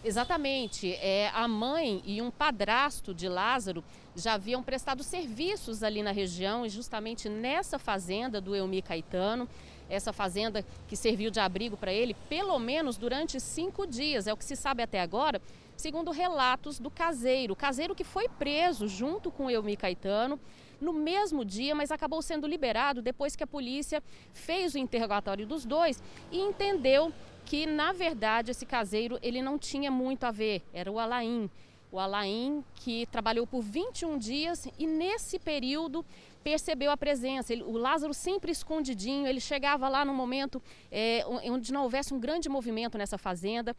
[0.03, 0.93] Exatamente.
[0.95, 3.83] É, a mãe e um padrasto de Lázaro
[4.15, 9.47] já haviam prestado serviços ali na região e justamente nessa fazenda do Elmi Caetano.
[9.89, 14.37] Essa fazenda que serviu de abrigo para ele pelo menos durante cinco dias, é o
[14.37, 15.41] que se sabe até agora
[15.83, 17.57] segundo relatos do caseiro.
[17.57, 20.39] Caseiro que foi preso junto com Elmi Caetano
[20.79, 24.01] no mesmo dia, mas acabou sendo liberado depois que a polícia
[24.31, 26.01] fez o interrogatório dos dois
[26.31, 27.11] e entendeu
[27.45, 31.49] que, na verdade, esse caseiro ele não tinha muito a ver, era o Alain.
[31.91, 36.05] O Alain que trabalhou por 21 dias e nesse período
[36.45, 37.51] percebeu a presença.
[37.51, 42.19] Ele, o Lázaro sempre escondidinho, ele chegava lá no momento é, onde não houvesse um
[42.21, 43.75] grande movimento nessa fazenda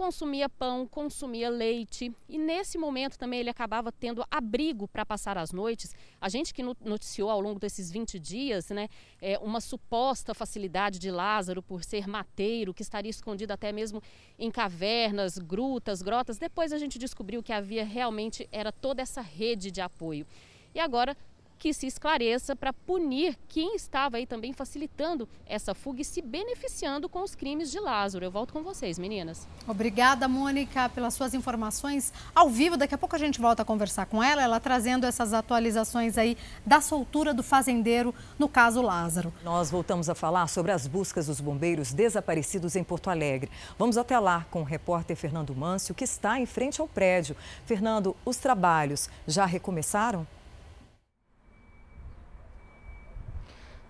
[0.00, 5.52] consumia pão, consumia leite e nesse momento também ele acabava tendo abrigo para passar as
[5.52, 5.94] noites.
[6.18, 8.88] A gente que noticiou ao longo desses 20 dias, né,
[9.20, 14.02] é, uma suposta facilidade de Lázaro por ser mateiro, que estaria escondido até mesmo
[14.38, 16.38] em cavernas, grutas, grotas.
[16.38, 20.26] Depois a gente descobriu que havia realmente era toda essa rede de apoio.
[20.74, 21.14] E agora
[21.60, 27.06] que se esclareça para punir quem estava aí também facilitando essa fuga e se beneficiando
[27.06, 28.24] com os crimes de Lázaro.
[28.24, 29.46] Eu volto com vocês, meninas.
[29.68, 32.78] Obrigada, Mônica, pelas suas informações ao vivo.
[32.78, 36.34] Daqui a pouco a gente volta a conversar com ela, ela trazendo essas atualizações aí
[36.64, 39.30] da soltura do fazendeiro no caso Lázaro.
[39.44, 43.50] Nós voltamos a falar sobre as buscas dos bombeiros desaparecidos em Porto Alegre.
[43.78, 47.36] Vamos até lá com o repórter Fernando Mâncio, que está em frente ao prédio.
[47.66, 50.26] Fernando, os trabalhos já recomeçaram?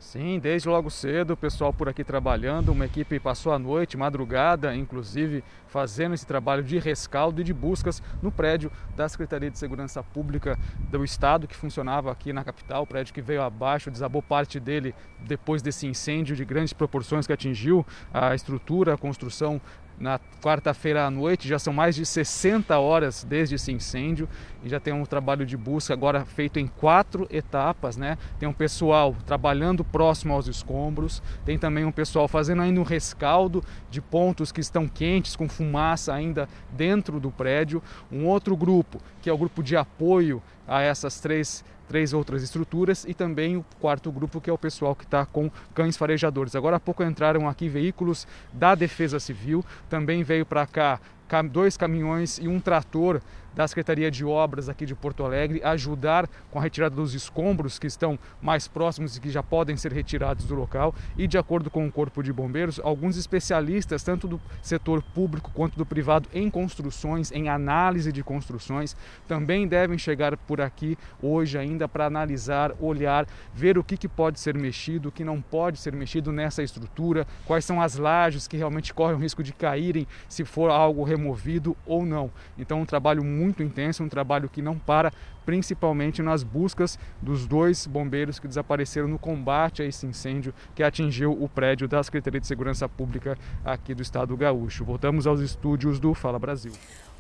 [0.01, 4.74] Sim, desde logo cedo o pessoal por aqui trabalhando, uma equipe passou a noite, madrugada,
[4.74, 10.02] inclusive fazendo esse trabalho de rescaldo e de buscas no prédio da Secretaria de Segurança
[10.02, 10.59] Pública
[10.90, 14.94] do Estado, que funcionava aqui na capital, o prédio que veio abaixo, desabou parte dele
[15.20, 19.60] depois desse incêndio de grandes proporções que atingiu a estrutura, a construção
[20.01, 21.47] na quarta-feira à noite.
[21.47, 24.27] Já são mais de 60 horas desde esse incêndio
[24.64, 28.16] e já tem um trabalho de busca agora feito em quatro etapas, né?
[28.39, 33.62] Tem um pessoal trabalhando próximo aos escombros, tem também um pessoal fazendo ainda um rescaldo
[33.90, 37.82] de pontos que estão quentes com fumaça ainda dentro do prédio.
[38.10, 43.04] Um outro grupo, que é o grupo de apoio a essas três três outras estruturas
[43.04, 46.54] e também o quarto grupo que é o pessoal que está com cães farejadores.
[46.54, 51.00] Agora há pouco entraram aqui veículos da Defesa Civil, também veio para cá
[51.50, 53.20] dois caminhões e um trator
[53.55, 57.86] da Secretaria de Obras aqui de Porto Alegre ajudar com a retirada dos escombros que
[57.86, 60.94] estão mais próximos e que já podem ser retirados do local.
[61.16, 65.77] E de acordo com o Corpo de Bombeiros, alguns especialistas, tanto do setor público quanto
[65.77, 68.97] do privado, em construções, em análise de construções,
[69.27, 74.39] também devem chegar por aqui hoje ainda para analisar, olhar, ver o que, que pode
[74.40, 78.56] ser mexido, o que não pode ser mexido nessa estrutura, quais são as lajes que
[78.56, 82.31] realmente correm o risco de caírem se for algo removido ou não.
[82.59, 85.12] Então, um trabalho muito intenso, um trabalho que não para,
[85.46, 91.32] principalmente nas buscas dos dois bombeiros que desapareceram no combate a esse incêndio que atingiu
[91.32, 94.84] o prédio da Secretaria de Segurança Pública aqui do estado gaúcho.
[94.84, 96.72] Voltamos aos estúdios do Fala Brasil.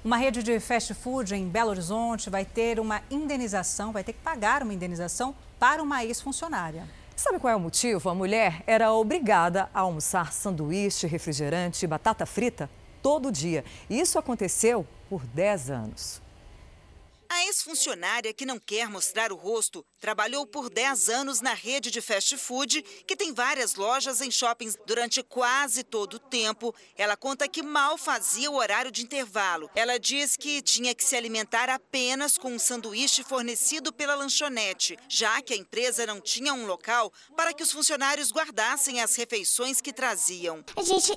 [0.04, 4.20] Uma rede de fast food em Belo Horizonte vai ter uma indenização, vai ter que
[4.20, 6.84] pagar uma indenização para uma ex-funcionária.
[7.14, 8.08] Sabe qual é o motivo?
[8.08, 12.70] A mulher era obrigada a almoçar sanduíche, refrigerante e batata frita
[13.02, 13.64] todo dia.
[13.88, 16.22] E isso aconteceu por 10 anos.
[17.32, 22.00] A ex-funcionária que não quer mostrar o rosto trabalhou por 10 anos na rede de
[22.00, 26.74] fast food, que tem várias lojas em shoppings durante quase todo o tempo.
[26.98, 29.70] Ela conta que mal fazia o horário de intervalo.
[29.76, 35.40] Ela diz que tinha que se alimentar apenas com um sanduíche fornecido pela lanchonete, já
[35.40, 39.92] que a empresa não tinha um local para que os funcionários guardassem as refeições que
[39.92, 40.64] traziam.
[40.76, 41.16] A gente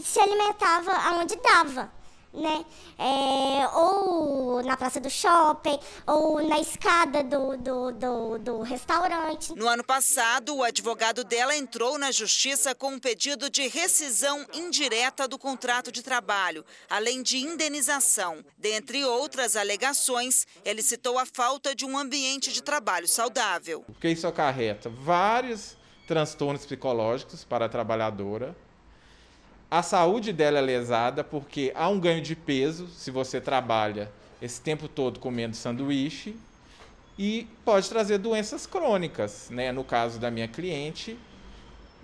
[0.00, 2.00] se alimentava aonde dava
[2.32, 2.64] né?
[2.98, 9.54] É, ou na praça do shopping, ou na escada do, do, do, do, restaurante.
[9.54, 15.26] No ano passado, o advogado dela entrou na justiça com um pedido de rescisão indireta
[15.26, 18.44] do contrato de trabalho, além de indenização.
[18.56, 23.82] Dentre outras alegações, ele citou a falta de um ambiente de trabalho saudável.
[23.86, 25.76] Porque isso acarreta vários
[26.06, 28.56] transtornos psicológicos para a trabalhadora
[29.70, 34.10] a saúde dela é lesada porque há um ganho de peso se você trabalha
[34.42, 36.36] esse tempo todo comendo sanduíche
[37.16, 39.70] e pode trazer doenças crônicas, né?
[39.70, 41.16] No caso da minha cliente,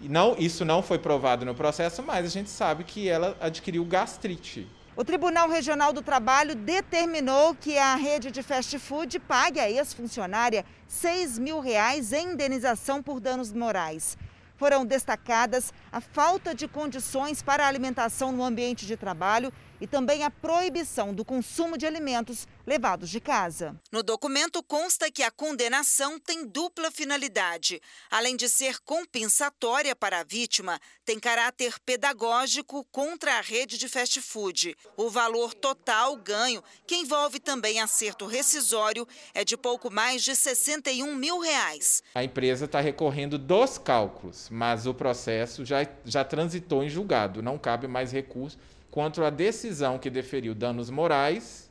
[0.00, 4.68] não, isso não foi provado no processo, mas a gente sabe que ela adquiriu gastrite.
[4.94, 10.64] O Tribunal Regional do Trabalho determinou que a rede de fast food pague à ex-funcionária
[10.86, 14.16] 6 mil reais em indenização por danos morais.
[14.56, 20.22] Foram destacadas a falta de condições para a alimentação no ambiente de trabalho e também
[20.22, 23.74] a proibição do consumo de alimentos levados de casa.
[23.92, 27.80] No documento consta que a condenação tem dupla finalidade.
[28.10, 34.20] Além de ser compensatória para a vítima, tem caráter pedagógico contra a rede de fast
[34.20, 34.76] food.
[34.96, 41.14] O valor total ganho, que envolve também acerto rescisório, é de pouco mais de 61
[41.14, 42.02] mil reais.
[42.14, 47.58] A empresa está recorrendo dos cálculos, mas o processo já, já transitou em julgado, não
[47.58, 48.58] cabe mais recurso
[48.96, 51.70] contra a decisão que deferiu danos morais,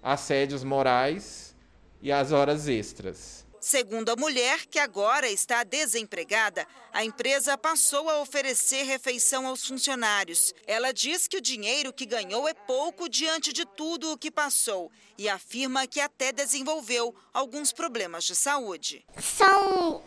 [0.00, 1.56] assédios morais
[2.00, 3.44] e as horas extras.
[3.60, 10.54] Segundo a mulher, que agora está desempregada, a empresa passou a oferecer refeição aos funcionários.
[10.68, 14.92] Ela diz que o dinheiro que ganhou é pouco diante de tudo o que passou
[15.18, 19.04] e afirma que até desenvolveu alguns problemas de saúde.
[19.20, 20.00] São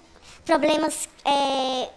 [0.46, 1.92] problemas é,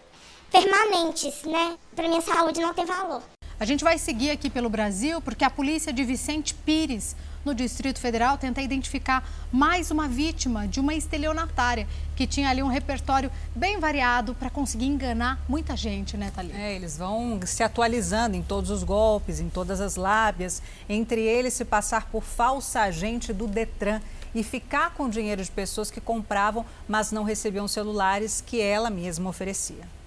[0.51, 1.79] permanentes, né?
[1.95, 3.23] Para minha saúde não tem valor.
[3.63, 7.15] A gente vai seguir aqui pelo Brasil porque a polícia de Vicente Pires,
[7.45, 11.87] no Distrito Federal, tenta identificar mais uma vítima de uma estelionatária
[12.17, 16.57] que tinha ali um repertório bem variado para conseguir enganar muita gente, né, Thalia?
[16.57, 21.55] É, eles vão se atualizando em todos os golpes, em todas as lábias, entre eles
[21.55, 24.01] se passar por falsa agente do Detran
[24.35, 29.31] e ficar com dinheiro de pessoas que compravam, mas não recebiam celulares que ela mesma
[29.31, 30.02] oferecia.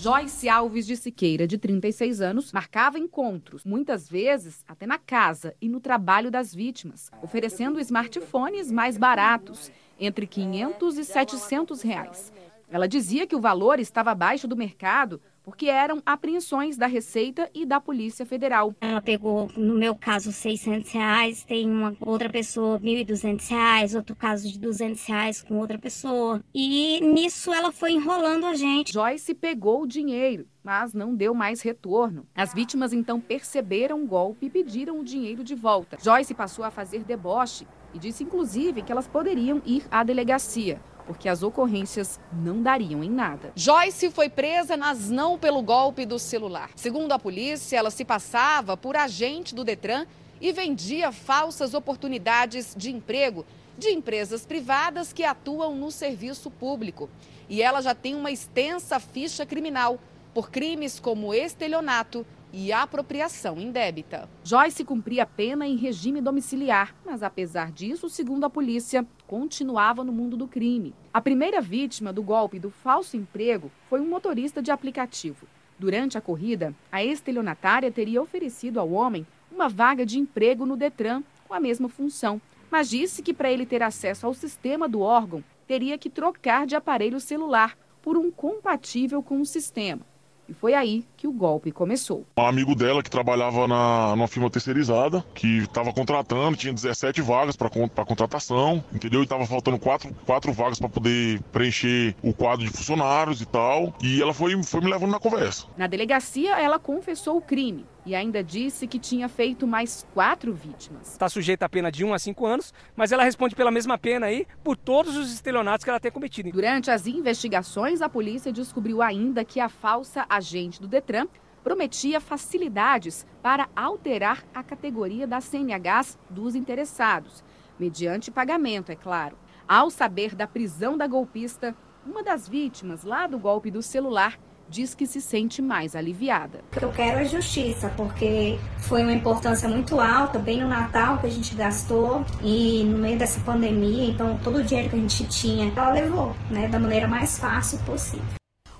[0.00, 5.68] Joyce Alves de Siqueira, de 36 anos, marcava encontros, muitas vezes até na casa e
[5.68, 12.32] no trabalho das vítimas, oferecendo smartphones mais baratos, entre 500 e 700 reais.
[12.70, 17.64] Ela dizia que o valor estava abaixo do mercado porque eram apreensões da Receita e
[17.64, 18.74] da Polícia Federal.
[18.82, 24.46] Ela pegou, no meu caso, 600 reais, tem uma outra pessoa 1.200 reais, outro caso
[24.46, 26.44] de 200 reais com outra pessoa.
[26.54, 28.92] E nisso ela foi enrolando a gente.
[28.92, 32.26] Joyce pegou o dinheiro, mas não deu mais retorno.
[32.34, 35.96] As vítimas então perceberam o golpe e pediram o dinheiro de volta.
[35.98, 40.78] Joyce passou a fazer deboche e disse inclusive que elas poderiam ir à delegacia
[41.08, 43.50] porque as ocorrências não dariam em nada.
[43.56, 46.68] Joyce foi presa, mas não pelo golpe do celular.
[46.76, 50.06] Segundo a polícia, ela se passava por agente do Detran
[50.38, 53.46] e vendia falsas oportunidades de emprego
[53.78, 57.08] de empresas privadas que atuam no serviço público.
[57.48, 59.98] E ela já tem uma extensa ficha criminal
[60.34, 64.28] por crimes como estelionato, e apropriação indébita.
[64.42, 70.36] Joyce cumpria pena em regime domiciliar, mas apesar disso, segundo a polícia, continuava no mundo
[70.36, 70.94] do crime.
[71.12, 75.46] A primeira vítima do golpe do falso emprego foi um motorista de aplicativo.
[75.78, 81.22] Durante a corrida, a estelionatária teria oferecido ao homem uma vaga de emprego no Detran
[81.46, 85.42] com a mesma função, mas disse que para ele ter acesso ao sistema do órgão,
[85.66, 90.00] teria que trocar de aparelho celular por um compatível com o sistema.
[90.48, 92.24] E foi aí que o golpe começou.
[92.38, 97.56] Um amigo dela que trabalhava na, numa firma terceirizada, que estava contratando, tinha 17 vagas
[97.56, 99.20] para contratação, entendeu?
[99.20, 103.92] E estava faltando quatro, quatro vagas para poder preencher o quadro de funcionários e tal.
[104.00, 105.66] E ela foi, foi me levando na conversa.
[105.76, 111.12] Na delegacia, ela confessou o crime e ainda disse que tinha feito mais quatro vítimas.
[111.12, 114.26] Está sujeita a pena de 1 a 5 anos, mas ela responde pela mesma pena
[114.26, 116.50] aí por todos os estelionatos que ela tem cometido.
[116.50, 121.26] Durante as investigações, a polícia descobriu ainda que a falsa agente do Detran
[121.64, 127.42] prometia facilidades para alterar a categoria das CNHs dos interessados,
[127.78, 129.36] mediante pagamento, é claro.
[129.66, 131.74] Ao saber da prisão da golpista,
[132.06, 136.62] uma das vítimas lá do golpe do celular diz que se sente mais aliviada.
[136.80, 141.30] Eu quero a justiça, porque foi uma importância muito alta, bem no Natal que a
[141.30, 145.72] gente gastou e no meio dessa pandemia, então todo o dinheiro que a gente tinha,
[145.74, 148.26] ela levou, né, da maneira mais fácil possível.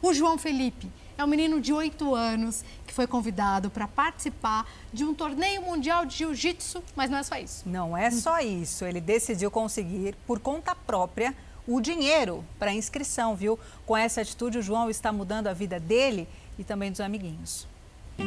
[0.02, 0.88] O João Felipe
[1.18, 6.06] é um menino de 8 anos que foi convidado para participar de um torneio mundial
[6.06, 7.68] de jiu-jitsu, mas não é só isso.
[7.68, 8.84] Não é só isso.
[8.84, 11.34] Ele decidiu conseguir, por conta própria,
[11.66, 13.58] o dinheiro para inscrição, viu?
[13.84, 17.66] Com essa atitude, o João está mudando a vida dele e também dos amiguinhos.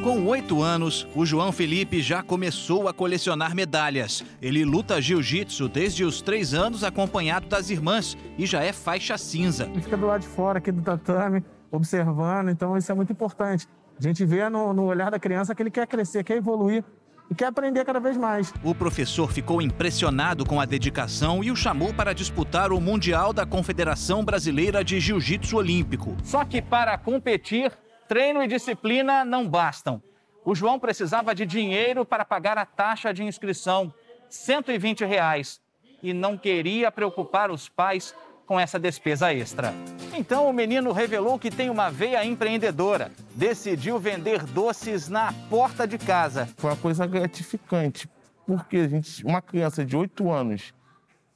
[0.04, 4.24] Com oito anos, o João Felipe já começou a colecionar medalhas.
[4.42, 9.66] Ele luta jiu-jitsu desde os três anos, acompanhado das irmãs, e já é faixa cinza.
[9.66, 13.68] Ele fica do lado de fora aqui do tatame, observando, então isso é muito importante.
[13.98, 16.84] A gente vê no, no olhar da criança que ele quer crescer, quer evoluir
[17.30, 18.54] e quer aprender cada vez mais.
[18.62, 23.46] O professor ficou impressionado com a dedicação e o chamou para disputar o Mundial da
[23.46, 26.18] Confederação Brasileira de Jiu-Jitsu Olímpico.
[26.24, 27.72] Só que para competir,
[28.08, 30.04] treino e disciplina não bastam.
[30.44, 33.94] O João precisava de dinheiro para pagar a taxa de inscrição,
[34.28, 35.62] 120 reais,
[36.02, 38.14] e não queria preocupar os pais
[38.52, 39.74] com essa despesa extra.
[40.14, 43.10] Então o menino revelou que tem uma veia empreendedora.
[43.34, 46.50] Decidiu vender doces na porta de casa.
[46.58, 48.10] Foi uma coisa gratificante,
[48.46, 50.74] porque a gente, uma criança de 8 anos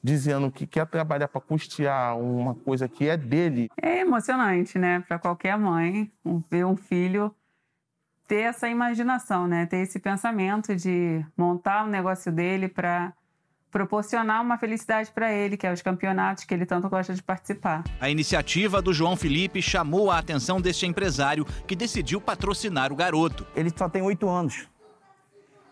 [0.04, 3.70] dizendo que quer trabalhar para custear uma coisa que é dele.
[3.82, 6.12] É emocionante, né, para qualquer mãe
[6.52, 7.34] ver um filho
[8.28, 13.14] ter essa imaginação, né, ter esse pensamento de montar um negócio dele para
[13.76, 17.84] proporcionar uma felicidade para ele, que é os campeonatos que ele tanto gosta de participar.
[18.00, 23.46] A iniciativa do João Felipe chamou a atenção deste empresário que decidiu patrocinar o garoto.
[23.54, 24.66] Ele só tem oito anos.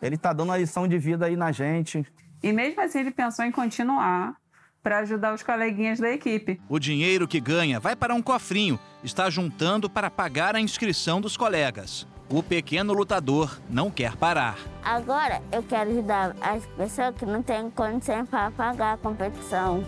[0.02, 2.06] Ele está dando uma lição de vida aí na gente.
[2.44, 4.36] E mesmo assim ele pensou em continuar
[4.84, 6.60] para ajudar os coleguinhas da equipe.
[6.68, 11.38] O dinheiro que ganha vai para um cofrinho, está juntando para pagar a inscrição dos
[11.38, 12.06] colegas.
[12.30, 14.58] O pequeno lutador não quer parar.
[14.84, 19.84] Agora eu quero ajudar as pessoas que não têm condição para pagar a competição.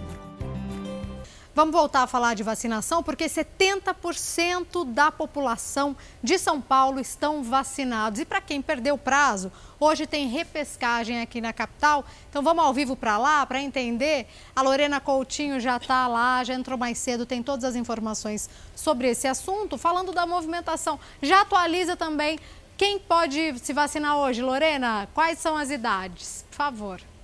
[1.56, 8.20] Vamos voltar a falar de vacinação, porque 70% da população de São Paulo estão vacinados.
[8.20, 9.50] E para quem perdeu o prazo,
[9.80, 12.04] hoje tem repescagem aqui na capital.
[12.30, 14.28] Então vamos ao vivo para lá para entender.
[14.54, 19.08] A Lorena Coutinho já está lá, já entrou mais cedo, tem todas as informações sobre
[19.08, 19.78] esse assunto.
[19.78, 22.38] Falando da movimentação, já atualiza também
[22.76, 24.42] quem pode se vacinar hoje.
[24.42, 26.44] Lorena, quais são as idades?
[26.50, 27.15] Por favor.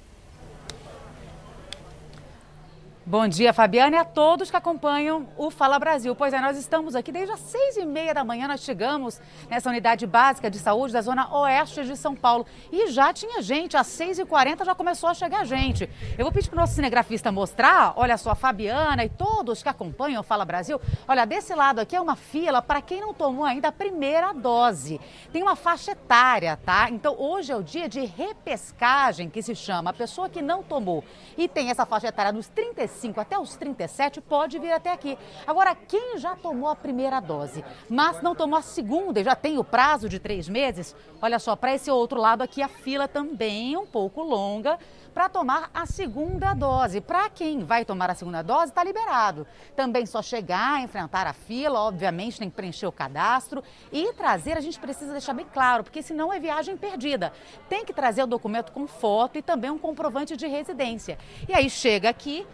[3.04, 6.16] Bom dia, Fabiana, e a todos que acompanham o Fala Brasil.
[6.16, 9.20] Pois é, nós estamos aqui desde as seis e meia da manhã, nós chegamos
[9.50, 12.46] nessa unidade básica de saúde da zona oeste de São Paulo.
[12.72, 15.90] E já tinha gente, às seis e quarenta já começou a chegar gente.
[16.16, 19.70] Eu vou pedir para o nosso cinegrafista mostrar, olha só, a Fabiana e todos que
[19.70, 20.80] acompanham o Fala Brasil.
[21.08, 25.02] Olha, desse lado aqui é uma fila para quem não tomou ainda a primeira dose.
[25.34, 26.88] Tem uma faixa etária, tá?
[26.92, 29.90] Então hoje é o dia de repescagem, que se chama.
[29.90, 31.04] A pessoa que não tomou
[31.36, 35.18] e tem essa faixa etária dos 35 35 até os 37 pode vir até aqui.
[35.48, 39.58] Agora, quem já tomou a primeira dose, mas não tomou a segunda e já tem
[39.58, 43.74] o prazo de três meses, olha só, para esse outro lado aqui a fila também
[43.74, 44.78] é um pouco longa
[45.14, 47.02] para tomar a segunda dose.
[47.02, 49.46] Para quem vai tomar a segunda dose, está liberado.
[49.76, 54.62] Também só chegar, enfrentar a fila, obviamente tem que preencher o cadastro e trazer, a
[54.62, 57.34] gente precisa deixar bem claro, porque senão é viagem perdida.
[57.68, 61.18] Tem que trazer o documento com foto e também um comprovante de residência.
[61.48, 62.46] E aí chega aqui,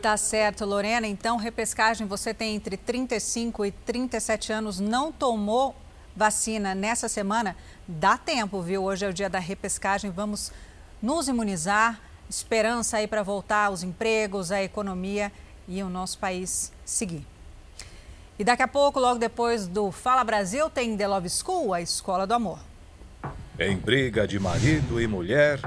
[0.00, 1.06] Tá certo, Lorena.
[1.06, 5.74] Então, repescagem, você tem entre 35 e 37 anos, não tomou
[6.14, 7.56] vacina nessa semana?
[7.86, 8.84] Dá tempo, viu?
[8.84, 10.52] Hoje é o dia da repescagem, vamos
[11.02, 12.00] nos imunizar.
[12.28, 15.30] Esperança aí para voltar os empregos, a economia
[15.68, 17.24] e o nosso país seguir.
[18.38, 22.26] E daqui a pouco, logo depois do Fala Brasil, tem The Love School, a escola
[22.26, 22.58] do amor.
[23.58, 25.60] Em briga de marido e mulher,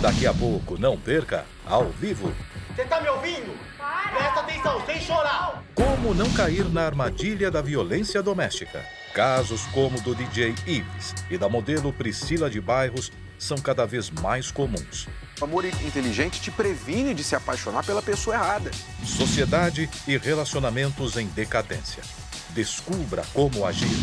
[0.00, 2.34] daqui a pouco, não perca, ao vivo.
[2.74, 3.54] Você tá me ouvindo?
[3.76, 4.16] Para!
[4.16, 5.62] Presta atenção, sem chorar!
[5.74, 8.82] Como não cair na armadilha da violência doméstica?
[9.12, 14.08] Casos como o do DJ Ives e da modelo Priscila de Bairros são cada vez
[14.08, 15.06] mais comuns.
[15.38, 18.70] O amor inteligente te previne de se apaixonar pela pessoa errada.
[19.04, 22.02] Sociedade e relacionamentos em decadência.
[22.50, 23.98] Descubra como agir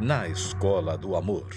[0.00, 1.48] na Escola do Amor.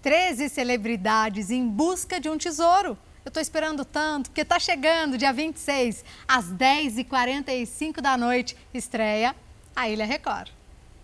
[0.00, 2.96] 13 celebridades em busca de um tesouro.
[3.24, 9.34] Eu estou esperando tanto, porque está chegando, dia 26, às 10h45 da noite, estreia
[9.74, 10.50] a Ilha Record.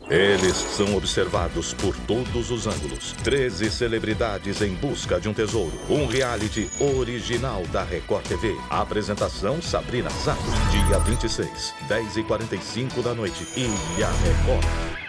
[0.08, 3.12] Eles são observados por todos os ângulos.
[3.24, 5.78] 13 celebridades em busca de um tesouro.
[5.90, 8.56] Um reality original da Record TV.
[8.70, 10.42] Apresentação Sabrina Sato.
[10.70, 13.46] Dia 26, 10h45 da noite.
[13.56, 14.99] Ilha Record.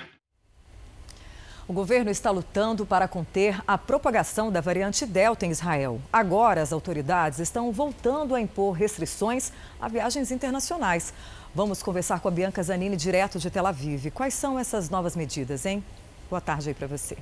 [1.72, 6.02] O governo está lutando para conter a propagação da variante Delta em Israel.
[6.12, 11.14] Agora, as autoridades estão voltando a impor restrições a viagens internacionais.
[11.56, 14.12] Vamos conversar com a Bianca Zanini, direto de Tel Aviv.
[14.12, 15.82] Quais são essas novas medidas, hein?
[16.30, 17.18] Boa tarde aí para você.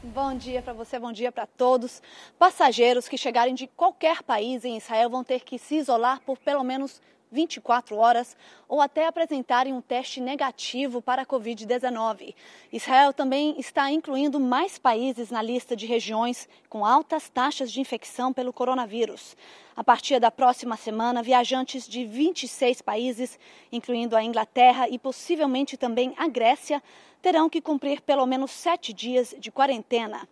[0.00, 2.00] Bom dia para você, bom dia para todos.
[2.38, 6.62] Passageiros que chegarem de qualquer país em Israel vão ter que se isolar por pelo
[6.62, 8.36] menos 24 horas
[8.68, 12.34] ou até apresentarem um teste negativo para a Covid-19.
[12.72, 18.32] Israel também está incluindo mais países na lista de regiões com altas taxas de infecção
[18.32, 19.36] pelo coronavírus.
[19.76, 23.38] A partir da próxima semana, viajantes de 26 países,
[23.70, 26.82] incluindo a Inglaterra e possivelmente também a Grécia,
[27.22, 30.28] terão que cumprir pelo menos sete dias de quarentena.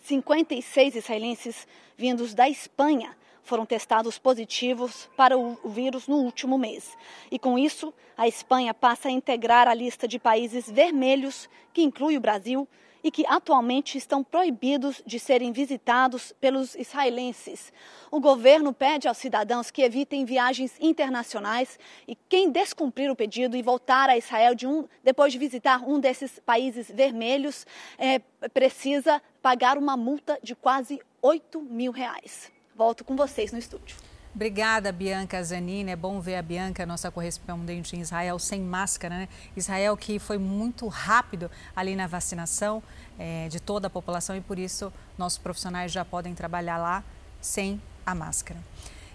[0.00, 1.66] 56 israelenses
[1.96, 3.16] vindos da Espanha
[3.48, 6.96] foram testados positivos para o vírus no último mês.
[7.30, 12.16] E com isso, a Espanha passa a integrar a lista de países vermelhos, que inclui
[12.16, 12.68] o Brasil,
[13.02, 17.72] e que atualmente estão proibidos de serem visitados pelos israelenses.
[18.10, 23.62] O governo pede aos cidadãos que evitem viagens internacionais e quem descumprir o pedido e
[23.62, 27.66] voltar a Israel de um, depois de visitar um desses países vermelhos
[27.96, 28.18] é,
[28.52, 32.57] precisa pagar uma multa de quase 8 mil reais.
[32.78, 33.96] Volto com vocês no estúdio.
[34.32, 35.90] Obrigada, Bianca Zanini.
[35.90, 39.28] É bom ver a Bianca, nossa correspondente em Israel, sem máscara, né?
[39.56, 42.80] Israel que foi muito rápido ali na vacinação
[43.18, 47.02] é, de toda a população e por isso nossos profissionais já podem trabalhar lá
[47.40, 48.60] sem a máscara.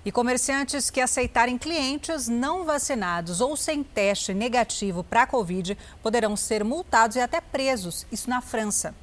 [0.03, 6.35] E comerciantes que aceitarem clientes não vacinados ou sem teste negativo para a Covid poderão
[6.35, 8.93] ser multados e até presos, isso na França.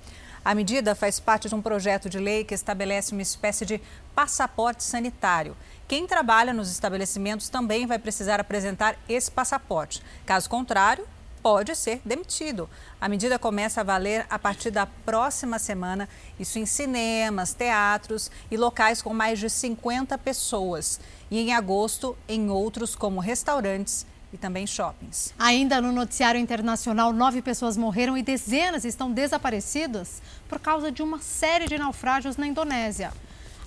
[0.43, 3.79] A medida faz parte de um projeto de lei que estabelece uma espécie de
[4.15, 5.55] passaporte sanitário.
[5.87, 10.03] Quem trabalha nos estabelecimentos também vai precisar apresentar esse passaporte.
[10.25, 11.07] Caso contrário,
[11.43, 12.71] pode ser demitido.
[12.99, 16.09] A medida começa a valer a partir da próxima semana,
[16.39, 20.99] isso em cinemas, teatros e locais com mais de 50 pessoas.
[21.31, 25.35] E em agosto, em outros como restaurantes e também shoppings.
[25.39, 31.19] Ainda no noticiário internacional, nove pessoas morreram e dezenas estão desaparecidas por causa de uma
[31.19, 33.13] série de naufrágios na Indonésia.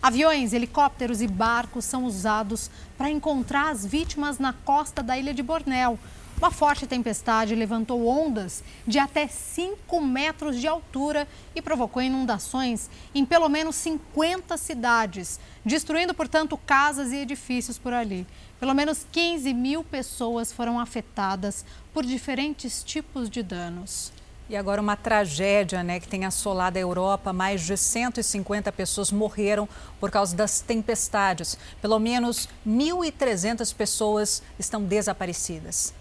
[0.01, 5.41] Aviões, helicópteros e barcos são usados para encontrar as vítimas na costa da ilha de
[5.41, 5.97] Bornéu.
[6.37, 11.25] Uma forte tempestade levantou ondas de até 5 metros de altura
[11.55, 18.27] e provocou inundações em pelo menos 50 cidades, destruindo, portanto, casas e edifícios por ali.
[18.63, 24.09] Pelo menos 15 mil pessoas foram afetadas por diferentes tipos de danos.
[24.49, 27.33] E agora uma tragédia, né, que tem assolado a Europa.
[27.33, 29.67] Mais de 150 pessoas morreram
[29.99, 31.57] por causa das tempestades.
[31.81, 35.93] Pelo menos 1.300 pessoas estão desaparecidas.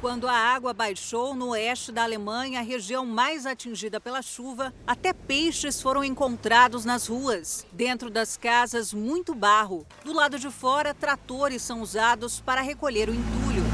[0.00, 5.14] Quando a água baixou no oeste da Alemanha, a região mais atingida pela chuva, até
[5.14, 7.66] peixes foram encontrados nas ruas.
[7.72, 9.86] Dentro das casas, muito barro.
[10.04, 13.64] Do lado de fora, tratores são usados para recolher o entulho.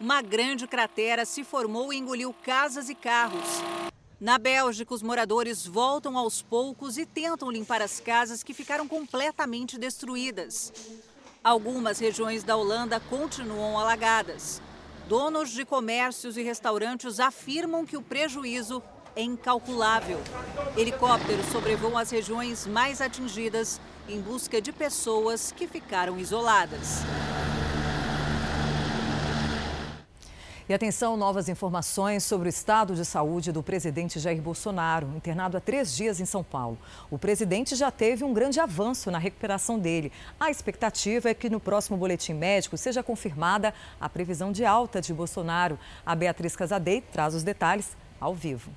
[0.00, 3.62] Uma grande cratera se formou e engoliu casas e carros.
[4.18, 9.78] Na Bélgica, os moradores voltam aos poucos e tentam limpar as casas que ficaram completamente
[9.78, 10.72] destruídas.
[11.44, 14.62] Algumas regiões da Holanda continuam alagadas.
[15.06, 18.82] Donos de comércios e restaurantes afirmam que o prejuízo
[19.14, 20.18] é incalculável.
[20.74, 27.00] Helicópteros sobrevoam as regiões mais atingidas em busca de pessoas que ficaram isoladas.
[30.66, 35.60] E atenção, novas informações sobre o estado de saúde do presidente Jair Bolsonaro, internado há
[35.60, 36.78] três dias em São Paulo.
[37.10, 40.10] O presidente já teve um grande avanço na recuperação dele.
[40.40, 45.12] A expectativa é que no próximo boletim médico seja confirmada a previsão de alta de
[45.12, 45.78] Bolsonaro.
[46.04, 48.70] A Beatriz Casadei traz os detalhes ao vivo.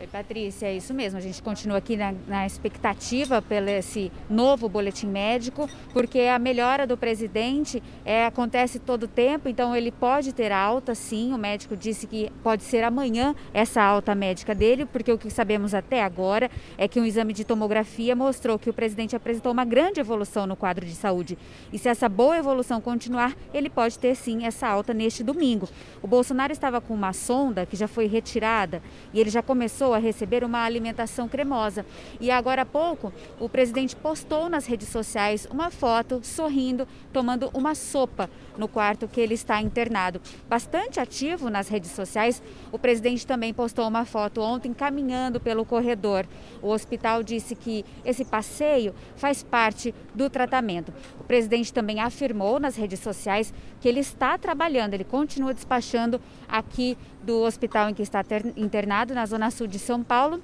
[0.00, 1.18] Oi, Patrícia, é isso mesmo.
[1.18, 6.86] A gente continua aqui na, na, expectativa pelo esse novo boletim médico, porque a melhora
[6.86, 11.34] do presidente é, acontece todo tempo, então ele pode ter alta, sim.
[11.34, 15.74] O médico disse que pode ser amanhã essa alta médica dele, porque o que sabemos
[15.74, 20.00] até agora é que um exame de tomografia mostrou que o presidente apresentou uma grande
[20.00, 21.36] evolução no quadro de saúde.
[21.70, 25.68] E se essa boa evolução continuar, ele pode ter sim essa alta neste domingo.
[26.00, 28.82] O Bolsonaro estava com uma sonda que já foi retirada
[29.12, 31.84] e ele já começou a receber uma alimentação cremosa.
[32.20, 37.74] E agora há pouco, o presidente postou nas redes sociais uma foto sorrindo, tomando uma
[37.74, 40.20] sopa no quarto que ele está internado.
[40.48, 46.26] Bastante ativo nas redes sociais, o presidente também postou uma foto ontem caminhando pelo corredor.
[46.62, 50.92] O hospital disse que esse passeio faz parte do tratamento.
[51.18, 56.96] O presidente também afirmou nas redes sociais que ele está trabalhando, ele continua despachando aqui
[57.22, 58.24] do hospital em que está
[58.56, 60.40] internado, na zona sul de São Paulo.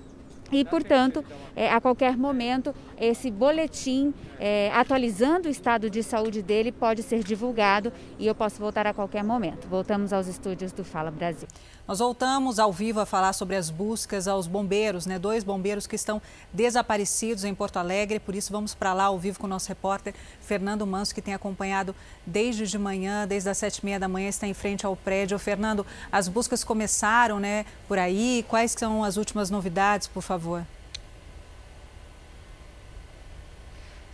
[0.52, 1.24] E, portanto,
[1.56, 7.22] é, a qualquer momento, esse boletim é, atualizando o estado de saúde dele pode ser
[7.22, 9.66] divulgado e eu posso voltar a qualquer momento.
[9.68, 11.48] Voltamos aos estúdios do Fala Brasil.
[11.86, 15.18] Nós voltamos ao vivo a falar sobre as buscas aos bombeiros, né?
[15.18, 16.20] Dois bombeiros que estão
[16.52, 20.14] desaparecidos em Porto Alegre, por isso vamos para lá ao vivo com o nosso repórter
[20.40, 21.94] Fernando Manso, que tem acompanhado
[22.26, 25.38] desde de manhã, desde as sete e meia da manhã, está em frente ao prédio.
[25.38, 28.44] Fernando, as buscas começaram, né, por aí.
[28.48, 30.64] Quais são as últimas novidades, por favor?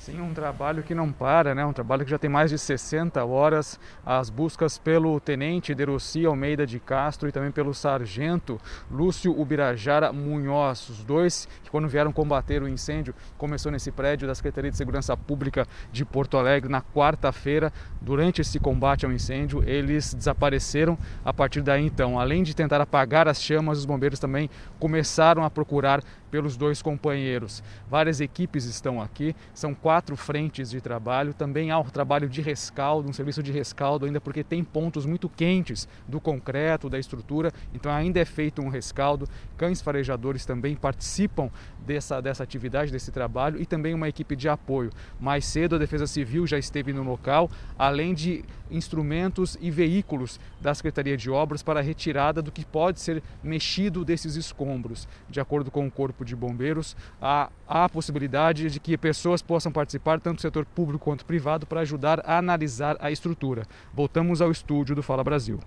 [0.05, 1.65] Sim, um trabalho que não para, né?
[1.65, 3.79] Um trabalho que já tem mais de 60 horas.
[4.05, 8.61] As buscas pelo tenente Deroci Almeida de Castro e também pelo sargento
[8.91, 14.35] Lúcio Ubirajara Munhoz, os dois que quando vieram combater o incêndio, começou nesse prédio da
[14.35, 17.73] Secretaria de Segurança Pública de Porto Alegre na quarta-feira.
[18.01, 20.99] Durante esse combate ao incêndio, eles desapareceram.
[21.25, 24.51] A partir daí, então, além de tentar apagar as chamas, os bombeiros também
[24.81, 26.03] começaram a procurar
[26.33, 27.63] pelos dois companheiros.
[27.91, 31.35] Várias equipes estão aqui, são quatro frentes de trabalho.
[31.35, 35.29] Também há o trabalho de rescaldo, um serviço de rescaldo, ainda porque tem pontos muito
[35.29, 39.29] quentes do concreto, da estrutura, então ainda é feito um rescaldo.
[39.59, 41.51] Cães farejadores também participam
[41.87, 44.91] dessa, dessa atividade, desse trabalho e também uma equipe de apoio.
[45.21, 50.75] Mais cedo, a Defesa Civil já esteve no local, além de instrumentos e veículos da
[50.75, 55.07] Secretaria de Obras para a retirada do que pode ser mexido desses escombros.
[55.29, 59.71] De acordo com o Corpo de Bombeiros, há, há a possibilidade de que pessoas possam
[59.71, 63.67] participar, tanto do setor público quanto privado, para ajudar a analisar a estrutura.
[63.93, 65.61] Voltamos ao estúdio do Fala Brasil.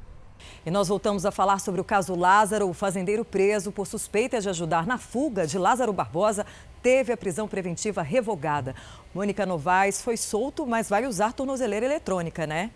[0.66, 4.50] E nós voltamos a falar sobre o caso Lázaro, o fazendeiro preso por suspeita de
[4.50, 6.46] ajudar na fuga de Lázaro Barbosa
[6.82, 8.76] teve a prisão preventiva revogada.
[9.14, 12.72] Mônica Novaes foi solto, mas vai usar tornozeleira eletrônica, né?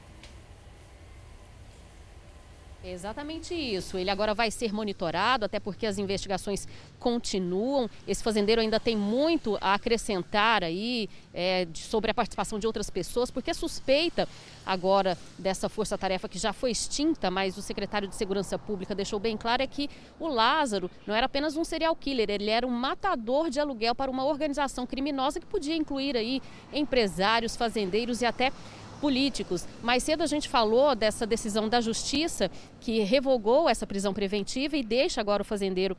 [2.84, 3.98] Exatamente isso.
[3.98, 7.90] Ele agora vai ser monitorado, até porque as investigações continuam.
[8.08, 13.30] Esse fazendeiro ainda tem muito a acrescentar aí é, sobre a participação de outras pessoas,
[13.30, 14.28] porque suspeita
[14.66, 19.36] agora dessa força-tarefa que já foi extinta, mas o secretário de Segurança Pública deixou bem
[19.36, 19.90] claro é que
[20.20, 24.12] o Lázaro não era apenas um serial killer, ele era um matador de aluguel para
[24.12, 26.42] uma organização criminosa que podia incluir aí
[26.72, 28.52] empresários, fazendeiros e até
[29.00, 29.66] políticos.
[29.82, 34.84] Mais cedo a gente falou dessa decisão da Justiça que revogou essa prisão preventiva e
[34.84, 35.98] deixa agora o fazendeiro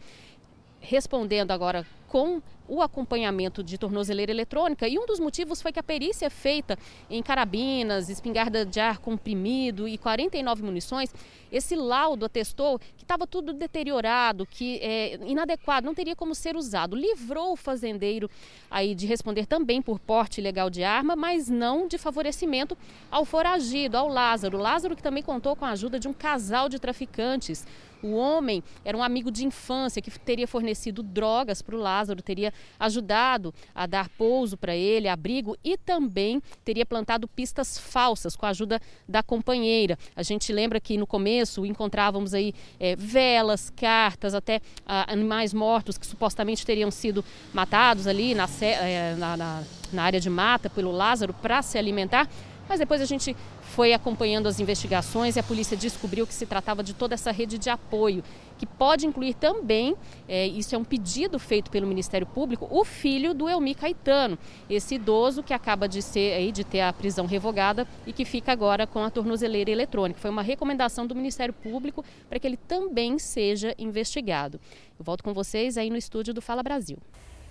[0.81, 2.41] respondendo agora com
[2.71, 6.79] o acompanhamento de tornozeleira eletrônica e um dos motivos foi que a perícia feita
[7.11, 11.13] em carabinas, espingarda de ar comprimido e 49 munições,
[11.51, 16.95] esse laudo atestou que estava tudo deteriorado, que é inadequado, não teria como ser usado.
[16.95, 18.31] Livrou o fazendeiro
[18.71, 22.79] aí de responder também por porte ilegal de arma, mas não de favorecimento
[23.11, 24.57] ao foragido, ao Lázaro.
[24.59, 27.67] Lázaro que também contou com a ajuda de um casal de traficantes.
[28.03, 32.53] O homem era um amigo de infância que teria fornecido drogas para o Lázaro, teria
[32.79, 38.51] ajudado a dar pouso para ele, abrigo e também teria plantado pistas falsas com a
[38.51, 39.99] ajuda da companheira.
[40.17, 45.99] A gente lembra que no começo encontrávamos aí é, velas, cartas, até ah, animais mortos
[45.99, 50.91] que supostamente teriam sido matados ali na, é, na, na, na área de mata pelo
[50.91, 52.29] Lázaro para se alimentar.
[52.69, 53.37] Mas depois a gente
[53.81, 57.57] foi acompanhando as investigações e a polícia descobriu que se tratava de toda essa rede
[57.57, 58.23] de apoio,
[58.59, 59.97] que pode incluir também,
[60.29, 64.39] é, isso é um pedido feito pelo Ministério Público, o filho do Elmi Caetano,
[64.69, 68.53] esse idoso que acaba de ser aí, de ter a prisão revogada e que fica
[68.53, 70.21] agora com a tornozeleira eletrônica.
[70.21, 74.61] Foi uma recomendação do Ministério Público para que ele também seja investigado.
[74.99, 76.99] Eu volto com vocês aí no estúdio do Fala Brasil.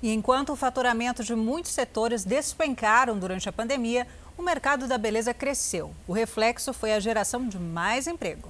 [0.01, 4.07] E enquanto o faturamento de muitos setores despencaram durante a pandemia,
[4.39, 5.93] o mercado da beleza cresceu.
[6.07, 8.49] O reflexo foi a geração de mais emprego.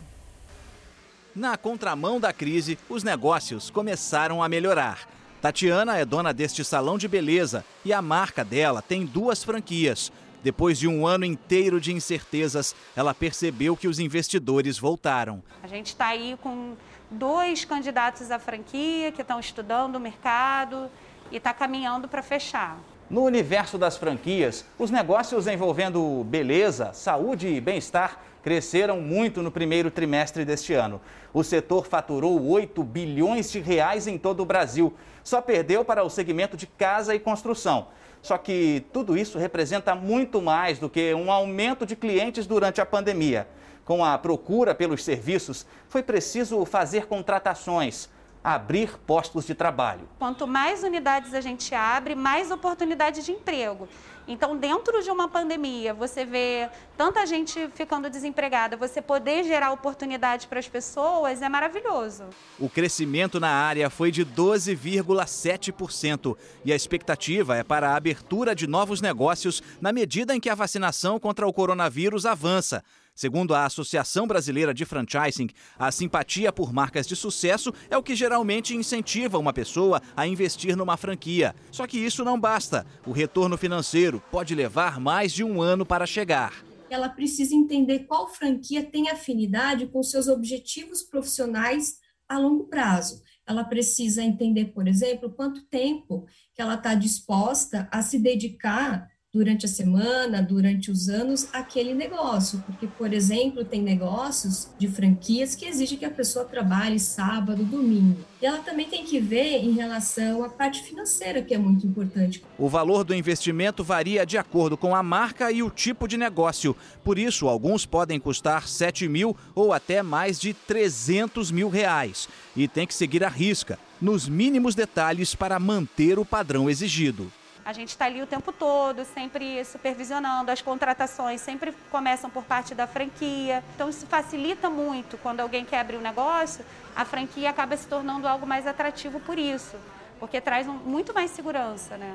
[1.36, 5.08] Na contramão da crise, os negócios começaram a melhorar.
[5.42, 10.12] Tatiana é dona deste salão de beleza e a marca dela tem duas franquias.
[10.44, 15.42] Depois de um ano inteiro de incertezas, ela percebeu que os investidores voltaram.
[15.64, 16.78] A gente está aí com
[17.10, 20.88] dois candidatos à franquia que estão estudando o mercado
[21.32, 22.78] e está caminhando para fechar.
[23.10, 29.90] No universo das franquias, os negócios envolvendo beleza, saúde e bem-estar cresceram muito no primeiro
[29.90, 31.02] trimestre deste ano.
[31.34, 34.94] O setor faturou 8 bilhões de reais em todo o Brasil.
[35.24, 37.88] Só perdeu para o segmento de casa e construção.
[38.22, 42.86] Só que tudo isso representa muito mais do que um aumento de clientes durante a
[42.86, 43.48] pandemia.
[43.86, 48.08] Com a procura pelos serviços, foi preciso fazer contratações
[48.54, 50.08] abrir postos de trabalho.
[50.18, 53.88] Quanto mais unidades a gente abre, mais oportunidade de emprego.
[54.28, 60.46] Então, dentro de uma pandemia, você vê tanta gente ficando desempregada, você poder gerar oportunidade
[60.46, 62.26] para as pessoas é maravilhoso.
[62.60, 68.68] O crescimento na área foi de 12,7% e a expectativa é para a abertura de
[68.68, 72.84] novos negócios na medida em que a vacinação contra o coronavírus avança.
[73.20, 78.16] Segundo a Associação Brasileira de Franchising, a simpatia por marcas de sucesso é o que
[78.16, 81.54] geralmente incentiva uma pessoa a investir numa franquia.
[81.70, 82.86] Só que isso não basta.
[83.06, 86.64] O retorno financeiro pode levar mais de um ano para chegar.
[86.90, 93.22] Ela precisa entender qual franquia tem afinidade com seus objetivos profissionais a longo prazo.
[93.46, 96.26] Ela precisa entender, por exemplo, quanto tempo
[96.56, 102.64] que ela está disposta a se dedicar durante a semana, durante os anos, aquele negócio.
[102.66, 108.18] Porque, por exemplo, tem negócios de franquias que exigem que a pessoa trabalhe sábado, domingo.
[108.42, 112.44] E ela também tem que ver em relação à parte financeira, que é muito importante.
[112.58, 116.76] O valor do investimento varia de acordo com a marca e o tipo de negócio.
[117.04, 122.28] Por isso, alguns podem custar 7 mil ou até mais de 300 mil reais.
[122.56, 127.32] E tem que seguir a risca, nos mínimos detalhes para manter o padrão exigido.
[127.70, 130.50] A gente está ali o tempo todo, sempre supervisionando.
[130.50, 133.64] As contratações sempre começam por parte da franquia.
[133.76, 135.20] Então, isso facilita muito.
[135.20, 136.66] Quando alguém quer abrir um negócio,
[136.96, 139.78] a franquia acaba se tornando algo mais atrativo por isso,
[140.20, 142.12] porque traz um, muito mais segurança, né?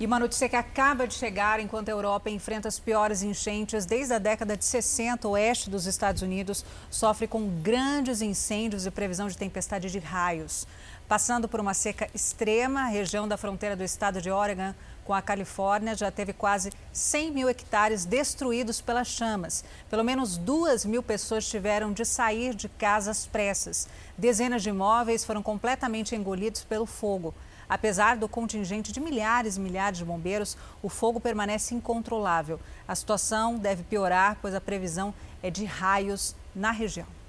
[0.00, 4.14] E uma notícia que acaba de chegar enquanto a Europa enfrenta as piores enchentes desde
[4.14, 9.28] a década de 60, o oeste dos Estados Unidos sofre com grandes incêndios e previsão
[9.28, 10.66] de tempestade de raios.
[11.10, 14.72] Passando por uma seca extrema, a região da fronteira do estado de Oregon
[15.04, 19.64] com a Califórnia já teve quase 100 mil hectares destruídos pelas chamas.
[19.90, 23.88] Pelo menos duas mil pessoas tiveram de sair de casa às pressas.
[24.16, 27.34] Dezenas de imóveis foram completamente engolidos pelo fogo.
[27.68, 32.60] Apesar do contingente de milhares e milhares de bombeiros, o fogo permanece incontrolável.
[32.86, 35.12] A situação deve piorar, pois a previsão
[35.42, 37.19] é de raios na região.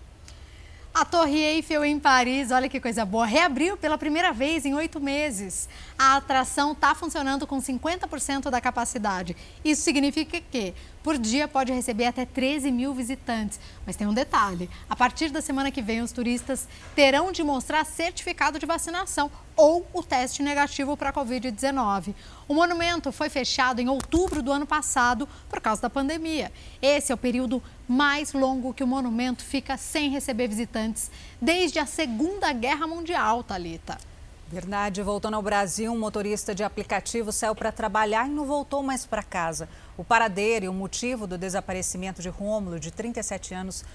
[0.94, 5.00] A Torre Eiffel em Paris, olha que coisa boa, reabriu pela primeira vez em oito
[5.00, 5.70] meses.
[5.98, 9.34] A atração está funcionando com 50% da capacidade.
[9.64, 13.60] Isso significa que por dia pode receber até 13 mil visitantes.
[13.86, 17.86] Mas tem um detalhe: a partir da semana que vem, os turistas terão de mostrar
[17.86, 22.14] certificado de vacinação ou o teste negativo para a Covid-19.
[22.48, 26.52] O monumento foi fechado em outubro do ano passado por causa da pandemia.
[26.82, 31.12] Esse é o período mais longo que o monumento fica sem receber visitantes
[31.42, 34.11] desde a Segunda Guerra Mundial, Talita.
[34.52, 39.06] Verdade, voltando ao Brasil, um motorista de aplicativo saiu para trabalhar e não voltou mais
[39.06, 39.70] para casa.
[39.96, 43.86] O paradeiro e o motivo do desaparecimento de Rômulo, de 37 anos,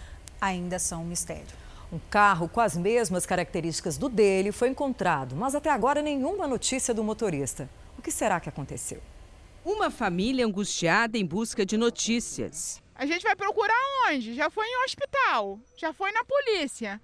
[0.40, 1.54] ainda são um mistério.
[1.92, 6.94] Um carro com as mesmas características do dele foi encontrado, mas até agora nenhuma notícia
[6.94, 7.68] do motorista.
[7.98, 9.02] O que será que aconteceu?
[9.62, 12.80] Uma família angustiada em busca de notícias.
[12.94, 13.76] A gente vai procurar
[14.08, 14.34] onde?
[14.34, 16.98] Já foi em hospital, já foi na polícia.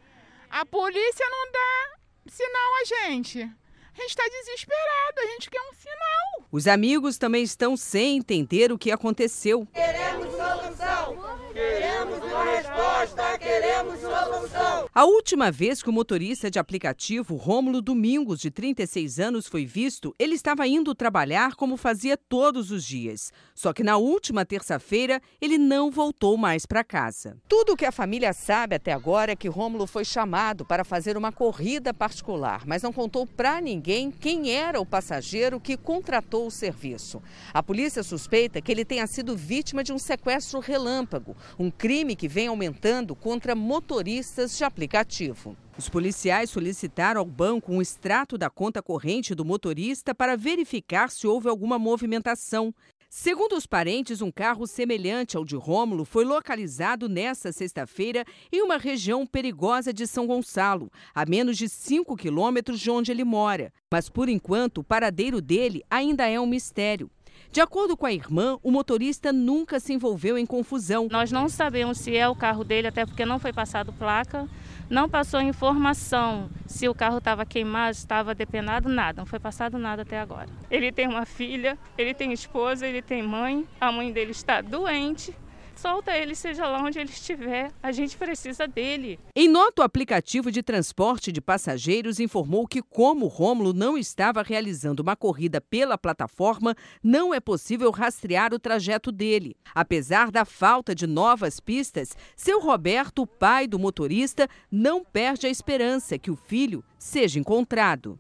[0.49, 3.41] A polícia não dá sinal a gente.
[3.41, 6.49] A gente está desesperado, a gente quer um sinal.
[6.51, 9.67] Os amigos também estão sem entender o que aconteceu.
[9.73, 11.32] Queremos solução!
[11.63, 13.39] Queremos uma resposta!
[13.39, 14.89] Queremos solução!
[14.95, 20.15] A última vez que o motorista de aplicativo Rômulo Domingos, de 36 anos, foi visto,
[20.19, 23.33] ele estava indo trabalhar como fazia todos os dias.
[23.55, 27.39] Só que na última terça-feira, ele não voltou mais para casa.
[27.49, 31.17] Tudo o que a família sabe até agora é que Rômulo foi chamado para fazer
[31.17, 36.51] uma corrida particular, mas não contou para ninguém quem era o passageiro que contratou o
[36.51, 37.23] serviço.
[37.55, 42.29] A polícia suspeita que ele tenha sido vítima de um sequestro relâmpago, um crime que
[42.29, 45.57] vem aumentando contra motoristas de aplicativo.
[45.77, 51.27] Os policiais solicitaram ao banco um extrato da conta corrente do motorista para verificar se
[51.27, 52.75] houve alguma movimentação.
[53.15, 58.79] Segundo os parentes, um carro semelhante ao de Rômulo foi localizado nesta sexta-feira em uma
[58.79, 63.71] região perigosa de São Gonçalo, a menos de 5 quilômetros de onde ele mora.
[63.91, 67.11] Mas, por enquanto, o paradeiro dele ainda é um mistério.
[67.53, 71.07] De acordo com a irmã, o motorista nunca se envolveu em confusão.
[71.11, 74.49] Nós não sabemos se é o carro dele, até porque não foi passado placa,
[74.89, 80.01] não passou informação se o carro estava queimado, estava depenado, nada, não foi passado nada
[80.01, 80.49] até agora.
[80.71, 85.37] Ele tem uma filha, ele tem esposa, ele tem mãe, a mãe dele está doente,
[85.83, 87.73] solta ele, seja lá onde ele estiver.
[87.83, 89.19] A gente precisa dele.
[89.35, 95.03] Em nota, o aplicativo de transporte de passageiros informou que, como Rômulo não estava realizando
[95.03, 99.57] uma corrida pela plataforma, não é possível rastrear o trajeto dele.
[99.75, 106.17] Apesar da falta de novas pistas, seu Roberto, pai do motorista, não perde a esperança
[106.17, 108.17] que o filho seja encontrado.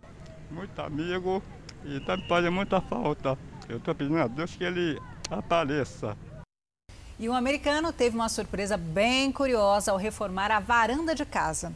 [0.51, 1.41] Muito amigo
[1.85, 3.39] e está me fazendo muita falta.
[3.69, 6.17] Eu estou pedindo a Deus que ele apareça.
[7.23, 11.73] E um americano teve uma surpresa bem curiosa ao reformar a varanda de casa.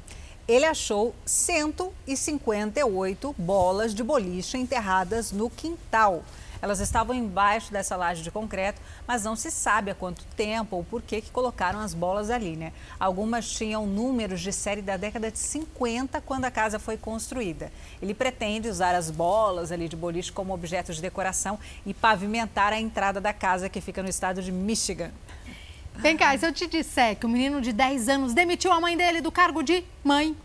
[0.48, 6.24] Ele achou 158 bolas de boliche enterradas no quintal.
[6.60, 10.82] Elas estavam embaixo dessa laje de concreto, mas não se sabe há quanto tempo ou
[10.82, 12.73] por que, que colocaram as bolas ali, né?
[12.98, 17.70] Algumas tinham números de série da década de 50, quando a casa foi construída.
[18.02, 22.81] Ele pretende usar as bolas ali de boliche como objetos de decoração e pavimentar a
[22.81, 25.12] entrada da casa que fica no estado de Michigan.
[25.98, 28.97] Vem cá, se eu te disser que o menino de 10 anos demitiu a mãe
[28.97, 30.36] dele do cargo de mãe,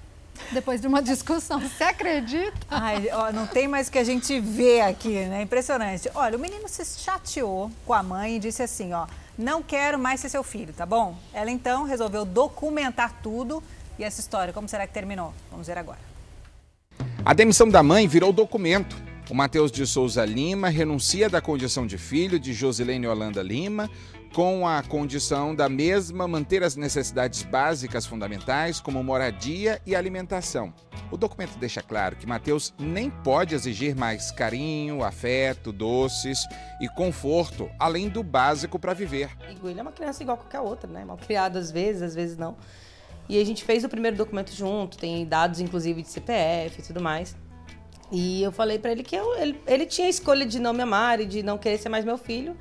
[0.52, 2.58] depois de uma discussão, você acredita?
[2.70, 5.42] Ai, ó, não tem mais o que a gente vê aqui, né?
[5.42, 6.10] Impressionante.
[6.16, 9.06] Olha, o menino se chateou com a mãe e disse assim, ó,
[9.38, 11.18] não quero mais ser seu filho, tá bom?
[11.34, 13.62] Ela então resolveu documentar tudo
[14.00, 15.34] e essa história, como será que terminou?
[15.52, 16.00] Vamos ver agora.
[17.24, 18.96] A demissão da mãe virou documento.
[19.30, 23.90] O Matheus de Souza Lima renuncia da condição de filho de Josilene Holanda Lima,
[24.34, 30.74] com a condição da mesma manter as necessidades básicas fundamentais, como moradia e alimentação.
[31.12, 36.48] O documento deixa claro que Mateus nem pode exigir mais carinho, afeto, doces
[36.80, 39.30] e conforto, além do básico para viver.
[39.50, 41.04] Ele é uma criança igual a qualquer outra, né?
[41.04, 42.56] Mal criado às vezes, às vezes não.
[43.28, 47.02] E a gente fez o primeiro documento junto, tem dados inclusive de CPF e tudo
[47.02, 47.36] mais.
[48.10, 50.84] E eu falei para ele que eu, ele, ele tinha a escolha de não me
[50.84, 52.56] amar e de não querer ser mais meu filho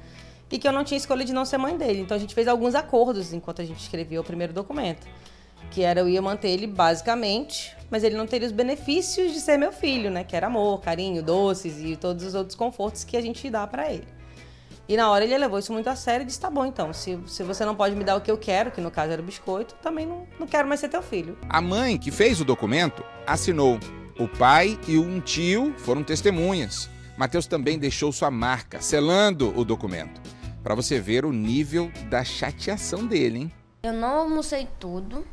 [0.50, 2.00] e que eu não tinha escolha de não ser mãe dele.
[2.00, 5.06] Então a gente fez alguns acordos enquanto a gente escrevia o primeiro documento.
[5.70, 9.56] Que era eu ia manter ele basicamente, mas ele não teria os benefícios de ser
[9.56, 10.24] meu filho, né?
[10.24, 13.92] Que era amor, carinho, doces e todos os outros confortos que a gente dá para
[13.92, 14.06] ele.
[14.88, 17.16] E na hora ele levou isso muito a sério e disse: tá bom, então, se,
[17.28, 19.24] se você não pode me dar o que eu quero, que no caso era o
[19.24, 21.38] biscoito, também não, não quero mais ser teu filho.
[21.48, 23.78] A mãe que fez o documento assinou.
[24.18, 26.90] O pai e um tio foram testemunhas.
[27.16, 30.20] Mateus também deixou sua marca, selando o documento
[30.62, 33.52] para você ver o nível da chateação dele, hein?
[33.82, 35.26] Eu não almocei tudo,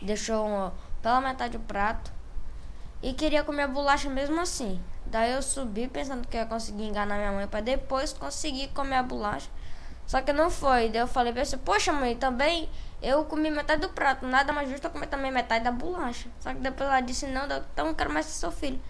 [0.00, 2.12] deixou pela metade do prato
[3.02, 4.80] e queria comer a bolacha mesmo assim.
[5.06, 9.02] Daí eu subi pensando que ia conseguir enganar minha mãe para depois conseguir comer a
[9.02, 9.48] bolacha.
[10.06, 10.90] Só que não foi.
[10.90, 12.68] Daí eu falei pra você, poxa mãe, também
[13.02, 16.28] eu comi metade do prato, nada mais justo eu comer também metade da bolacha.
[16.40, 18.80] Só que depois ela disse, não, então não quero mais ser seu filho.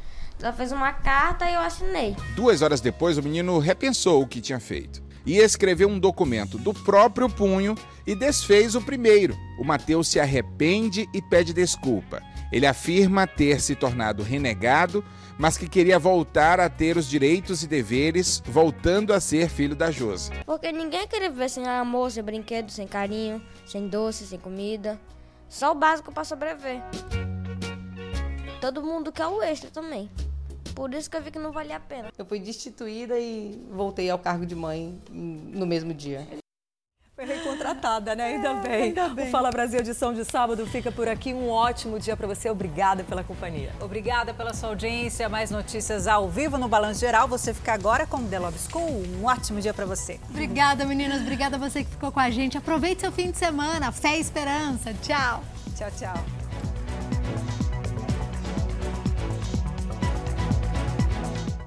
[0.40, 2.16] Ela fez uma carta e eu assinei.
[2.34, 6.74] Duas horas depois, o menino repensou o que tinha feito e escreveu um documento do
[6.74, 7.74] próprio punho
[8.06, 9.36] e desfez o primeiro.
[9.58, 12.22] O Mateus se arrepende e pede desculpa.
[12.52, 15.04] Ele afirma ter se tornado renegado,
[15.38, 19.90] mas que queria voltar a ter os direitos e deveres, voltando a ser filho da
[19.90, 20.30] Josi.
[20.46, 25.00] Porque ninguém queria viver sem amor, sem brinquedo, sem carinho, sem doce, sem comida.
[25.48, 26.80] Só o básico para sobreviver.
[28.60, 30.10] Todo mundo quer o extra também.
[30.74, 32.12] Por isso que eu vi que não valia a pena.
[32.16, 36.26] Eu fui destituída e voltei ao cargo de mãe no mesmo dia.
[37.14, 38.24] Foi recontratada, né?
[38.24, 38.82] Ainda, bem.
[38.82, 39.28] Ainda bem.
[39.28, 41.32] O Fala Brasil edição de sábado fica por aqui.
[41.32, 42.50] Um ótimo dia para você.
[42.50, 43.72] Obrigada pela companhia.
[43.80, 45.28] Obrigada pela sua audiência.
[45.28, 47.28] Mais notícias ao vivo no Balanço Geral.
[47.28, 49.04] Você fica agora com o The Love School.
[49.20, 50.18] Um ótimo dia para você.
[50.28, 51.20] Obrigada, meninas.
[51.20, 52.58] Obrigada a você que ficou com a gente.
[52.58, 53.92] Aproveite seu fim de semana.
[53.92, 54.92] Fé e esperança.
[54.94, 55.44] Tchau.
[55.76, 57.63] Tchau, tchau.